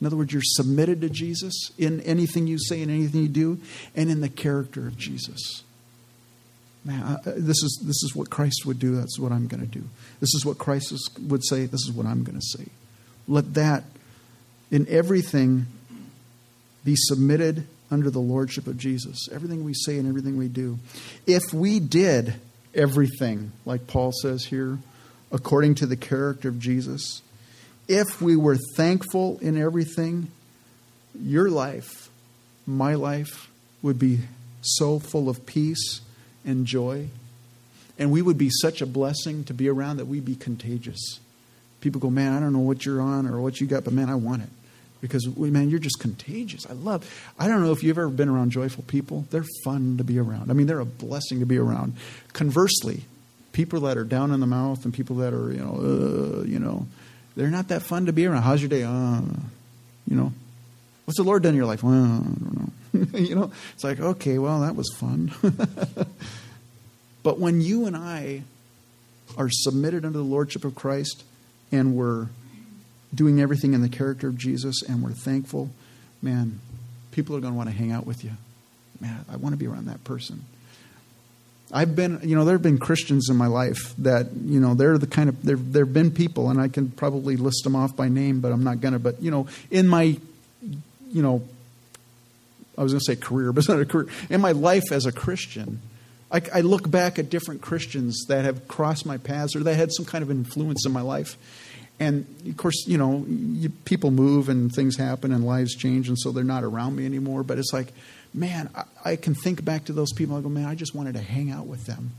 In 0.00 0.06
other 0.06 0.16
words, 0.16 0.32
you're 0.32 0.40
submitted 0.42 1.00
to 1.00 1.10
Jesus 1.10 1.72
in 1.76 2.00
anything 2.02 2.46
you 2.46 2.58
say 2.58 2.80
and 2.80 2.90
anything 2.90 3.22
you 3.22 3.28
do, 3.28 3.60
and 3.94 4.08
in 4.08 4.20
the 4.20 4.28
character 4.28 4.86
of 4.86 4.96
Jesus. 4.96 5.62
Man, 6.84 7.18
this 7.24 7.62
is 7.62 7.82
this 7.84 8.02
is 8.02 8.14
what 8.14 8.30
Christ 8.30 8.64
would 8.64 8.78
do. 8.78 8.96
That's 8.96 9.18
what 9.18 9.32
I'm 9.32 9.46
going 9.46 9.60
to 9.60 9.66
do. 9.66 9.84
This 10.20 10.32
is 10.34 10.46
what 10.46 10.56
Christ 10.56 11.18
would 11.20 11.44
say. 11.44 11.66
This 11.66 11.82
is 11.82 11.92
what 11.92 12.06
I'm 12.06 12.24
going 12.24 12.38
to 12.38 12.58
say. 12.58 12.66
Let 13.28 13.52
that, 13.54 13.84
in 14.70 14.86
everything, 14.88 15.66
be 16.82 16.94
submitted 16.96 17.66
under 17.90 18.10
the 18.10 18.20
lordship 18.20 18.66
of 18.66 18.78
Jesus. 18.78 19.28
Everything 19.30 19.64
we 19.64 19.74
say 19.74 19.98
and 19.98 20.08
everything 20.08 20.38
we 20.38 20.48
do. 20.48 20.78
If 21.26 21.52
we 21.52 21.80
did 21.80 22.34
everything, 22.74 23.52
like 23.64 23.86
Paul 23.86 24.12
says 24.12 24.44
here, 24.44 24.78
according 25.32 25.76
to 25.76 25.86
the 25.86 25.96
character 25.96 26.48
of 26.48 26.58
Jesus, 26.58 27.22
if 27.88 28.20
we 28.20 28.36
were 28.36 28.56
thankful 28.76 29.38
in 29.40 29.60
everything, 29.60 30.30
your 31.20 31.50
life, 31.50 32.08
my 32.66 32.94
life, 32.94 33.50
would 33.82 33.98
be 33.98 34.20
so 34.62 34.98
full 34.98 35.28
of 35.28 35.46
peace 35.46 36.00
and 36.44 36.66
joy. 36.66 37.08
And 37.98 38.10
we 38.10 38.22
would 38.22 38.38
be 38.38 38.50
such 38.50 38.80
a 38.80 38.86
blessing 38.86 39.44
to 39.44 39.54
be 39.54 39.68
around 39.68 39.98
that 39.98 40.06
we'd 40.06 40.24
be 40.24 40.36
contagious. 40.36 41.20
People 41.80 42.00
go, 42.00 42.10
man, 42.10 42.32
I 42.32 42.40
don't 42.40 42.52
know 42.52 42.60
what 42.60 42.84
you're 42.84 43.00
on 43.00 43.26
or 43.26 43.40
what 43.40 43.60
you 43.60 43.66
got, 43.66 43.84
but 43.84 43.92
man, 43.92 44.08
I 44.08 44.14
want 44.14 44.42
it. 44.42 44.48
Because, 45.00 45.26
man, 45.36 45.70
you're 45.70 45.78
just 45.78 45.98
contagious. 45.98 46.66
I 46.68 46.74
love, 46.74 47.08
I 47.38 47.48
don't 47.48 47.62
know 47.62 47.72
if 47.72 47.82
you've 47.82 47.96
ever 47.96 48.08
been 48.08 48.28
around 48.28 48.50
joyful 48.50 48.84
people. 48.86 49.24
They're 49.30 49.46
fun 49.64 49.96
to 49.96 50.04
be 50.04 50.18
around. 50.18 50.50
I 50.50 50.54
mean, 50.54 50.66
they're 50.66 50.80
a 50.80 50.84
blessing 50.84 51.40
to 51.40 51.46
be 51.46 51.56
around. 51.56 51.96
Conversely, 52.34 53.04
people 53.52 53.80
that 53.80 53.96
are 53.96 54.04
down 54.04 54.30
in 54.30 54.40
the 54.40 54.46
mouth 54.46 54.84
and 54.84 54.92
people 54.92 55.16
that 55.16 55.32
are, 55.32 55.52
you 55.52 55.58
know, 55.58 56.40
uh, 56.40 56.42
you 56.44 56.58
know, 56.58 56.86
they're 57.36 57.48
not 57.48 57.68
that 57.68 57.82
fun 57.82 58.06
to 58.06 58.12
be 58.12 58.26
around. 58.26 58.42
How's 58.42 58.60
your 58.60 58.68
day? 58.68 58.82
Uh, 58.82 59.22
you 60.06 60.16
know, 60.16 60.32
what's 61.04 61.16
the 61.16 61.24
Lord 61.24 61.42
done 61.42 61.50
in 61.50 61.56
your 61.56 61.66
life? 61.66 61.82
Well, 61.82 61.94
I 61.94 62.18
don't 62.18 62.58
know. 62.58 62.70
you 63.18 63.34
know, 63.34 63.50
it's 63.74 63.84
like, 63.84 64.00
okay, 64.00 64.38
well, 64.38 64.60
that 64.60 64.76
was 64.76 64.92
fun. 64.96 65.32
but 67.22 67.38
when 67.38 67.60
you 67.60 67.86
and 67.86 67.96
I 67.96 68.42
are 69.36 69.48
submitted 69.50 70.04
under 70.04 70.18
the 70.18 70.24
Lordship 70.24 70.64
of 70.64 70.74
Christ 70.74 71.24
and 71.72 71.94
we're 71.94 72.28
doing 73.14 73.40
everything 73.40 73.74
in 73.74 73.82
the 73.82 73.88
character 73.88 74.28
of 74.28 74.36
Jesus 74.36 74.82
and 74.82 75.02
we're 75.02 75.12
thankful, 75.12 75.70
man, 76.22 76.60
people 77.10 77.36
are 77.36 77.40
going 77.40 77.52
to 77.52 77.56
want 77.56 77.68
to 77.68 77.74
hang 77.74 77.92
out 77.92 78.06
with 78.06 78.24
you. 78.24 78.32
Man, 79.00 79.24
I 79.30 79.36
want 79.36 79.52
to 79.54 79.56
be 79.56 79.66
around 79.66 79.86
that 79.86 80.04
person. 80.04 80.44
I've 81.72 81.94
been, 81.94 82.20
you 82.22 82.34
know, 82.34 82.44
there 82.44 82.54
have 82.54 82.62
been 82.62 82.78
Christians 82.78 83.28
in 83.30 83.36
my 83.36 83.46
life 83.46 83.94
that, 83.98 84.32
you 84.32 84.58
know, 84.58 84.74
they're 84.74 84.98
the 84.98 85.06
kind 85.06 85.28
of, 85.28 85.42
there 85.42 85.56
have 85.56 85.92
been 85.92 86.10
people, 86.10 86.50
and 86.50 86.60
I 86.60 86.68
can 86.68 86.90
probably 86.90 87.36
list 87.36 87.62
them 87.62 87.76
off 87.76 87.94
by 87.94 88.08
name, 88.08 88.40
but 88.40 88.50
I'm 88.50 88.64
not 88.64 88.80
going 88.80 88.92
to. 88.92 88.98
But, 88.98 89.22
you 89.22 89.30
know, 89.30 89.46
in 89.70 89.86
my, 89.86 90.16
you 91.10 91.22
know, 91.22 91.42
I 92.76 92.82
was 92.82 92.92
going 92.92 93.00
to 93.00 93.04
say 93.04 93.16
career, 93.16 93.52
but 93.52 93.60
it's 93.60 93.68
not 93.68 93.80
a 93.80 93.84
career. 93.84 94.08
In 94.28 94.40
my 94.40 94.52
life 94.52 94.90
as 94.90 95.06
a 95.06 95.12
Christian, 95.12 95.80
I, 96.30 96.42
I, 96.54 96.60
look 96.60 96.88
back 96.90 97.18
at 97.18 97.28
different 97.28 97.60
Christians 97.60 98.24
that 98.28 98.44
have 98.44 98.68
crossed 98.68 99.04
my 99.04 99.18
paths 99.18 99.56
or 99.56 99.60
that 99.60 99.74
had 99.74 99.92
some 99.92 100.06
kind 100.06 100.22
of 100.22 100.30
influence 100.30 100.86
in 100.86 100.92
my 100.92 101.00
life. 101.00 101.36
And 102.00 102.24
of 102.48 102.56
course, 102.56 102.86
you 102.86 102.96
know, 102.96 103.24
you, 103.28 103.68
people 103.84 104.10
move 104.10 104.48
and 104.48 104.72
things 104.72 104.96
happen 104.96 105.32
and 105.32 105.46
lives 105.46 105.76
change, 105.76 106.08
and 106.08 106.18
so 106.18 106.32
they're 106.32 106.42
not 106.42 106.64
around 106.64 106.96
me 106.96 107.04
anymore. 107.04 107.42
But 107.42 107.58
it's 107.58 107.72
like, 107.72 107.92
man, 108.32 108.70
I, 108.74 108.84
I 109.04 109.16
can 109.16 109.34
think 109.34 109.64
back 109.64 109.84
to 109.84 109.92
those 109.92 110.12
people. 110.12 110.36
I 110.36 110.40
go, 110.40 110.48
man, 110.48 110.64
I 110.64 110.74
just 110.74 110.94
wanted 110.94 111.14
to 111.14 111.20
hang 111.20 111.50
out 111.50 111.66
with 111.66 111.84
them 111.84 112.12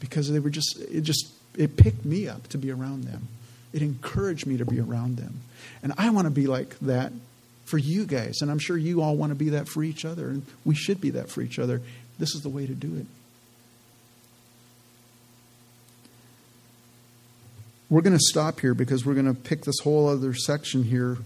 because 0.00 0.30
they 0.30 0.40
were 0.40 0.50
just, 0.50 0.80
it 0.80 1.02
just, 1.02 1.32
it 1.56 1.76
picked 1.76 2.04
me 2.04 2.28
up 2.28 2.48
to 2.48 2.58
be 2.58 2.72
around 2.72 3.04
them. 3.04 3.28
It 3.72 3.82
encouraged 3.82 4.46
me 4.46 4.56
to 4.56 4.64
be 4.64 4.80
around 4.80 5.18
them. 5.18 5.40
And 5.82 5.92
I 5.96 6.10
want 6.10 6.26
to 6.26 6.32
be 6.32 6.46
like 6.46 6.78
that 6.80 7.12
for 7.64 7.78
you 7.78 8.06
guys. 8.06 8.40
And 8.40 8.50
I'm 8.50 8.58
sure 8.58 8.76
you 8.76 9.02
all 9.02 9.14
want 9.14 9.30
to 9.30 9.36
be 9.36 9.50
that 9.50 9.68
for 9.68 9.84
each 9.84 10.04
other. 10.04 10.30
And 10.30 10.44
we 10.64 10.74
should 10.74 11.00
be 11.00 11.10
that 11.10 11.30
for 11.30 11.42
each 11.42 11.58
other. 11.58 11.80
This 12.18 12.34
is 12.34 12.42
the 12.42 12.48
way 12.48 12.66
to 12.66 12.74
do 12.74 12.96
it. 12.96 13.06
We're 17.90 18.02
going 18.02 18.16
to 18.16 18.24
stop 18.30 18.60
here 18.60 18.74
because 18.74 19.06
we're 19.06 19.14
going 19.14 19.34
to 19.34 19.40
pick 19.40 19.64
this 19.64 19.78
whole 19.82 20.08
other 20.08 20.34
section 20.34 20.82
here 20.82 21.16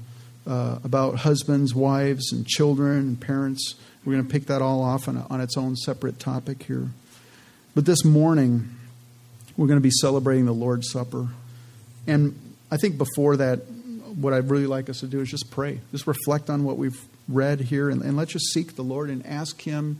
uh, 0.47 0.79
about 0.85 1.17
husbands, 1.17 1.75
wives, 1.75 2.33
and 2.33 2.47
children 2.47 2.99
and 2.99 3.21
parents. 3.21 3.75
We're 4.05 4.13
going 4.13 4.27
to 4.27 4.31
pick 4.31 4.47
that 4.47 4.63
all 4.63 4.81
off 4.81 5.09
on, 5.09 5.27
on 5.29 5.41
its 5.41 5.57
own 5.57 5.75
separate 5.75 6.21
topic 6.21 6.63
here. 6.63 6.89
But 7.75 7.85
this 7.85 8.05
morning, 8.05 8.77
we're 9.57 9.67
going 9.67 9.79
to 9.79 9.83
be 9.83 9.91
celebrating 9.91 10.47
the 10.47 10.53
Lord's 10.53 10.89
Supper. 10.91 11.29
And 12.07 12.39
I 12.71 12.77
think 12.77 12.97
before 12.97 13.37
that, 13.39 13.57
what 14.15 14.33
I'd 14.33 14.49
really 14.49 14.67
like 14.67 14.89
us 14.89 15.01
to 15.01 15.07
do 15.07 15.21
is 15.21 15.31
just 15.31 15.51
pray. 15.51 15.81
Just 15.91 16.07
reflect 16.07 16.49
on 16.49 16.63
what 16.63 16.77
we've 16.77 17.01
read 17.29 17.61
here 17.61 17.91
and, 17.91 18.03
and 18.03 18.17
let's 18.17 18.33
just 18.33 18.53
seek 18.53 18.77
the 18.77 18.83
Lord 18.83 19.11
and 19.11 19.27
ask 19.27 19.63
Him 19.63 19.99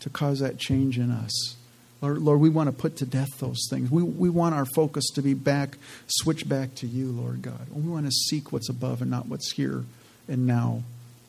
to 0.00 0.10
cause 0.10 0.38
that 0.40 0.58
change 0.58 0.96
in 0.96 1.10
us. 1.10 1.56
Lord, 2.04 2.18
Lord, 2.18 2.40
we 2.40 2.50
want 2.50 2.68
to 2.68 2.72
put 2.72 2.96
to 2.96 3.06
death 3.06 3.38
those 3.38 3.66
things. 3.70 3.90
We, 3.90 4.02
we 4.02 4.28
want 4.28 4.54
our 4.54 4.66
focus 4.66 5.06
to 5.14 5.22
be 5.22 5.32
back, 5.32 5.78
switch 6.06 6.46
back 6.46 6.74
to 6.76 6.86
you, 6.86 7.10
Lord 7.10 7.40
God. 7.40 7.66
We 7.72 7.90
want 7.90 8.04
to 8.04 8.12
seek 8.12 8.52
what's 8.52 8.68
above 8.68 9.00
and 9.00 9.10
not 9.10 9.26
what's 9.26 9.52
here 9.52 9.84
and 10.28 10.46
now, 10.46 10.82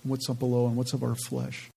what's 0.03 0.30
up 0.30 0.39
below 0.39 0.67
and 0.67 0.76
what's 0.76 0.91
of 0.91 1.01
our 1.01 1.15
flesh. 1.15 1.71